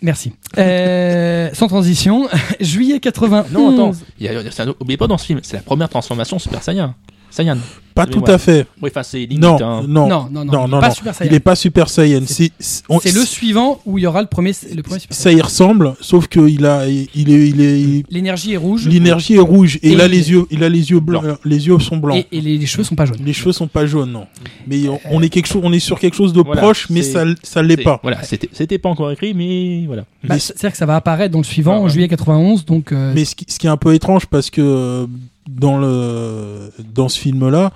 [0.00, 0.32] Merci.
[0.56, 2.28] Euh, sans transition,
[2.60, 3.52] juillet 91.
[3.52, 3.98] Non, attends.
[4.20, 6.62] Il y a, c'est un- oubliez pas dans ce film, c'est la première transformation Super
[6.62, 6.94] Saiyan.
[7.30, 7.58] Saiyan.
[7.94, 8.30] Pas Mais tout ouais.
[8.30, 8.64] à fait.
[8.80, 9.40] Oui, enfin, c'est limite.
[9.40, 9.82] Non, hein.
[9.88, 11.32] non, Non, non, non, non, il Saiyan.
[11.32, 12.20] n'est pas Super Saiyan.
[12.26, 15.00] C'est- C'est c'est- on- C'est le suivant où il y aura le premier, le premier
[15.00, 18.86] Super Ça y ressemble, sauf que il a, il est, il est, L'énergie est rouge
[18.88, 21.78] l'énergie est rouge et, il- les yeux, il a les yeux blancs, euh, les yeux
[21.80, 22.24] sont blancs.
[22.30, 23.18] et, et les, les cheveux sont pas jaunes.
[23.24, 24.26] Les cheveux sont pas jaunes, non.
[24.68, 27.02] Mais on, on est quelque chose, on est sur quelque chose de Voilà, proche, mais
[27.02, 27.98] ça, ça l'est pas.
[28.02, 30.02] Voilà, c'était c'était pas encore écrit, mais voilà.
[30.22, 32.64] Bah, Mais- C'est-à-dire que ça va apparaître dans le suivant, Ah en juillet 91.
[32.64, 35.06] Donc, euh, Mais ce qui, ce qui est un peu étrange parce que euh,
[35.48, 37.72] dans le dans ce film-là,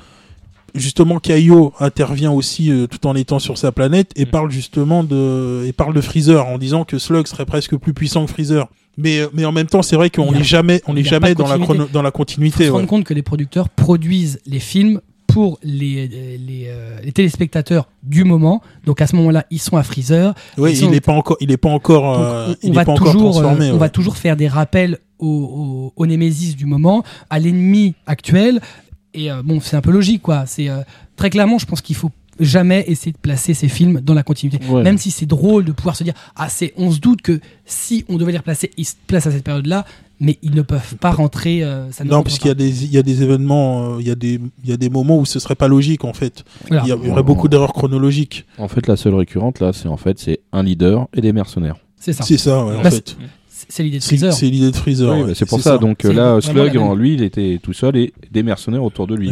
[0.75, 4.29] justement, Kaio intervient aussi euh, tout en étant sur sa planète et Mm.
[4.31, 8.25] parle justement de et parle de Freezer en disant que Slug serait presque plus puissant
[8.27, 8.69] que Freezer.
[8.99, 11.05] Mais euh, mais en même temps, c'est vrai qu'on Il n'est jamais on il n'est
[11.05, 11.75] jamais dans la continuité.
[11.79, 12.65] chrono- dans la faut continuité.
[12.67, 12.77] se ouais.
[12.77, 18.23] rendre compte que les producteurs produisent les films pour les, les, euh, les téléspectateurs du
[18.25, 18.61] moment.
[18.85, 20.35] Donc à ce moment-là, ils sont à Freezer.
[20.59, 22.73] Oui, Ils il n'est pas encore il est pas encore Donc, euh, on, il on
[22.73, 23.67] est va pas encore transformé.
[23.67, 23.79] euh, on ouais.
[23.79, 28.61] va toujours faire des rappels au, au, au Némésis du moment, à l'ennemi actuel.
[29.15, 30.45] Et euh, bon, c'est un peu logique, quoi.
[30.47, 30.79] C'est euh,
[31.17, 32.11] très clairement, je pense qu'il faut
[32.41, 34.59] jamais essayer de placer ces films dans la continuité.
[34.67, 34.83] Ouais.
[34.83, 38.05] Même si c'est drôle de pouvoir se dire, ah, c'est, on se doute que si
[38.09, 39.85] on devait les replacer, ils se placent à cette période-là,
[40.19, 41.63] mais ils ne peuvent pas rentrer.
[41.63, 43.97] euh, ça ne Non, rentre parce qu'il y a des il y a des événements,
[43.97, 46.05] euh, il y a des il y a des moments où ce serait pas logique
[46.05, 46.45] en fait.
[46.69, 46.85] Voilà.
[46.85, 48.47] Il y, a- il y aurait beaucoup d'erreurs chronologiques.
[48.57, 51.77] En fait, la seule récurrente, là, c'est en fait, c'est un leader et des mercenaires.
[51.99, 52.25] C'est ça.
[52.25, 53.17] C'est ça, ouais, en Bah, fait.
[53.75, 54.33] C'est l'idée de Freezer.
[54.35, 55.15] c'est l'idée de Freezer.
[55.15, 55.27] Oui, ouais.
[55.29, 55.79] bah, c'est pour C'est ça.
[55.79, 59.31] Donc là, Slug, en lui, il était tout seul et des mercenaires autour de lui.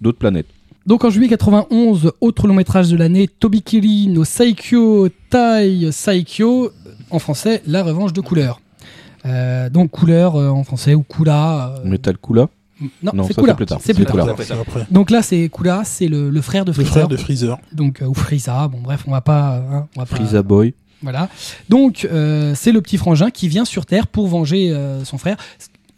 [0.00, 0.46] D'autres planètes.
[0.86, 6.70] Donc en juillet 91, autre long métrage de l'année, Tobikiri no Saikyo Tai Saikyo,
[7.10, 8.60] en français, La revanche de couleur.
[9.24, 11.74] Euh, donc couleur euh, en français ou Kula.
[11.84, 12.46] euh, Metal Kula.
[13.02, 13.52] non, Non, c'est ça, Kula.
[13.52, 13.80] c'est plus tard.
[13.82, 14.14] C'est plus tard.
[14.14, 14.34] Kula.
[14.38, 14.86] C'est après.
[14.92, 16.92] Donc là c'est Kula, c'est le, le frère de Le Freezer.
[16.92, 17.58] frère de Freezer.
[17.72, 18.68] Donc euh, ou Frieza.
[18.68, 19.56] Bon bref, on va pas.
[19.56, 20.74] hein, on va pas- Frieza Boy.
[21.02, 21.28] Voilà.
[21.68, 25.36] Donc euh, c'est le petit frangin qui vient sur Terre pour venger euh, son frère.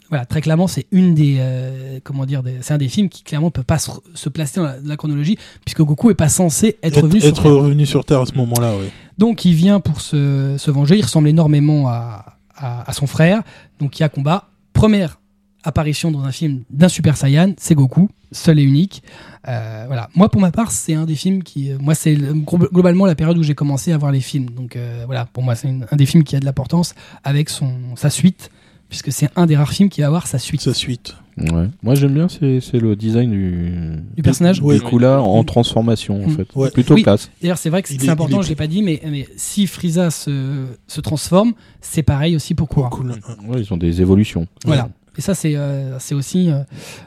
[0.09, 3.51] Voilà, très clairement, c'est une des euh, comment dire, c'est un des films qui clairement
[3.51, 6.97] peut pas se, se placer dans la, la chronologie puisque Goku est pas censé être,
[6.97, 7.51] Être, revenu sur être Terre.
[7.51, 8.87] revenu sur Terre à ce moment-là, oui.
[9.17, 10.97] Donc il vient pour se, se venger.
[10.97, 13.43] Il ressemble énormément à, à, à son frère.
[13.79, 14.49] Donc il y a combat.
[14.73, 15.19] Première
[15.63, 19.03] apparition dans un film d'un Super Saiyan, c'est Goku, seul et unique.
[19.47, 20.09] Euh, voilà.
[20.15, 23.05] Moi pour ma part, c'est un des films qui, euh, moi c'est le- glo- globalement
[23.05, 24.49] la période où j'ai commencé à voir les films.
[24.51, 26.93] Donc euh, voilà, pour moi c'est un des films qui a de l'importance
[27.23, 28.49] avec son sa suite,
[28.89, 30.61] puisque c'est un des rares films qui va avoir sa suite.
[30.61, 31.15] Sa suite.
[31.37, 31.67] Ouais.
[31.83, 33.71] Moi, j'aime bien, c'est c'est le design du,
[34.13, 34.57] Du personnage.
[34.59, 34.81] du Oui.
[34.81, 36.35] Kula en transformation, en Mm.
[36.35, 36.47] fait.
[36.53, 36.69] Ouais.
[36.69, 37.03] Plutôt Oui.
[37.03, 37.31] classe.
[37.41, 39.65] D'ailleurs, c'est vrai que c'est est- important, est- je l'ai pas dit, mais, mais si
[39.65, 42.89] Frieza se, se transforme, c'est pareil aussi pour Kura.
[42.89, 43.11] Cool.
[43.47, 44.47] Ouais, ils ont des évolutions.
[44.65, 44.89] Voilà.
[45.17, 46.59] Et ça, c'est euh, c'est aussi euh,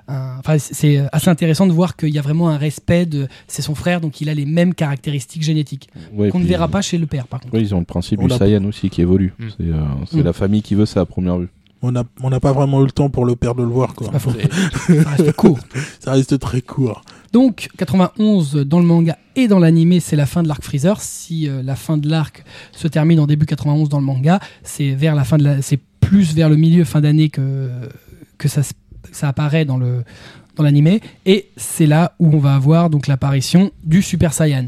[0.09, 3.29] un- enfin, c'est- assez intéressant de voir qu'il y a vraiment un respect de.
[3.49, 6.83] C'est son frère, donc il a les mêmes caractéristiques génétiques Ouais, qu'on ne verra pas
[6.83, 7.55] chez le père, par contre.
[7.55, 9.33] Ouais, ils ont le principe On du Saiyan aussi qui évolue.
[9.39, 9.45] Mm.
[9.57, 9.81] C'est euh,
[10.11, 10.25] c'est Mm.
[10.25, 11.49] la famille qui veut ça à première vue.
[11.85, 14.07] On n'a on pas vraiment eu le temps pour le père de le voir, quoi.
[14.07, 14.33] C'est pas faux.
[14.87, 15.59] C'est- Ça reste court.
[16.01, 17.03] Ça reste très court.
[17.33, 21.01] Donc, 91 dans le manga et dans l'animé, c'est la fin de l'arc Freezer.
[21.01, 24.91] Si euh, la fin de l'arc se termine en début 91 dans le manga, c'est
[24.95, 27.71] vers la fin de la, c'est plus vers le milieu fin d'année que
[28.49, 30.05] ça apparaît dans le
[30.57, 34.67] dans l'animé et c'est là où on va avoir donc l'apparition du Super Saiyan.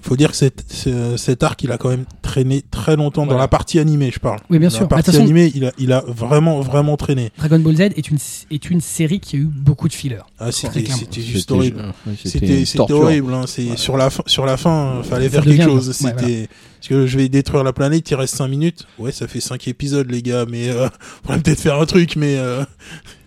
[0.00, 3.26] Il faut dire que cet, ce- cet arc, il a quand même traîné très longtemps
[3.26, 4.38] dans la partie animée, je parle.
[4.48, 4.82] Oui, bien Dans sûr.
[4.82, 7.30] La Bah, partie façon, animée, il a, il a vraiment, vraiment traîné.
[7.38, 8.18] Dragon Ball Z est une
[8.50, 10.18] est une série qui a eu beaucoup de fillers.
[10.38, 11.02] Ah, c'était Très clairement.
[11.02, 11.82] c'était juste horrible.
[12.24, 13.34] C'était horrible.
[13.34, 13.44] Hein.
[13.46, 15.88] C'est sur la fin, sur la fin, euh, fallait Ça faire quelque chose.
[15.88, 18.08] Ouais, C'était parce que je vais détruire la planète.
[18.10, 18.86] Il reste 5 minutes.
[18.98, 20.44] Ouais, ça fait 5 épisodes, les gars.
[20.48, 20.88] Mais euh,
[21.24, 22.16] faudrait peut-être faire un truc.
[22.16, 22.64] Mais euh,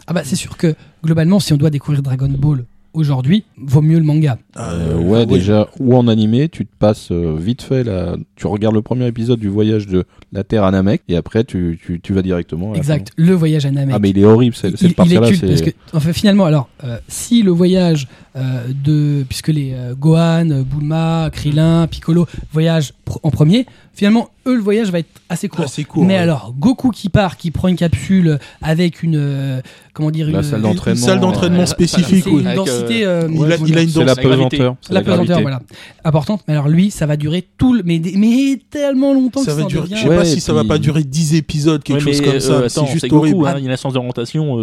[0.08, 3.98] Ah bah c'est sûr que globalement, si on doit découvrir Dragon Ball aujourd'hui, vaut mieux
[3.98, 4.38] le manga.
[4.58, 8.16] Euh, euh, ouais, déjà, ou en animé, tu te passes euh, vite fait là.
[8.36, 11.80] Tu regardes le premier épisode du voyage de la Terre à Namek et après tu,
[11.84, 12.70] tu, tu vas directement.
[12.72, 13.12] à la Exact.
[13.16, 13.96] Le voyage à Namek.
[13.96, 15.28] Ah, mais il est horrible, cette il est partie-là.
[15.28, 19.94] culte c'est- parce que enfin, finalement alors euh, si le voyage de puisque les euh,
[19.96, 25.10] Gohan, euh, Bulma, Krillin, Piccolo voyagent pr- en premier, finalement eux le voyage va être
[25.30, 25.66] assez court.
[25.66, 26.06] assez court.
[26.06, 26.20] Mais ouais.
[26.20, 29.62] alors Goku qui part, qui prend une capsule avec une euh,
[29.94, 31.00] comment dire une salle Une- d'entraînement.
[31.02, 32.26] Une salle d'entraînement euh, spécifique.
[32.26, 34.76] une Avec, densité euh, il a- il a une C'est la pesanteur.
[34.90, 35.62] la pesanteur voilà
[36.06, 39.58] importante mais alors lui ça va durer tout le mais, mais tellement longtemps Ça que
[39.62, 39.88] va durer.
[39.92, 42.28] Je sais Ouais, pas si ça va pas durer 10 épisodes, quelque Ouais, chose mais,
[42.32, 42.52] comme ça.
[42.54, 43.46] euh, c'est juste Goku, horrible.
[43.48, 44.58] hein, il a un sens d'orientation.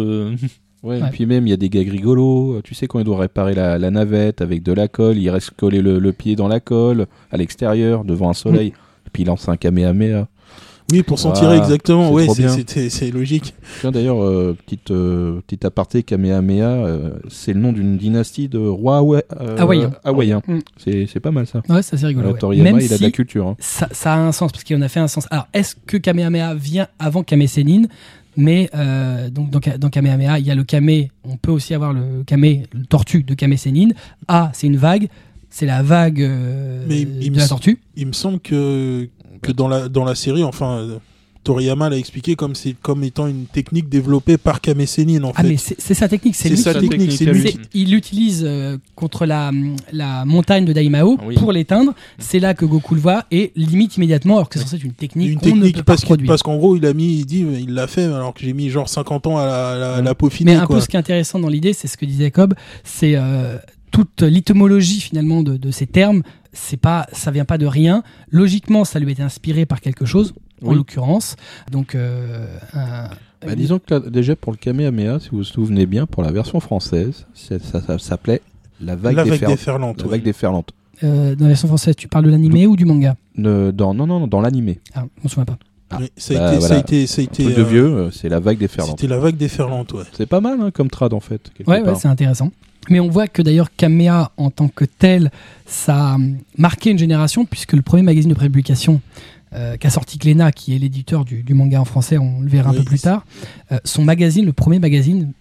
[0.83, 1.07] Euh, Ouais, Ouais.
[1.07, 2.61] et puis même, il y a des gags rigolos.
[2.63, 5.51] Tu sais, quand il doit réparer la, la navette avec de la colle, il reste
[5.51, 8.69] coller le, le pied dans la colle, à l'extérieur, devant un soleil.
[8.69, 10.27] Et puis il lance un Kamehameha.
[10.91, 12.07] Oui, pour s'en tirer exactement.
[12.07, 12.13] c'est
[12.43, 13.53] Ouais, c'est- logique.
[13.79, 18.57] Tiens d'ailleurs, euh, petite, euh, petite aparté, Kamehameha, euh, c'est le nom d'une dynastie de
[18.57, 19.91] rois hawa- euh, Hawaïens.
[20.03, 20.41] hawaïens.
[20.47, 20.57] Mm.
[20.77, 21.61] C'est pas mal ça.
[21.69, 22.29] Ouais, ça c'est rigolo.
[22.29, 22.39] Euh, ouais.
[22.39, 23.45] Toriyama, Même il a de la culture.
[23.49, 23.55] hein.
[23.59, 25.27] ça, ça a un sens parce qu'il en a fait un sens.
[25.29, 27.83] Alors, est-ce que Kamehameha vient avant Sennin
[28.37, 30.89] Mais euh, donc dans, Ka- dans Kamehameha, il y a le Kame.
[31.23, 33.89] On peut aussi avoir le Kame, le tortue de Kame Sennin.
[34.27, 35.07] A, c'est une vague.
[35.49, 37.79] C'est la vague euh, Mais il de me la tortue.
[37.95, 39.09] Il me semble que,
[39.41, 40.99] que dans, la, dans la série, enfin,
[41.43, 45.41] Toriyama l'a expliqué comme, c'est- comme étant une technique développée par Kame Sennin, en Ah,
[45.41, 45.47] fait.
[45.49, 46.35] mais c'est sa technique.
[46.35, 49.51] C'est lui sa qui- technique, lui il l'utilise euh, contre la,
[49.93, 51.35] la montagne de Daimao Oui.
[51.35, 51.93] pour l'éteindre.
[52.17, 54.91] C'est là que Goku le voit et limite immédiatement, alors que c'est censé être une
[54.93, 57.25] technique une qu'on ne peut technique pas parce, parce qu'en gros il a mis il
[57.25, 60.01] dit il l'a fait alors que j'ai mis genre 50 ans à la, la, à
[60.01, 60.75] la Mais peaufiner un quoi.
[60.75, 63.57] peu ce qui est intéressant dans l'idée, c'est ce que disait Cobb, c'est euh,
[63.91, 66.21] toute l'étymologie finalement de, de ces termes.
[66.51, 68.01] C'est pas, ça vient pas de rien.
[68.31, 70.33] Logiquement, ça lui a été inspiré par quelque chose,
[70.65, 71.35] en l'occurrence.
[71.71, 73.09] Donc, euh, un-
[73.45, 76.31] Bah, disons que là, déjà pour le Kamehameha, si vous vous souvenez bien, pour la
[76.31, 78.41] version française, ça, ça s'appelait
[78.81, 80.01] la vague, la vague défer- déferlante.
[80.01, 80.71] la vague déferlante.
[81.03, 84.05] euh, dans la version française, tu parles de l'animé ou du manga Ne- dans, non,
[84.05, 84.79] non, non, dans l'animé.
[84.93, 85.57] Ah, on se souvient pas.
[85.91, 86.79] Ah, Oui, ça, bah, a été, ça a voilà.
[86.81, 88.99] été ça a été de euh, vieux, c'est la vague déferlante.
[88.99, 90.03] c'était la vague déferlante ouais.
[90.13, 91.49] C'est pas mal hein, comme trad en fait.
[91.65, 92.51] Ouais, ouais, c'est intéressant.
[92.91, 95.31] Mais on voit que d'ailleurs Kamea en tant que tel,
[95.65, 96.17] ça a
[96.57, 99.01] marqué une génération puisque le premier magazine de prépublication
[99.53, 102.71] euh, qu'a sorti Glénat, qui est l'éditeur du, du manga en français, on le verra
[102.71, 103.25] un peu plus tard,
[103.71, 105.33] euh, son magazine, le premier magazine,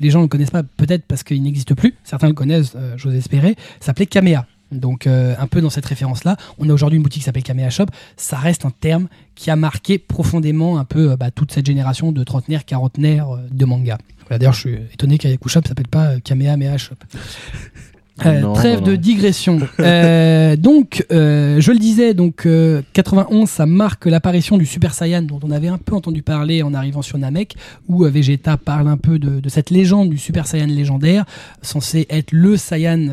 [0.00, 2.94] les gens ne le connaissent pas peut-être parce qu'il n'existe plus, certains le connaissent, euh,
[2.96, 4.46] j'ose espérer, s'appelait Kamea.
[4.72, 7.70] Donc euh, un peu dans cette référence-là, on a aujourd'hui une boutique qui s'appelle Kamea
[7.70, 7.86] Shop,
[8.16, 12.12] ça reste un terme qui a marqué profondément un peu euh, bah, toute cette génération
[12.12, 13.98] de trentenaires, quarantenaires euh, de manga.
[14.26, 16.96] Voilà, D'ailleurs, je suis étonné qu'Ayaku Shop s'appelle pas euh, Kamehameha Shop.
[18.24, 19.58] Euh, Non, trêve non, de digression.
[19.80, 25.22] Euh, donc, euh, je le disais, donc euh, 91, ça marque l'apparition du Super Saiyan
[25.22, 27.56] dont on avait un peu entendu parler en arrivant sur Namek,
[27.88, 31.24] où Vegeta parle un peu de, de cette légende du Super Saiyan légendaire,
[31.60, 33.08] censé être le Saiyan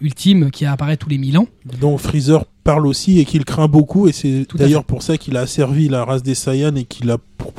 [0.00, 1.46] ultime qui apparaît tous les 1000 ans.
[1.80, 5.46] dont Freezer parle aussi et qu'il craint beaucoup et c'est d'ailleurs pour ça qu'il a
[5.46, 7.16] servi la race des Saiyans et qu'il a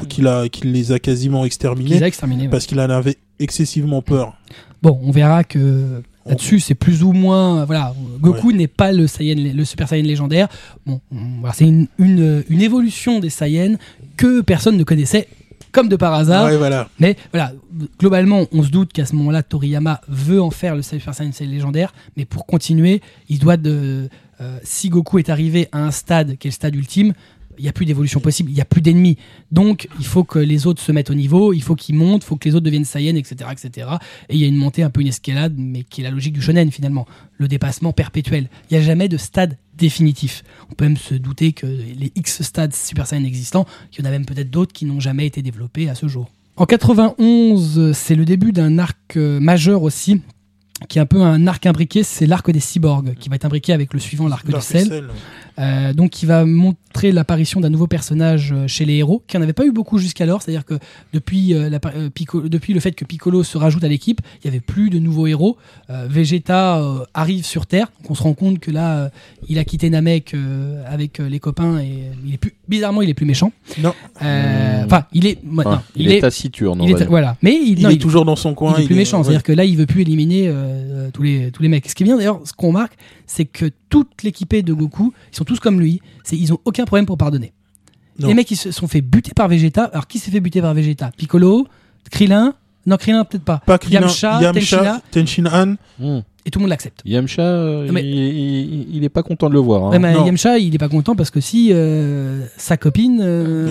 [0.08, 2.44] qu'il a qu'il les a quasiment exterminés Qu'ils a exterminé.
[2.44, 2.50] ouais.
[2.50, 4.38] parce qu'il en avait excessivement peur.
[4.82, 7.66] Bon, on verra que là-dessus, c'est plus ou moins.
[7.66, 10.48] Voilà, Goku n'est pas le, Saiyan, le Super Saiyan légendaire.
[10.86, 11.02] Bon,
[11.54, 13.78] c'est une, une, une évolution des Saiyans
[14.18, 15.28] que personne ne connaissait,
[15.72, 16.46] comme de par hasard.
[16.46, 16.90] Ouais, voilà.
[17.00, 17.52] Mais voilà,
[18.00, 21.94] globalement, on se doute qu'à ce moment-là, Toriyama veut en faire le Super Saiyan légendaire.
[22.16, 24.08] Mais pour continuer, il doit de.
[24.42, 27.14] euh, si Goku est arrivé à un stade qui est le stade ultime,
[27.58, 29.18] il n'y a plus d'évolution possible, il n'y a plus d'ennemis.
[29.52, 32.26] Donc, il faut que les autres se mettent au niveau, il faut qu'ils montent, il
[32.26, 33.88] faut que les autres deviennent Saiyan, etc., etc.
[34.30, 36.34] Et il y a une montée, un peu une escalade, mais qui est la logique
[36.34, 37.06] du shonen finalement.
[37.38, 38.50] Le dépassement perpétuel.
[38.70, 40.44] Il n'y a jamais de stade définitif.
[40.72, 44.06] On peut même se douter que les X stades Super Saiyan existants, il y en
[44.06, 46.30] a même peut-être d'autres qui n'ont jamais été développés à ce jour.
[46.56, 50.22] En 91, c'est le début d'un arc euh, majeur aussi,
[50.90, 53.74] qui est un peu un arc imbriqué, c'est l'arc des cyborgs, qui va être imbriqué
[53.74, 54.88] avec le suivant, l'arc de sel.
[55.60, 59.42] Euh, donc qui va montrer l'apparition d'un nouveau personnage euh, chez les héros, qui en
[59.44, 60.80] avait pas eu beaucoup jusqu'alors, c'est-à-dire que
[61.14, 64.20] depuis, euh, la par- euh, Piccolo- depuis le fait que Piccolo se rajoute à l'équipe,
[64.42, 65.58] il y avait plus de nouveaux héros.
[65.90, 66.82] Vegeta
[67.14, 69.12] arrive sur Terre, donc on se rend compte que là,
[69.48, 70.36] il a quitté Namek
[70.88, 73.52] avec les copains et il est plus, bizarrement, il est plus méchant.
[73.82, 73.94] Non.
[74.22, 74.86] Euh, Mmh.
[74.86, 76.82] Enfin, il est, ouais, non, il, est, taciturne.
[76.84, 78.76] il est- voilà, mais il, Il non, est il- toujours dans son coin.
[78.78, 79.24] il est plus méchant, ouais.
[79.24, 81.88] c'est-à-dire que là, il veut plus éliminer euh, tous les tous les mecs.
[81.90, 82.94] Ce qui est bien d'ailleurs, ce qu'on remarque,
[83.26, 86.02] c'est que toute l'équipée de Goku, ils sont tous comme lui.
[86.24, 87.54] C'est ils ont aucun problème pour pardonner.
[88.20, 88.28] Non.
[88.28, 89.86] Les mecs, ils se sont fait buter par Vegeta.
[89.86, 91.12] Alors qui s'est fait buter par Vegeta?
[91.18, 91.66] Piccolo,
[92.12, 92.54] Krillin?
[92.86, 93.62] Non, Krillin peut-être pas.
[93.66, 95.02] Pas Krillin, Yamcha, Yamcha.
[95.12, 95.76] Tenshinhan.
[95.98, 96.20] Hmm.
[96.46, 97.02] Et tout le monde l'accepte.
[97.06, 99.94] Yamcha, euh, Mais- il, il- il est pas content de le voir.
[99.94, 100.00] hein.
[100.00, 100.14] Mais.
[100.14, 103.22] Yamcha, il est pas content parce que si euh, sa copine.
[103.24, 103.70] euh,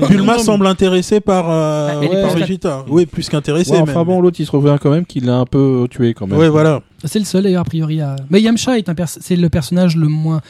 [0.00, 2.84] Ouais, Bulma semble intéressé par, euh, Ah, est par Vegeta.
[2.88, 3.70] Oui, plus qu'intéressé.
[3.72, 6.26] Ouais, enfin bon, l'autre il se revient quand même qu'il l'a un peu tué quand
[6.26, 6.38] même.
[6.38, 6.82] Ouais, voilà.
[7.04, 8.16] C'est le seul d'ailleurs a priori à.
[8.30, 10.40] Mais Yamcha est un pers- c'est le personnage le moins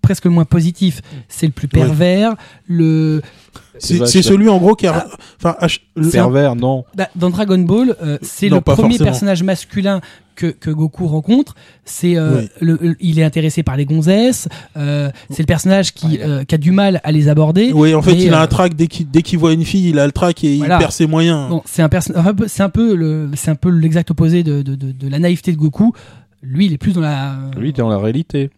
[0.00, 1.02] presque le moins positif.
[1.28, 1.80] C'est le plus Ouais.
[1.80, 2.36] pervers.
[2.68, 3.20] Le
[3.78, 5.06] C'est celui en gros qui a.
[5.38, 6.84] Enfin, H- le- Pervers, non.
[6.96, 9.04] Bah, dans Dragon Ball, euh, c'est le premier forcément.
[9.04, 10.00] personnage masculin
[10.34, 11.54] que, que Goku rencontre.
[11.84, 12.48] C'est euh, Oui.
[12.60, 14.48] le- le- il est intéressé par les gonzesses.
[14.76, 17.28] euh, c'est le personnage qui, Ah, il a- euh, qui a du mal à les
[17.28, 17.72] aborder.
[17.72, 19.98] Oui, en fait, il a un trac dès qu'il dès qu'il voit une fille, il
[19.98, 20.76] a le trac et Voilà.
[20.76, 21.48] il perd ses moyens.
[21.48, 24.62] Bon, c'est un enfin, peu- c'est un peu le c'est un peu l'exact opposé de,
[24.62, 25.92] de, de, de la naïveté de Goku.
[26.42, 27.36] Lui, il est plus dans la.
[27.58, 28.50] Lui, t'es dans la réalité.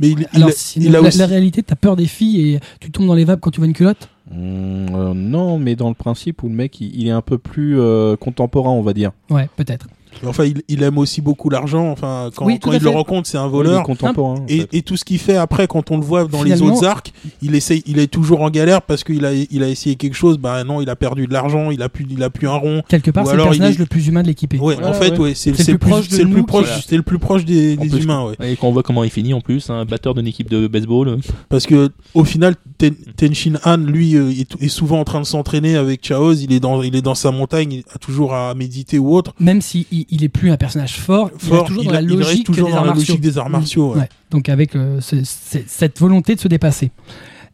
[0.00, 1.18] Mais il, il Alors, il a la, aussi.
[1.18, 3.66] la réalité, t'as peur des filles et tu tombes dans les vapes quand tu vois
[3.66, 4.08] une culotte?
[4.30, 7.38] Hmm, euh, non, mais dans le principe où le mec il, il est un peu
[7.38, 9.12] plus euh, contemporain, on va dire.
[9.30, 9.88] Ouais, peut-être.
[10.26, 11.90] Enfin, il, il aime aussi beaucoup l'argent.
[11.90, 13.82] Enfin, quand, Oui, il le rencontre, c'est un Il est voleur.
[13.82, 14.34] contemporain.
[14.40, 14.68] en Et, fait.
[14.72, 17.12] et tout ce qu'il fait après, quand on le voit dans les autres arcs,
[17.42, 20.38] il essaye, il est toujours en galère parce qu'il a, il a essayé quelque chose.
[20.38, 22.82] Bah non, il a perdu de l'argent, il a plus, il a plus un rond.
[22.88, 24.58] Quelque part, c'est le personnage est- le plus humain de l'équipé.
[24.58, 25.18] Ouais, Voilà, en fait, ouais.
[25.18, 26.82] ouais, c'est le plus proche c'est le plus proche, voilà.
[26.86, 28.52] c'est le plus proche des, des plus, humains, ouais.
[28.52, 31.18] Et quand on voit comment il finit en plus, un batteur d'une équipe de baseball.
[31.48, 34.30] Parce que au final, Ten, Tenshin Han, lui, euh,
[34.60, 36.42] est, souvent en train de s'entraîner avec Chaoz.
[36.42, 39.32] Il est dans, il est dans sa montagne, il a toujours à méditer ou autre.
[39.40, 42.00] Même il, il est plus un personnage fort, il reste toujours il dans a- la
[42.02, 43.14] il logique toujours des dans arts la martiaux.
[43.14, 43.92] logique des arts martiaux.
[43.94, 44.00] ouais.
[44.00, 44.08] Ouais.
[44.30, 46.90] Donc avec euh, ce- ce- cette volonté de se dépasser.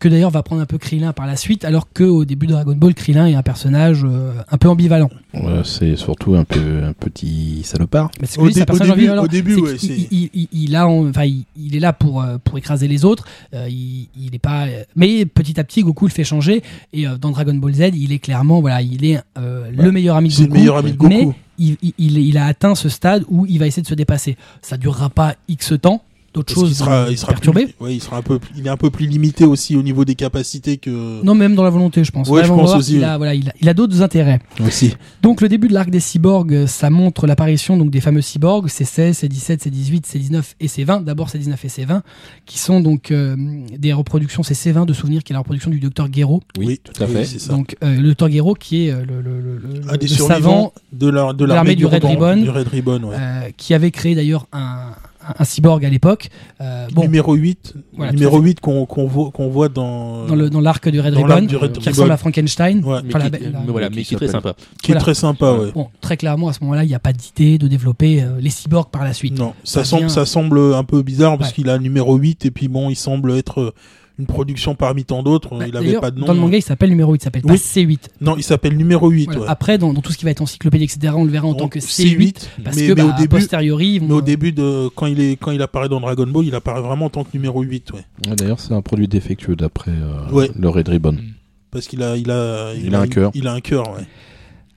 [0.00, 2.74] Que d'ailleurs va prendre un peu Krillin par la suite, alors qu'au début de Dragon
[2.74, 5.08] Ball, Krillin est un personnage euh, un peu ambivalent.
[5.62, 8.10] C'est surtout un peu un petit salopard.
[8.20, 9.22] Mais c'est que Au, dé- un au personnage début, ambivalent.
[9.24, 10.08] au début, C'est ouais, qu'il- c'est.
[10.10, 13.04] il, il- il a, en- enfin, il, il est là pour euh, pour écraser les
[13.04, 13.24] autres.
[13.54, 14.66] euh, il, il est pas,
[14.96, 16.62] mais petit à petit, Goku le fait changer.
[16.92, 20.16] Et euh, dans Dragon Ball Z, il est clairement, voilà, il est euh, le meilleur
[20.16, 20.58] ami de C'est le Goku.
[20.58, 21.08] meilleur ami de Goku.
[21.14, 21.28] mais
[21.58, 24.36] il, a atteint ce stade où il va essayer de se dépasser.
[24.62, 26.02] Ça durera pas X temps.
[26.34, 27.50] D'autres choses sera, il sera plus,
[27.80, 30.16] ouais, il sera un peu, il est un peu plus limité aussi au niveau des
[30.16, 31.22] capacités que.
[31.22, 32.28] Non, même dans la volonté, je pense.
[32.28, 33.04] Ouais, je pense voir aussi, ouais.
[33.04, 34.40] a, voilà, il a, il a d'autres intérêts.
[34.66, 34.94] Aussi.
[35.22, 39.12] Donc le début de l'arc des cyborgs, ça montre l'apparition donc des fameux cyborgs, C16,
[39.24, 41.04] C17, C18, C19 et C20.
[41.04, 42.00] D'abord C19 et C20,
[42.46, 43.36] qui sont donc euh,
[43.78, 46.42] des reproductions, c'est C20 de souvenirs qui est la reproduction du docteur Gero.
[46.58, 47.24] Oui, tout à fait.
[47.26, 47.52] c'est ça.
[47.52, 50.12] Donc euh, le docteur Gero qui est euh, le, le, le- le- un des le
[50.12, 52.36] survivants savant de la- de l'armée du Red Ribbon.
[52.38, 53.16] Du Red Ribbon, ouais.
[53.18, 54.88] euh, qui avait créé d'ailleurs un,
[55.38, 56.28] un, cyborg à l'époque.
[56.60, 60.26] Euh, bon, numéro 8, Voilà, numéro tout à 8 qu'on qu'on voit, qu'on voit dans,
[60.26, 61.90] dans l'arc du Red Ribbon, du Red qui Ribbon.
[61.90, 62.84] ressemble à Frankenstein.
[62.84, 63.00] Ouais.
[63.04, 64.54] Mais Enfin, qui, la- la- mais voilà, mais qui est très sympa.
[64.82, 65.00] qui est Voilà.
[65.00, 65.72] très sympa, ouais.
[65.72, 68.50] Bon, très clairement, à ce moment-là, il n'y a pas d'idée de développer euh, les
[68.50, 69.38] cyborgs par la suite.
[69.38, 71.54] Non, ça Ça semble, vient- ça semble un peu bizarre parce Ouais.
[71.56, 73.74] qu'il a numéro 8 et puis bon, il semble être euh,
[74.18, 75.58] une production parmi tant d'autres.
[75.58, 76.26] Bah, il avait pas de nom.
[76.26, 77.58] Dans le manga, il s'appelle numéro 8, il s'appelle pas Oui.
[77.58, 77.98] C8.
[78.20, 79.24] Non, il s'appelle numéro 8.
[79.26, 79.40] Voilà.
[79.40, 79.46] ouais.
[79.48, 81.68] Après, dans, dans tout ce qui va être encyclopédie, etc., on le verra en tant
[81.68, 82.48] que C8.
[82.64, 85.06] Parce mais, que mais bah, au a début, posteriori, vont- mais au début de quand
[85.06, 87.62] il est quand il apparaît dans Dragon Ball, il apparaît vraiment en tant que numéro
[87.62, 88.04] 8, ouais.
[88.28, 90.48] Ouais, D'ailleurs, c'est un produit défectueux d'après euh, Ouais.
[90.56, 91.16] le Red Ribbon.
[91.72, 93.32] Parce qu'il a il a Il a un cœur.
[93.34, 94.04] Il a un cœur, ouais.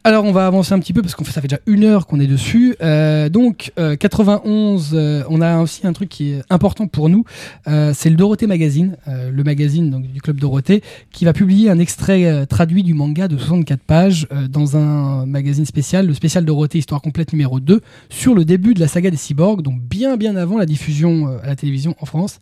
[0.03, 2.07] Alors, on va avancer un petit peu parce qu'on fait, ça fait déjà une heure
[2.07, 2.76] qu'on est dessus.
[2.82, 7.26] Euh, donc, euh, 91, euh, on a aussi un truc qui est important pour nous.
[7.68, 11.69] Euh, c'est le Dorothée Magazine, euh, le magazine donc, du club Dorothée, qui va publier
[11.69, 16.14] un extrait euh, traduit du manga de 64 pages euh, dans un magazine spécial, le
[16.14, 19.82] spécial Dorothée Histoire complète numéro 2, sur le début de la saga des cyborgs, donc
[19.82, 22.40] bien bien avant la diffusion euh, à la télévision en France,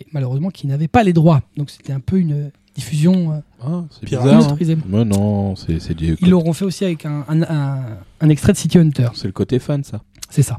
[0.00, 1.42] et malheureusement qui n'avait pas les droits.
[1.58, 4.26] Donc c'était un peu une diffusion euh, Ah, c'est bizarre.
[4.50, 4.56] hein.
[4.88, 7.78] Mais non, c'est c'est du- Ils l'auront fait aussi avec un, un- un-
[8.20, 9.08] un extrait de City Hunter.
[9.14, 10.02] c'est le côté fan, ça.
[10.30, 10.58] C'est ça.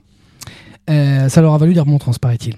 [0.90, 2.56] Euh, ça leur a valu des remontrances, paraît-il.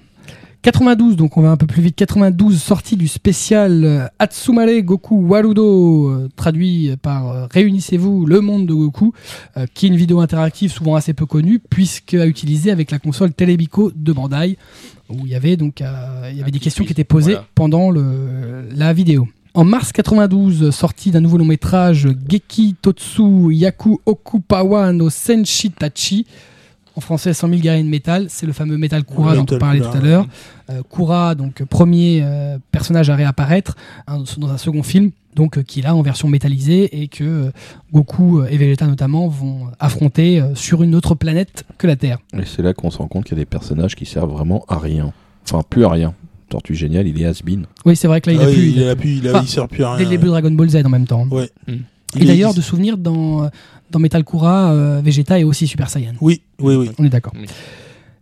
[0.62, 1.94] 92, donc on va un peu plus vite.
[1.94, 8.66] 92, sortie du spécial euh, Atsumare Goku Warudo, euh, traduit par euh, Réunissez-vous, le monde
[8.66, 9.12] de Goku,
[9.56, 12.98] euh, qui est une vidéo interactive souvent assez peu connue, puisque à utiliser avec la
[12.98, 14.58] console Telebico de Bandai,
[15.08, 17.46] où il y avait donc euh, il y avait des questions qui étaient posées voilà.
[17.54, 19.28] pendant le, la vidéo.
[19.56, 26.26] En mars 92, sortie d'un nouveau long métrage Geki Totsu Yaku Okupawa no Senshitachi.
[26.94, 28.26] En français, 100 000 guerriers de métal.
[28.28, 30.26] C'est le fameux Metal Kura dont on parlait Kura, tout à l'heure.
[30.68, 33.76] Euh, Kura, donc premier euh, personnage à réapparaître
[34.06, 37.24] hein, dans un second film, donc euh, qui est là en version métallisée et que
[37.24, 37.50] euh,
[37.94, 42.18] Goku euh, et Vegeta notamment vont affronter euh, sur une autre planète que la Terre.
[42.34, 44.66] Et c'est là qu'on se rend compte qu'il y a des personnages qui servent vraiment
[44.68, 45.14] à rien.
[45.44, 46.14] Enfin, plus à rien.
[46.48, 47.66] Tortue Génial, il est has-been.
[47.84, 48.68] Oui, c'est vrai que là, il Ah a oui, pu.
[48.76, 49.98] il a pu, il a, Enfin, il sert plus à rien.
[49.98, 51.26] Dès le début de Dragon Ball Z en même temps.
[51.30, 51.50] Ouais.
[51.66, 51.72] Mm.
[52.14, 53.50] Il Et d'ailleurs, de souvenir, dans,
[53.90, 56.14] dans Metal Kura, euh, Vegeta est aussi Super Saiyan.
[56.20, 56.90] Oui, oui, oui.
[56.98, 57.32] On est d'accord.
[57.36, 57.46] Oui.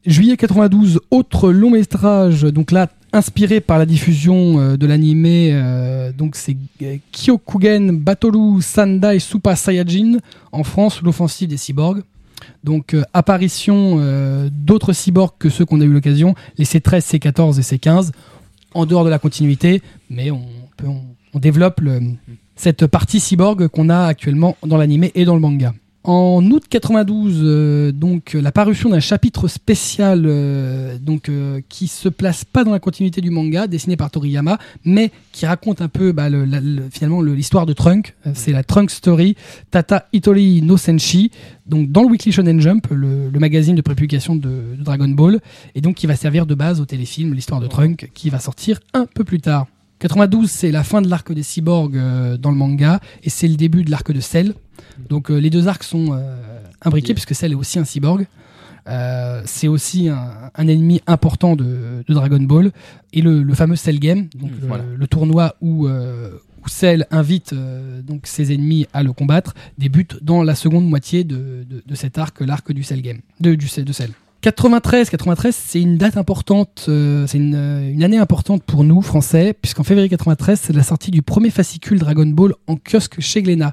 [0.06, 6.12] Juillet 92, autre long métrage, donc là inspiré par la diffusion euh, de l'animé, euh,
[6.12, 10.18] donc c'est euh, Kyokugen Batoru Sandai Super Saiyajin
[10.52, 12.02] en France, l'offensive des cyborgs.
[12.62, 17.58] Donc euh, apparition euh, d'autres cyborgs que ceux qu'on a eu l'occasion, les C13, C14
[17.58, 18.10] et C15,
[18.74, 20.42] en dehors de la continuité, mais on,
[20.76, 20.86] peut-
[21.32, 21.80] on, développe
[22.56, 25.74] cette partie cyborg qu'on a actuellement dans l'animé et dans le manga.
[26.06, 32.10] En août 92, euh, donc la parution d'un chapitre spécial euh, donc euh, qui se
[32.10, 36.12] place pas dans la continuité du manga, dessiné par Toriyama, mais qui raconte un peu
[36.12, 38.14] bah, le- le- finalement le- l'histoire de Trunk.
[38.26, 39.34] Euh, C'est la Trunk Story
[39.70, 41.30] Tata Itori no Senshi,
[41.66, 45.40] donc dans le Weekly Shonen Jump, le, le magazine de prépublication de, de Dragon Ball,
[45.74, 48.78] et donc qui va servir de base au téléfilm l'histoire de Trunk, qui va sortir
[48.92, 49.68] un peu plus tard.
[50.00, 53.56] 92, c'est la fin de l'arc des cyborgs euh, dans le manga, et c'est le
[53.56, 54.52] début de l'arc de Cell.
[55.08, 56.36] Donc euh, les deux arcs sont euh,
[56.82, 58.26] imbriqués, puisque Cell est aussi un cyborg.
[58.86, 62.70] Euh, c'est aussi un, un ennemi important de, de Dragon Ball.
[63.12, 64.84] Et le, le fameux Cell Game, donc Mm, le, voilà.
[64.96, 66.32] le tournoi où, euh,
[66.64, 71.24] où Cell invite euh, donc ses ennemis à le combattre, débute dans la seconde moitié
[71.24, 74.10] de, de- de cet arc, l'arc du Cell Game, de, du, de Cell.
[74.42, 79.54] 93, 93, c'est une date importante, euh, c'est une, une année importante pour nous, Français,
[79.58, 83.72] puisqu'en février 93, c'est la sortie du premier fascicule Dragon Ball en kiosque chez Glénat.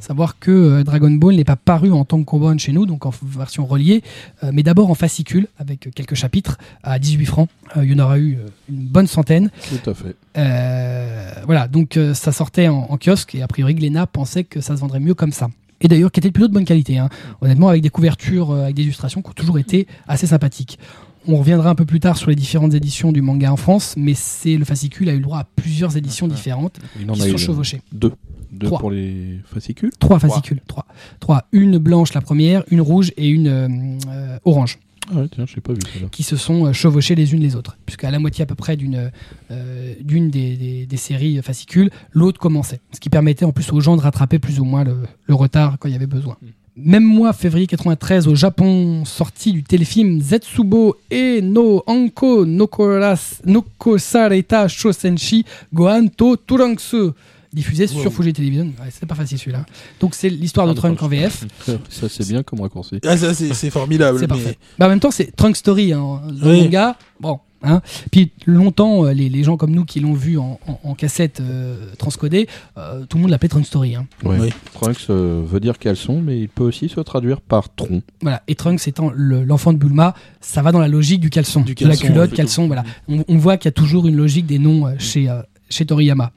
[0.00, 3.04] Savoir que euh, Dragon Ball n'est pas paru en tant que combat chez nous, donc
[3.04, 4.02] en version reliée,
[4.44, 7.48] euh, mais d'abord en fascicule, avec quelques chapitres, à 18 francs.
[7.76, 9.50] Euh, il y en aura eu euh, une bonne centaine.
[9.68, 10.14] Tout à fait.
[10.36, 14.60] Euh, voilà, donc euh, ça sortait en, en kiosque, et a priori Glénat pensait que
[14.60, 15.48] ça se vendrait mieux comme ça.
[15.80, 17.08] Et d'ailleurs, qui était plutôt de bonne qualité, hein.
[17.40, 20.78] honnêtement, avec des couvertures, euh, avec des illustrations qui ont toujours été assez sympathiques.
[21.26, 24.14] On reviendra un peu plus tard sur les différentes éditions du manga en France, mais
[24.14, 27.24] c'est le fascicule a eu le droit à plusieurs éditions différentes Il en qui a
[27.26, 27.82] sont eu chevauchées.
[27.92, 28.12] deux.
[28.52, 28.78] Deux Trois.
[28.78, 29.90] pour les fascicules.
[29.98, 30.86] Trois fascicules, trois.
[31.20, 31.44] Trois.
[31.52, 33.68] Une blanche la première, une rouge et une euh,
[34.08, 34.78] euh, orange,
[35.10, 35.78] Ah ouais, tiens, je pas vu
[36.10, 37.76] qui se sont euh, chevauchées les unes les autres.
[37.86, 39.10] Puisqu'à la moitié à peu près d'une
[39.50, 42.80] euh, d'une des, des- des séries fascicules, l'autre commençait.
[42.92, 44.96] Ce qui permettait en plus aux gens de rattraper plus ou moins le,
[45.26, 46.36] le retard quand il y avait besoin.
[46.80, 54.68] Même mois, février 93, au Japon, sortie du téléfilm Zetsubo e no Anko Nokoras- Nokosareta
[54.68, 55.44] Shosenshi
[55.74, 57.10] Gohan to Turanksu,
[57.52, 58.12] diffusé sur.
[58.12, 58.64] Fuji Television.
[58.80, 59.64] Ouais, C'était pas facile celui-là.
[60.00, 61.08] Donc c'est l'histoire de Ah, Trunk en.
[61.08, 61.44] VF.
[61.88, 62.98] Ça, c'est bien comme raccourci.
[63.04, 64.18] Ah, ça, c'est c'est formidable.
[64.18, 64.58] C'est mais- parfait.
[64.78, 66.38] Bah, en même temps, c'est Trunk Story hein, Oui.
[66.40, 66.96] le manga.
[67.20, 67.80] Bon, hein.
[68.12, 71.40] Puis longtemps, euh, les, les gens comme nous qui l'ont vu en, en- en cassette
[71.40, 72.46] euh, transcodée,
[72.76, 73.94] euh, tout le monde l'appelait Trunk Story.
[73.96, 74.06] hein.
[74.24, 74.36] Ouais.
[74.40, 74.48] Oui.
[74.74, 78.02] Trunks euh, veut dire caleçon, mais il peut aussi se traduire par tronc.
[78.22, 78.42] Voilà.
[78.48, 81.74] Et Trunks étant le- l'enfant de Bulma, ça va dans la logique du caleçon, Du
[81.74, 82.66] de la culotte, caleçon.
[82.66, 82.84] Voilà.
[83.08, 85.84] On, on voit qu'il y a toujours une logique des noms euh, chez, euh, chez
[85.86, 86.32] Toriyama.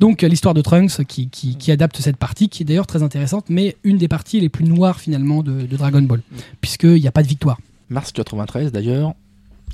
[0.00, 3.02] Donc euh, l'histoire de Trunks qui, qui- qui adapte cette partie, qui est d'ailleurs très
[3.02, 6.22] intéressante, mais une des parties les plus noires finalement de, de Dragon Ball,
[6.60, 7.58] puisqu'il n'y a pas de victoire.
[7.90, 9.12] Mars 93 d'ailleurs.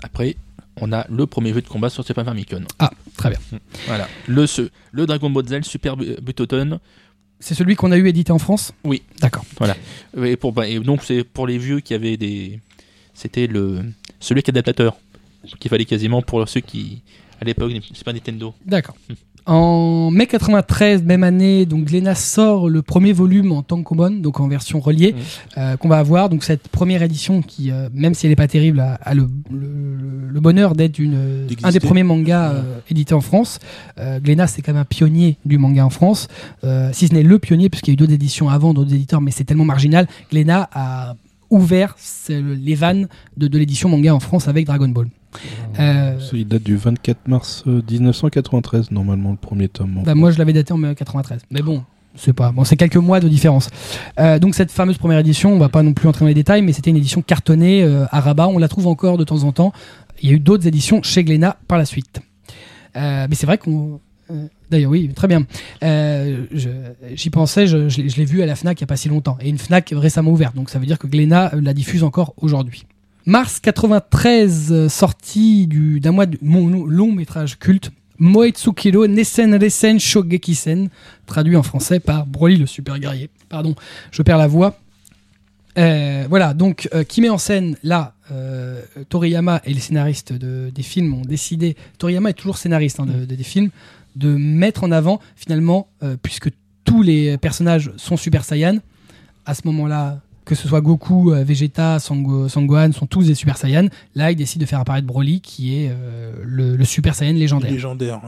[0.03, 0.36] Après,
[0.81, 2.65] on a le premier jeu de combat sur Super Famicom.
[2.78, 3.39] Ah, très bien.
[3.86, 4.09] Voilà.
[4.27, 6.78] Le, ce- le Dragon Ball Z Super Bu- Butoden.
[7.39, 8.73] C'est celui qu'on a eu édité en France?
[8.85, 9.03] Oui.
[9.20, 9.44] D'accord.
[10.24, 12.61] Et, pour, bah, et donc c'est pour les vieux qui avaient des.
[13.15, 13.82] C'était le
[14.20, 14.97] celui qui est adaptateur.
[15.61, 17.03] Qu'il fallait quasiment pour ceux qui.
[17.40, 18.55] À l'époque, c'est pas Nintendo.
[18.65, 18.97] D'accord.
[19.47, 24.48] En mai 93, même année, donc Glénat sort le premier volume en tankobon, donc en
[24.48, 25.14] version reliée,
[25.56, 26.28] euh, qu'on va avoir.
[26.28, 29.28] Donc cette première édition qui, euh, même si elle n'est pas terrible, a, a le,
[29.51, 30.98] le- le bonheur d'être
[31.62, 33.59] un des premiers mangas euh, édités en France.
[33.98, 36.28] Euh, Glénat, c'est quand même un pionnier du manga en France,
[36.64, 39.20] euh, si ce n'est le pionnier, puisqu'il y a eu d'autres éditions avant, d'autres éditeurs,
[39.20, 40.09] mais c'est tellement marginal.
[40.31, 41.14] Glénat a
[41.51, 41.97] ouvert
[42.28, 45.09] les vannes de, de l'édition manga en France avec Dragon Ball.
[45.78, 50.02] Euh, Ça, Il date du 24 mars euh, 1993, normalement, le premier tome.
[50.05, 51.43] Bah, moi, je l'avais daté en mai 93.
[51.51, 51.82] Mais bon,
[52.14, 52.52] c'est pas.
[52.52, 53.68] Bon, c'est quelques mois de différence.
[54.18, 56.62] Euh, donc, cette fameuse première édition, on va pas non plus entrer dans les détails,
[56.62, 58.48] mais c'était une édition cartonnée euh, à rabat.
[58.48, 59.73] On la trouve encore de temps en temps.
[60.23, 62.20] Il y a eu d'autres éditions chez Glénat par la suite.
[62.97, 64.01] Euh, mais c'est vrai qu'on.
[64.70, 65.47] D'ailleurs, oui, très bien.
[65.82, 66.44] Euh,
[67.15, 68.97] J'y pensais, je, je l'ai- je l'ai vu à la Fnac il n'y a pas
[68.97, 69.39] si longtemps.
[69.40, 70.55] Et une Fnac récemment ouverte.
[70.57, 72.85] Donc ça veut dire que Glénat euh, la diffuse encore aujourd'hui.
[73.27, 77.90] Mars 93, euh, sortie du- d'un mois de mon long métrage culte.
[78.19, 80.89] Moetsukiro Nesen Resen Shogekisen,
[81.27, 83.28] traduit en français par Broly le super guerrier.
[83.51, 83.74] Pardon,
[84.11, 84.78] je perds la voix.
[85.78, 88.81] Euh, voilà, donc euh, qui met en scène là euh,
[89.11, 91.77] Toriyama et les scénaristes de- des films ont décidé.
[91.98, 93.69] Toriyama est toujours scénariste hein, de, de- des films,
[94.16, 96.51] de mettre en avant finalement, euh, puisque
[96.84, 98.78] tous les personnages sont Super Saiyan,
[99.44, 103.59] à ce moment-là, que ce soit Goku, euh, Vegeta, Sango- Sangohan, sont tous des Super
[103.59, 103.89] Saiyan.
[104.14, 107.70] Là, il décide de faire apparaître Broly, qui est euh, le, le Super Saiyan légendaire.
[107.70, 108.23] Légendaire.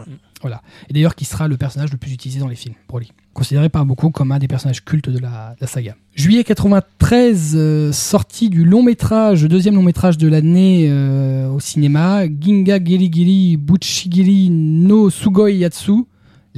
[0.45, 0.51] ouais.
[0.90, 3.12] Et d'ailleurs, qui sera le personnage le plus utilisé dans les films, Broly.
[3.32, 5.95] Considéré par beaucoup comme un des personnages cultes de la, de la saga.
[6.16, 12.24] Juillet 93, euh, sortie du long métrage, deuxième long métrage de l'année euh, au cinéma,
[12.27, 16.05] Ginga Giri Giri Buchigiri no Sugoi Yatsu,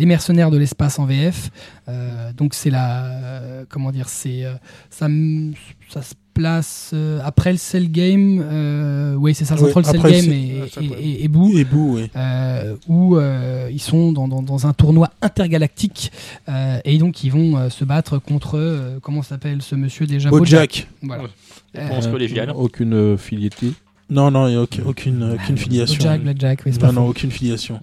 [0.01, 1.51] les mercenaires de l'espace en VF.
[1.89, 4.55] Euh, donc c'est la, euh, comment dire, c'est euh,
[4.90, 5.06] ça,
[5.89, 8.43] ça se place euh, après le Cell Game.
[8.43, 11.02] euh, oui, c'est ça, Oui, entre le Cell Game et, ouais, et, ouais.
[11.02, 12.10] et- et Boo Et Boo, oui.
[12.16, 16.12] euh, où euh, ils sont dans, dans- dans un tournoi intergalactique
[16.48, 20.31] euh, et donc ils vont euh, se battre contre euh, comment s'appelle ce monsieur déjà
[20.31, 20.89] Bojack.
[21.02, 21.24] Voilà.
[21.24, 21.28] Ouais.
[21.77, 22.52] Euh, Pense collégiale.
[22.56, 23.72] Aucune euh, filiété.
[24.09, 25.98] Non, non, il n'y a aucune, aucune, aucune filiation.
[25.98, 27.81] Bojack, Blackjack, oui, c'est non, non, aucune filiation.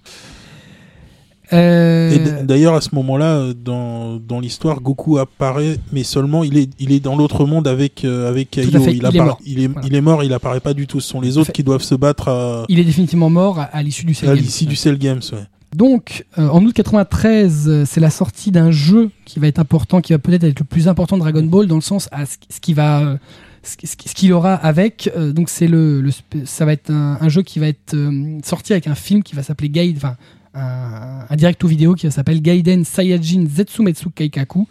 [1.53, 6.57] Euh, Et d'ailleurs, à ce moment-là, euh, dans, dans l'histoire, Goku apparaît, mais seulement il
[6.57, 8.87] est, il est dans l'autre monde avec, euh, avec à Kaio.
[8.89, 9.39] il, est mort.
[9.45, 9.87] il, est, Voilà.
[9.87, 10.99] il est mort, il apparaît pas du tout.
[10.99, 11.53] Ce sont les à autres fait.
[11.53, 14.35] qui doivent se battre à, il est définitivement mort à, à l'issue du Cell à
[14.35, 14.43] Game.
[14.43, 15.21] l'issue du Cell Games.
[15.31, 15.39] ouais.
[15.75, 19.99] Donc, euh, en août 93, euh, c'est la sortie d'un jeu qui va être important,
[20.01, 22.37] qui va peut-être être le plus important de Dragon Ball dans le sens à ce,
[22.49, 23.17] ce qui va,
[23.63, 23.75] ce,
[24.13, 25.11] qu'il aura avec.
[25.17, 26.11] euh, donc, c'est le, le
[26.45, 29.35] ça va être un, un jeu qui va être euh, sorti avec un film qui
[29.35, 30.15] va s'appeler Guide, enfin,
[30.57, 34.67] un, un direct ou vidéo qui s'appelle Gaiden Saiyajin Zetsumetsu Keikaku.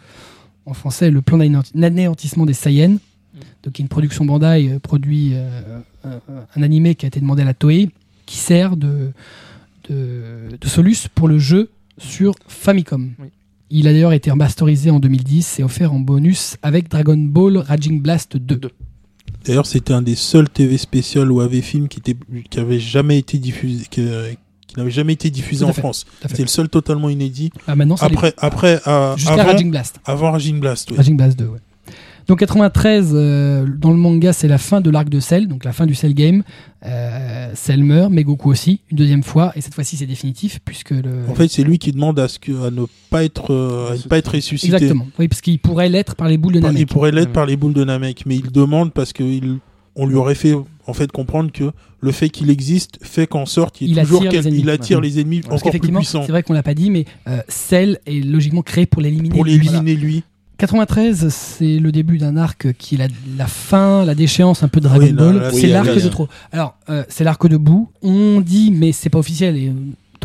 [0.67, 2.99] En français, le plan d'anéanti- d'anéantissement des Saiyans.
[3.63, 6.21] Donc, une production Bandai euh, produit euh, un,
[6.57, 7.91] un animé qui a été demandé à la Toei,
[8.25, 9.13] qui sert de,
[9.89, 10.23] de,
[10.61, 13.13] de soluce pour le jeu sur Famicom.
[13.19, 13.29] Oui.
[13.71, 18.01] Il a d'ailleurs été remasterisé en 2010 et offert en bonus avec Dragon Ball Raging
[18.01, 18.57] Blast 2.
[18.57, 18.71] Deux.
[19.45, 22.17] D'ailleurs, c'était un des seuls TV spécial ou AV film qui, était,
[22.51, 24.03] qui avait jamais été diffusé, qui,
[24.67, 26.07] qui n'avait jamais été diffusé en fait, France.
[26.27, 27.51] C'était le seul totalement inédit.
[27.67, 30.01] Ah, maintenant, les- Après, euh, jusqu'à Raging Blast.
[30.05, 30.97] avant Raging Blast, oui.
[30.97, 31.59] Raging Blast 2, ouais.
[32.27, 35.73] Donc 93, euh, dans le manga, c'est la fin de l'arc de Cell, donc la
[35.73, 36.43] fin du Cell Game.
[36.85, 40.91] Euh, Cell meurt, mais Goku aussi, une deuxième fois, et cette fois-ci c'est définitif, puisque
[40.91, 41.23] le...
[41.29, 43.97] En fait, c'est lui qui demande à, ce que, à ne pas être, euh, à
[43.97, 44.75] ne pas être ressuscité.
[44.75, 46.81] Exactement, oui, parce qu'il pourrait l'être par les boules de Namek.
[46.81, 47.33] Il pourrait l'être Ouais.
[47.33, 49.59] par les boules de Namek, mais il demande parce que il,
[49.97, 50.55] on lui aurait fait
[50.87, 54.49] en fait comprendre que le fait qu'il existe fait qu'en sorte il, toujours attire les
[54.49, 54.61] ennemis.
[54.61, 55.05] il attire Ouais.
[55.07, 58.25] les ennemis encore plus puissants c'est vrai qu'on l'a pas dit, mais euh, Cell est
[58.25, 59.35] logiquement créé pour l'éliminer.
[59.35, 60.23] pour l'éliminer lui.
[60.59, 64.81] 93, c'est le début d'un arc qui est la, la fin, la déchéance un peu
[64.81, 65.37] de Dragon Oui, Ball.
[65.37, 66.29] là, c'est l'arc de trop.
[66.51, 67.91] Alors, euh, c'est l'arc de bout.
[68.01, 69.73] On dit, mais c'est pas officiel et euh,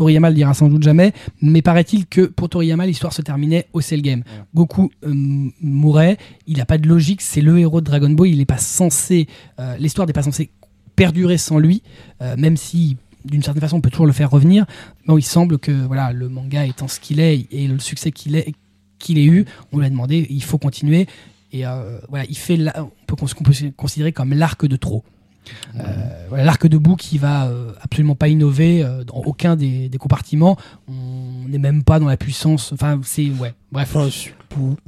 [0.02, 1.12] Toriyama le dira sans doute jamais.
[1.40, 4.24] Mais paraît-il que pour Toriyama, l'histoire se terminait au Cell Game.
[4.54, 5.12] Goku euh,
[5.60, 6.16] mourait.
[6.46, 7.22] Il n'a pas de logique.
[7.22, 8.28] C'est le héros de Dragon Ball.
[8.28, 9.28] Il n'est pas censé.
[9.60, 10.50] euh, l'histoire n'est pas censée
[10.96, 11.82] perdurer sans lui,
[12.20, 14.66] euh, même si d'une certaine façon on peut toujours le faire revenir.
[15.06, 18.34] Bon, il semble que voilà, le manga étant ce qu'il est et le succès qu'il
[18.36, 18.52] est
[18.98, 21.06] qu'il ait eu, on lui a demandé, il faut continuer.
[21.52, 21.62] Et
[22.08, 25.02] voilà, il fait, la- on peut cons- qu'on peut considérer comme l'arc de trop.
[25.78, 25.80] Euh,
[26.28, 29.98] voilà, l'arc de bout qui va euh, absolument pas innover euh, dans aucun des, des
[29.98, 30.56] compartiments.
[30.88, 32.72] On n'est même pas dans la puissance.
[32.72, 33.54] Enfin, c'est ouais.
[33.72, 33.96] Bref.
[33.96, 34.08] Enfin,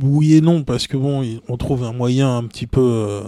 [0.03, 3.23] oui et non parce que bon, on trouve un moyen un petit peu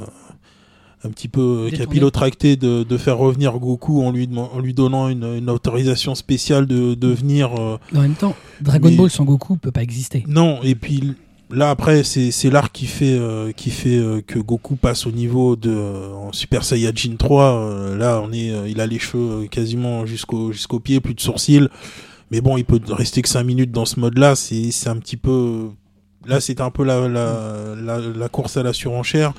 [1.04, 5.24] un petit peu capillotracté de, de faire revenir Goku en lui, en lui donnant une,
[5.36, 9.70] une autorisation spéciale de, de venir En même temps, Dragon Mais- Ball sans Goku peut
[9.70, 10.24] pas exister.
[10.26, 11.14] Non, et puis
[11.50, 15.12] là après c'est c'est l'arc qui fait euh, qui fait euh, que Goku passe au
[15.12, 19.46] niveau de euh, en Super Saiyajin 3 euh, là on est il a les cheveux
[19.46, 21.68] quasiment jusqu'au jusqu'au pied, plus de sourcils.
[22.30, 25.16] Mais bon, il peut rester que 5 minutes dans ce mode-là, c'est c'est un petit
[25.16, 25.70] peu
[26.26, 29.32] là c'était un peu la, la, la, la course à la surenchère.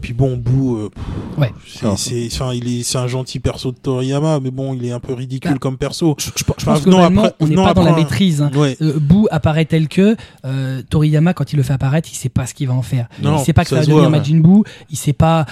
[0.00, 0.90] Puis bon, Boo euh,
[1.38, 1.52] Ouais.
[1.96, 5.12] c'est il est c'est un gentil perso de Toriyama mais bon, il est un peu
[5.14, 6.14] ridicule Bah, comme perso.
[6.18, 8.42] Je, je- je pense Enfin, que non, après- on n'est non, pas dans la maîtrise.
[8.42, 8.50] hein.
[8.54, 8.76] Ouais.
[8.82, 12.46] Euh, Boo apparaît tel que euh, Toriyama quand il le fait apparaître, il sait pas
[12.46, 13.08] ce qu'il va en faire.
[13.22, 14.62] Non, il sait pas que ça, ça va devenir voit, Majin Buu.
[14.90, 15.46] Il sait pas.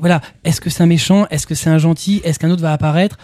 [0.00, 0.20] voilà.
[0.44, 1.26] Est-ce que c'est un méchant?
[1.30, 2.20] Est-ce que c'est un gentil?
[2.24, 3.16] Est-ce qu'un autre va apparaître?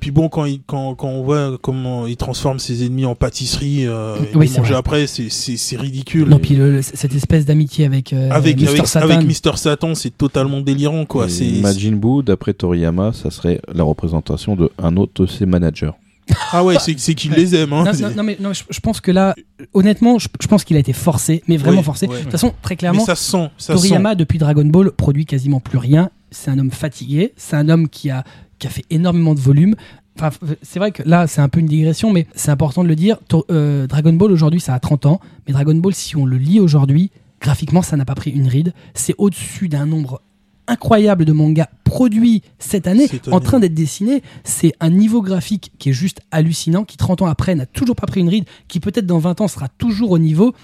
[0.00, 3.86] Puis bon, quand, il, quand, quand on voit comment il transforme ses ennemis en pâtisserie,
[3.86, 4.74] euh, et Oui, manger vrai.
[4.74, 6.28] après, c'est- ridicule.
[6.28, 8.68] Non, puis le- cette espèce d'amitié avec euh, avec, Mr.
[8.68, 9.10] avec, Satan.
[9.10, 11.26] avec Mister Satan, c'est totalement délirant, quoi.
[11.40, 15.92] Et Majin Buu, d'après Toriyama, ça serait la représentation de un autre de ses managers.
[16.52, 17.72] ah ouais, c'est c'est qu'il les aime.
[17.72, 17.84] Hein.
[17.84, 19.34] Non, C'est- non, non, mais non, je, je pense que là,
[19.72, 22.06] honnêtement, je, je pense qu'il a été forcé, mais vraiment forcé.
[22.06, 22.18] ouais.
[22.18, 25.24] De toute façon, très Mais clairement, ça se sent, ça Toriyama, depuis Dragon Ball, produit
[25.24, 26.10] quasiment plus rien.
[26.30, 27.32] C'est un homme fatigué.
[27.38, 28.24] C'est un homme qui a,
[28.58, 29.74] qui a fait énormément de volume.
[30.16, 30.30] Enfin,
[30.62, 33.18] c'est vrai que là, c'est un peu une digression, mais c'est important de le dire.
[33.50, 35.20] Euh, Dragon Ball, aujourd'hui, ça a 30 ans.
[35.46, 37.10] Mais Dragon Ball, si on le lit aujourd'hui,
[37.40, 38.72] graphiquement, ça n'a pas pris une ride.
[38.94, 40.20] C'est au-dessus d'un nombre
[40.68, 44.22] incroyable de mangas produits cette année, en train d'être dessinés.
[44.44, 48.06] C'est un niveau graphique qui est juste hallucinant, qui 30 ans après n'a toujours pas
[48.06, 50.54] pris une ride, qui peut-être dans 20 ans sera toujours au niveau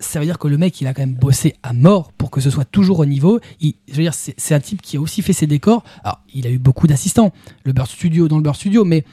[0.00, 2.40] ça veut dire que le mec, il a quand même bossé à mort pour que
[2.40, 3.38] ce soit toujours au niveau.
[3.60, 5.84] Il, je veux dire, c'est un type qui a aussi fait ses décors.
[6.02, 7.32] Alors, il a eu beaucoup d'assistants,
[7.64, 9.04] le Bird Studio dans le Bird Studio, mais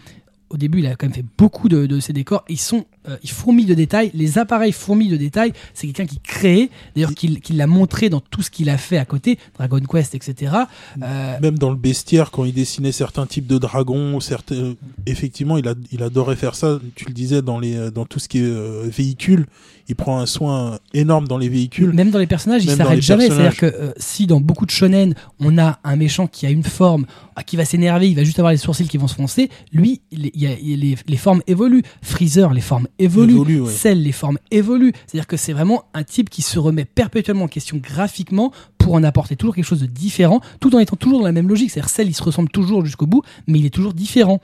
[0.50, 2.46] au début, il a quand même fait beaucoup de, de ses décors.
[2.48, 4.12] Ils sont, euh, ils fourmillent de détails.
[4.14, 5.54] Les appareils fourmillent de détails.
[5.74, 8.98] C'est quelqu'un qui crée, d'ailleurs, qui, qui l'a montré dans tout ce qu'il a fait
[8.98, 10.54] à côté, Dragon Quest, etc.
[11.02, 14.74] Euh, Même dans le bestiaire, quand il dessinait certains types de dragons, certains,
[15.06, 16.80] effectivement, il, a, il adorait faire ça.
[16.96, 19.46] Tu le disais dans les, dans tout ce qui est euh, véhicule,
[19.90, 21.94] il prend un soin énorme dans les véhicules.
[21.94, 23.28] Même dans les personnages, il Même dans s'arrête jamais.
[23.30, 26.64] C'est-à-dire que euh, si dans beaucoup de shonen, on a un méchant qui a une
[26.64, 27.06] forme,
[27.38, 30.02] ah, qui va s'énerver, il va juste avoir les sourcils qui vont se froncer, lui,
[30.12, 31.84] il- il il- les, les formes évoluent.
[32.02, 33.34] Freezer, les formes évoluent.
[33.34, 33.96] Évolue, ouais.
[33.96, 34.94] Les formes évoluent.
[35.06, 39.04] C'est-à-dire que c'est vraiment un type qui se remet perpétuellement en question graphiquement pour en
[39.04, 41.72] apporter toujours quelque chose de différent, tout en étant toujours dans la même logique.
[41.72, 44.40] C'est-à-dire Cell, il se ressemble toujours jusqu'au bout, mais il est toujours différent.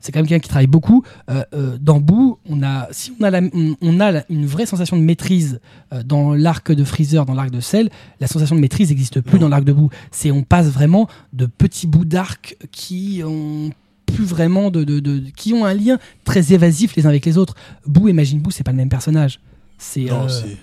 [0.00, 1.02] C'est quand même quelqu'un qui travaille beaucoup.
[1.30, 4.46] Euh, euh, dans Boo, on a, si on a, la- on, on a la- une
[4.46, 5.60] vraie sensation de maîtrise
[5.92, 7.90] euh, dans l'arc de Freezer, dans l'arc de Cell,
[8.20, 9.46] la sensation de maîtrise n'existe plus Non.
[9.46, 9.90] dans l'arc de Boo.
[10.12, 13.70] C'est on passe vraiment de petits bouts d'arc qui ont
[14.12, 17.38] plus vraiment de, de, de- qui ont un lien très évasif les uns avec les
[17.38, 17.54] autres.
[17.86, 19.40] Boo et Majin Boo, c'est pas le même personnage.
[19.78, 20.56] C'est Non, euh, c'est-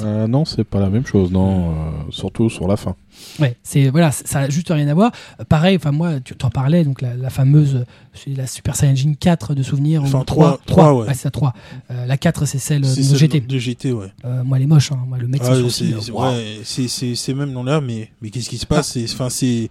[0.00, 1.70] Euh, non, c'est pas la même chose, non.
[1.70, 1.74] euh,
[2.10, 2.96] surtout sur la fin.
[3.38, 5.12] Ouais, c'est voilà, ça a juste rien à voir.
[5.38, 9.12] Euh, pareil, enfin moi, tu t'en parlais, donc la, la fameuse, c'est la Super Saiyajin
[9.14, 10.02] 4 de souvenirs.
[10.02, 11.06] Enfin, ou 3, 3, 3, ouais.
[11.10, 11.52] c'est ça 3.
[11.92, 13.40] Euh, la 4, c'est celle C'est de celle GT.
[13.40, 14.08] De GT, ouais.
[14.24, 14.98] Euh, moi, elle est moche, hein.
[15.06, 16.32] moi, le mec, Ah, c'est sourcil, c'est- c'est- waouh.
[16.34, 18.88] ouais, c'est- c'est c'est même non là, mais, mais qu'est-ce qui se passe?
[18.92, 19.70] C'est, enfin, c'est,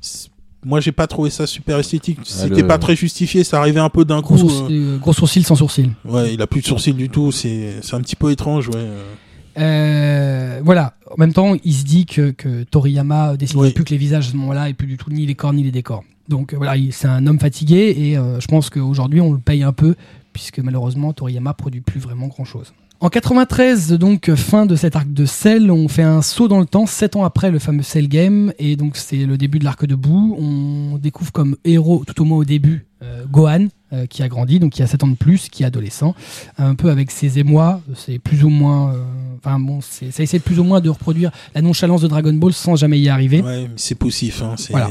[0.00, 0.28] c'est-
[0.64, 2.18] moi, j'ai pas trouvé ça super esthétique.
[2.24, 3.44] C'était le- pas très justifié.
[3.44, 4.48] Ça arrivait un peu d'un Gros, coup.
[4.48, 5.90] sourcil, euh, gros sourcil sans sourcil.
[6.04, 7.32] ouais, il a plus de sourcils du tout.
[7.32, 8.88] C'est, c'est un petit peu étrange, ouais.
[9.58, 10.60] euh.
[10.64, 10.94] Voilà.
[11.10, 13.72] En même temps, il se dit que, que Toriyama dessinait Oui.
[13.72, 15.62] plus que les visages à ce moment-là et plus du tout ni les corps ni
[15.62, 16.02] les décors.
[16.28, 19.38] Donc euh, voilà, il- c'est un homme fatigué et euh, je pense qu'aujourd'hui on le
[19.38, 19.94] paye un peu
[20.32, 22.72] puisque malheureusement Toriyama produit plus vraiment grand-chose.
[23.04, 26.64] En 93, donc fin de cet arc de Cell, on fait un saut dans le
[26.64, 29.84] temps, 7 ans après le fameux Cell Game, et donc c'est le début de l'arc
[29.84, 30.34] de bout.
[30.40, 34.58] On découvre comme héros, tout au moins au début, euh, Gohan, euh, qui a grandi,
[34.58, 36.14] donc qui a 7 ans de plus, qui est adolescent,
[36.56, 38.94] un peu avec ses émois, c'est plus ou moins...
[38.94, 39.04] euh,
[39.44, 42.52] Enfin bon, c'est- ça essaie plus ou moins de reproduire la nonchalance de Dragon Ball
[42.54, 43.42] sans jamais y arriver.
[43.42, 44.40] Ouais, mais c'est poussif.
[44.42, 44.70] Hein, c'est...
[44.72, 44.88] Voilà.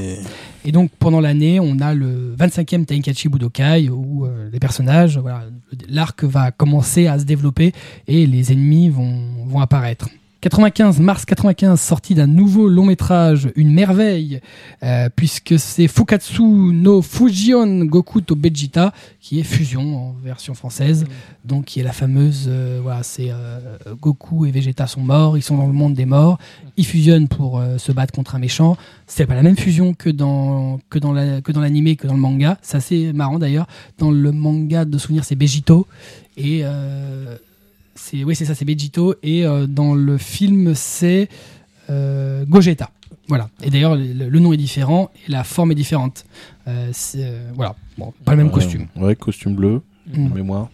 [0.65, 5.43] Et donc pendant l'année, on a le 25e Tenkaichi Budokai où euh, les personnages, voilà,
[5.89, 7.73] l'arc va commencer à se développer
[8.07, 10.07] et les ennemis vont, vont apparaître.
[10.43, 14.41] 95, mars 95, sortie d'un nouveau long métrage, une merveille,
[14.83, 18.91] euh, puisque c'est Fukatsu no Fujion Goku to Vegeta,
[19.21, 21.05] qui est Fusion en version française,
[21.45, 23.59] donc qui est la fameuse, euh, voilà, c'est euh,
[24.01, 26.37] Goku et Vegeta sont morts, ils sont dans le monde des morts,
[26.75, 28.75] ils fusionnent pour se battre contre un méchant.
[29.07, 32.15] C'est pas la même fusion que dans que dans la, que dans l'animé, que dans
[32.15, 32.57] le manga.
[32.61, 33.67] C'est assez marrant d'ailleurs.
[33.97, 35.87] Dans le manga de souvenir, c'est Begito
[36.35, 36.63] et
[38.03, 41.29] c'est oui c'est ça, c'est Begito et euh, dans le film c'est
[41.89, 42.89] euh, Gogeta.
[43.29, 43.49] Voilà.
[43.63, 46.25] Et d'ailleurs le, le nom est différent et la forme est différente.
[46.67, 47.75] Euh, euh, voilà.
[47.97, 48.87] Bon, pas le même costume.
[48.95, 49.81] Ouais, costume bleu,
[50.13, 50.27] Mm.
[50.29, 50.69] de mémoire.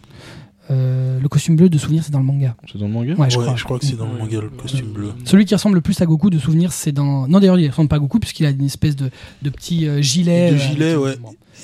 [0.72, 2.54] Euh, le costume bleu de souvenir c'est dans le manga.
[2.70, 3.56] C'est dans le manga Ouais, je Ouais, crois.
[3.56, 5.12] je crois que c'est dans le manga le costume bleu.
[5.24, 7.26] Celui qui ressemble le plus à Goku de souvenir, c'est dans.
[7.28, 9.10] Non, d'ailleurs, il ressemble pas à Goku puisqu'il a une espèce de,
[9.42, 10.50] de petit euh, gilet.
[10.50, 11.14] De euh, gilet, avec- ouais.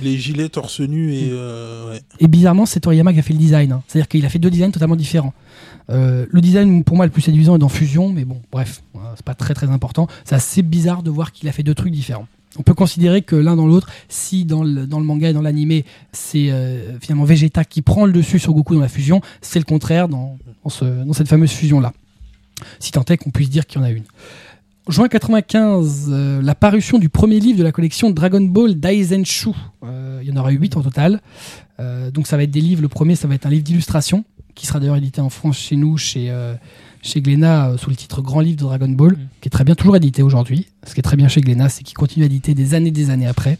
[0.02, 2.00] Les gilets torse nu et euh, ouais.
[2.20, 3.72] Et bizarrement, c'est Toriyama qui a fait le design.
[3.72, 3.82] hein.
[3.88, 5.32] C'est-à-dire qu'il a fait deux designs totalement différents.
[5.90, 9.12] Euh, le design, pour moi, le plus séduisant est dans Fusion, mais bon, bref, voilà,
[9.16, 10.08] c'est pas très très important.
[10.24, 12.26] C'est assez bizarre de voir qu'il a fait deux trucs différents.
[12.58, 16.50] On peut considérer que l'un dans l'autre, si dans le, manga et dans l'animé, c'est
[16.50, 20.08] euh, finalement Vegeta qui prend le dessus sur Goku dans la fusion, c'est le contraire
[20.08, 21.92] dans, dans, ce- dans cette fameuse fusion-là.
[22.80, 24.04] Si tant est qu'on puisse dire qu'il y en a une.
[24.88, 29.50] Juin 95, euh, la parution du premier livre de la collection Dragon Ball Daizenshu.
[29.84, 31.20] Euh, il y en aura eu 8 en total.
[32.14, 32.80] Donc ça va être des livres.
[32.80, 34.24] Le premier, ça va être un livre d'illustration
[34.56, 36.54] qui sera d'ailleurs édité en France chez nous, chez, euh,
[37.02, 39.28] chez Glénat, euh, sous le titre Grand Livre de Dragon Ball, Mm.
[39.40, 40.66] qui est très bien, toujours édité aujourd'hui.
[40.84, 43.10] Ce qui est très bien chez Glénat, c'est qu'il continue à éditer des années des
[43.10, 43.58] années après.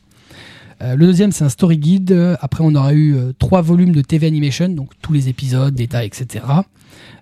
[0.82, 2.36] Euh, le deuxième, c'est un story guide.
[2.40, 6.06] Après, on aura eu euh, trois volumes de TV Animation, donc tous les épisodes, détails,
[6.06, 6.44] etc.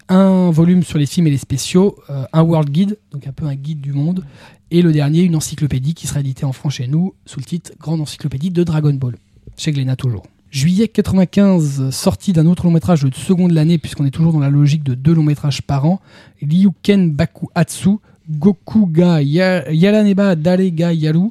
[0.09, 3.55] Un volume sur les films et les spéciaux, un World Guide, donc un peu un
[3.55, 4.25] guide du monde.
[4.71, 7.73] Et le dernier, une encyclopédie qui sera éditée en France chez nous, sous le titre
[7.81, 9.17] Grande encyclopédie de Dragon Ball,
[9.57, 10.25] chez Glénat toujours.
[10.55, 14.51] Juillet 95, sortie d'un autre long métrage de seconde l'année, puisqu'on est toujours dans la
[14.51, 16.01] logique de deux longs métrages par an.
[16.49, 17.97] Ryuken Baku Atsu,
[18.31, 21.31] Goku ga Ya- Yalaneba Dare ga Yaru.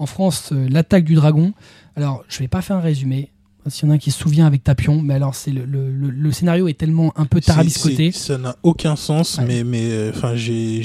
[0.00, 1.52] En France, euh, l'attaque du dragon.
[1.94, 3.30] Alors, je vais pas faire un résumé.
[3.68, 5.90] S'il y en a un qui se souvient avec Tapion, mais alors c'est le, le-
[5.92, 8.10] le- le scénario est tellement un peu tarabiscoté.
[8.10, 9.44] Ça n'a aucun sens, Ouais.
[9.46, 10.82] mais mais euh, j'ai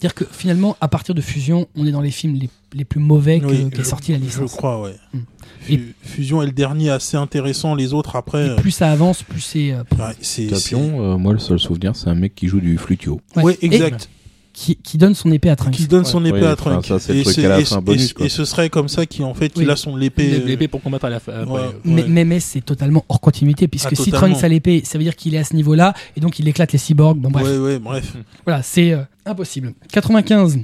[0.00, 3.00] C'est-à-dire que finalement, à partir de Fusion, on est dans les films les, les plus
[3.00, 4.52] mauvais que- oui, qu'est je- sorti la Je licence.
[4.54, 4.94] crois, ouais.
[5.12, 5.18] Hmm.
[5.60, 8.46] Fu- Fusion est le dernier assez intéressant, les autres après.
[8.46, 12.08] Et plus ça avance, plus c'est euh, ouais, Tapion, euh, moi le seul souvenir c'est
[12.08, 13.20] un mec qui joue du flutio.
[13.36, 13.42] Ouais.
[13.42, 14.08] Ouais, exact.
[14.52, 15.74] Qui, qui donne son épée à Trunks.
[15.74, 16.86] Qui donne son épée à enfin, Trunk.
[16.86, 19.70] ça, c'est le et, ce serait comme ça qu'il en fait qu'il Oui.
[19.70, 20.40] a son épée.
[20.42, 21.44] euh, L'épée pour combattre à la fin.
[21.46, 24.28] ouais, Mais, mais, mais c'est totalement hors continuité, puisque Ah, si totalement.
[24.34, 26.72] Trunks a l'épée, ça veut dire qu'il est à ce niveau-là, et donc il éclate
[26.72, 27.18] les cyborgs.
[27.18, 28.12] Bon, bref, Ouais, ouais, bref.
[28.44, 29.72] voilà, c'est euh, impossible.
[29.92, 30.58] 95,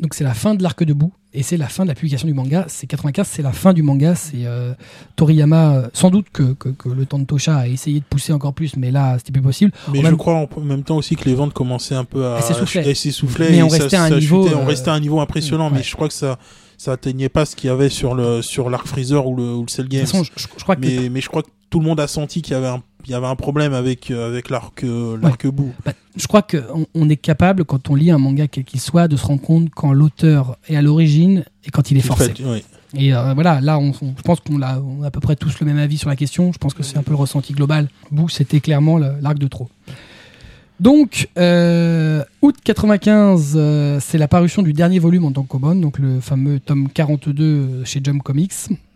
[0.00, 2.34] donc c'est la fin de l'arc debout, et c'est la fin de la publication du
[2.34, 2.64] manga.
[2.68, 4.14] C'est 95, c'est la fin du manga.
[4.14, 4.72] C'est euh,
[5.16, 8.76] Toriyama, euh, sans doute que, que, que le Tantosha a essayé de pousser encore plus,
[8.76, 9.72] mais là c'était plus possible.
[9.92, 12.26] Mais En je même- crois en même temps aussi que les ventes commençaient un peu
[12.26, 12.82] à, s'essouffler.
[13.50, 15.20] Mais et on ça- restait à un niveau, chutait, on euh, restait à un niveau
[15.20, 15.76] impressionnant, ouais.
[15.78, 16.38] mais je crois que ça
[16.76, 19.62] ça atteignait pas ce qu'il y avait sur le sur l'arc Freezer ou le ou
[19.62, 21.80] le Cell De toute façon, je, je crois que mais mais je crois que tout
[21.80, 24.28] le monde a senti qu'il y avait un il y avait un problème avec euh,
[24.28, 25.72] avec l'arc euh, l'arc bout.
[25.86, 29.08] Bah, je crois qu'on on est capable, quand on lit un manga quel qu'il soit,
[29.08, 32.34] de se rendre compte quand l'auteur est à l'origine et quand il est forcé.
[32.34, 32.62] fait, ouais.
[32.94, 35.34] Et euh, voilà, là, on, on- je pense qu'on a, on a à peu près
[35.36, 36.52] tous le même avis sur la question.
[36.52, 37.88] Je pense que c'est un peu le ressenti global.
[38.10, 39.68] Bou, c'était clairement l'arc de trop.
[40.80, 45.98] Donc, euh, août 95, euh, c'est la parution du dernier volume en tant que donc
[45.98, 48.52] le fameux tome 42 chez Jump Comics.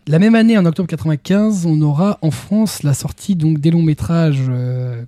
[0.06, 3.82] La même année, en octobre 95, on aura en France la sortie donc des longs
[3.82, 5.05] métrages euh,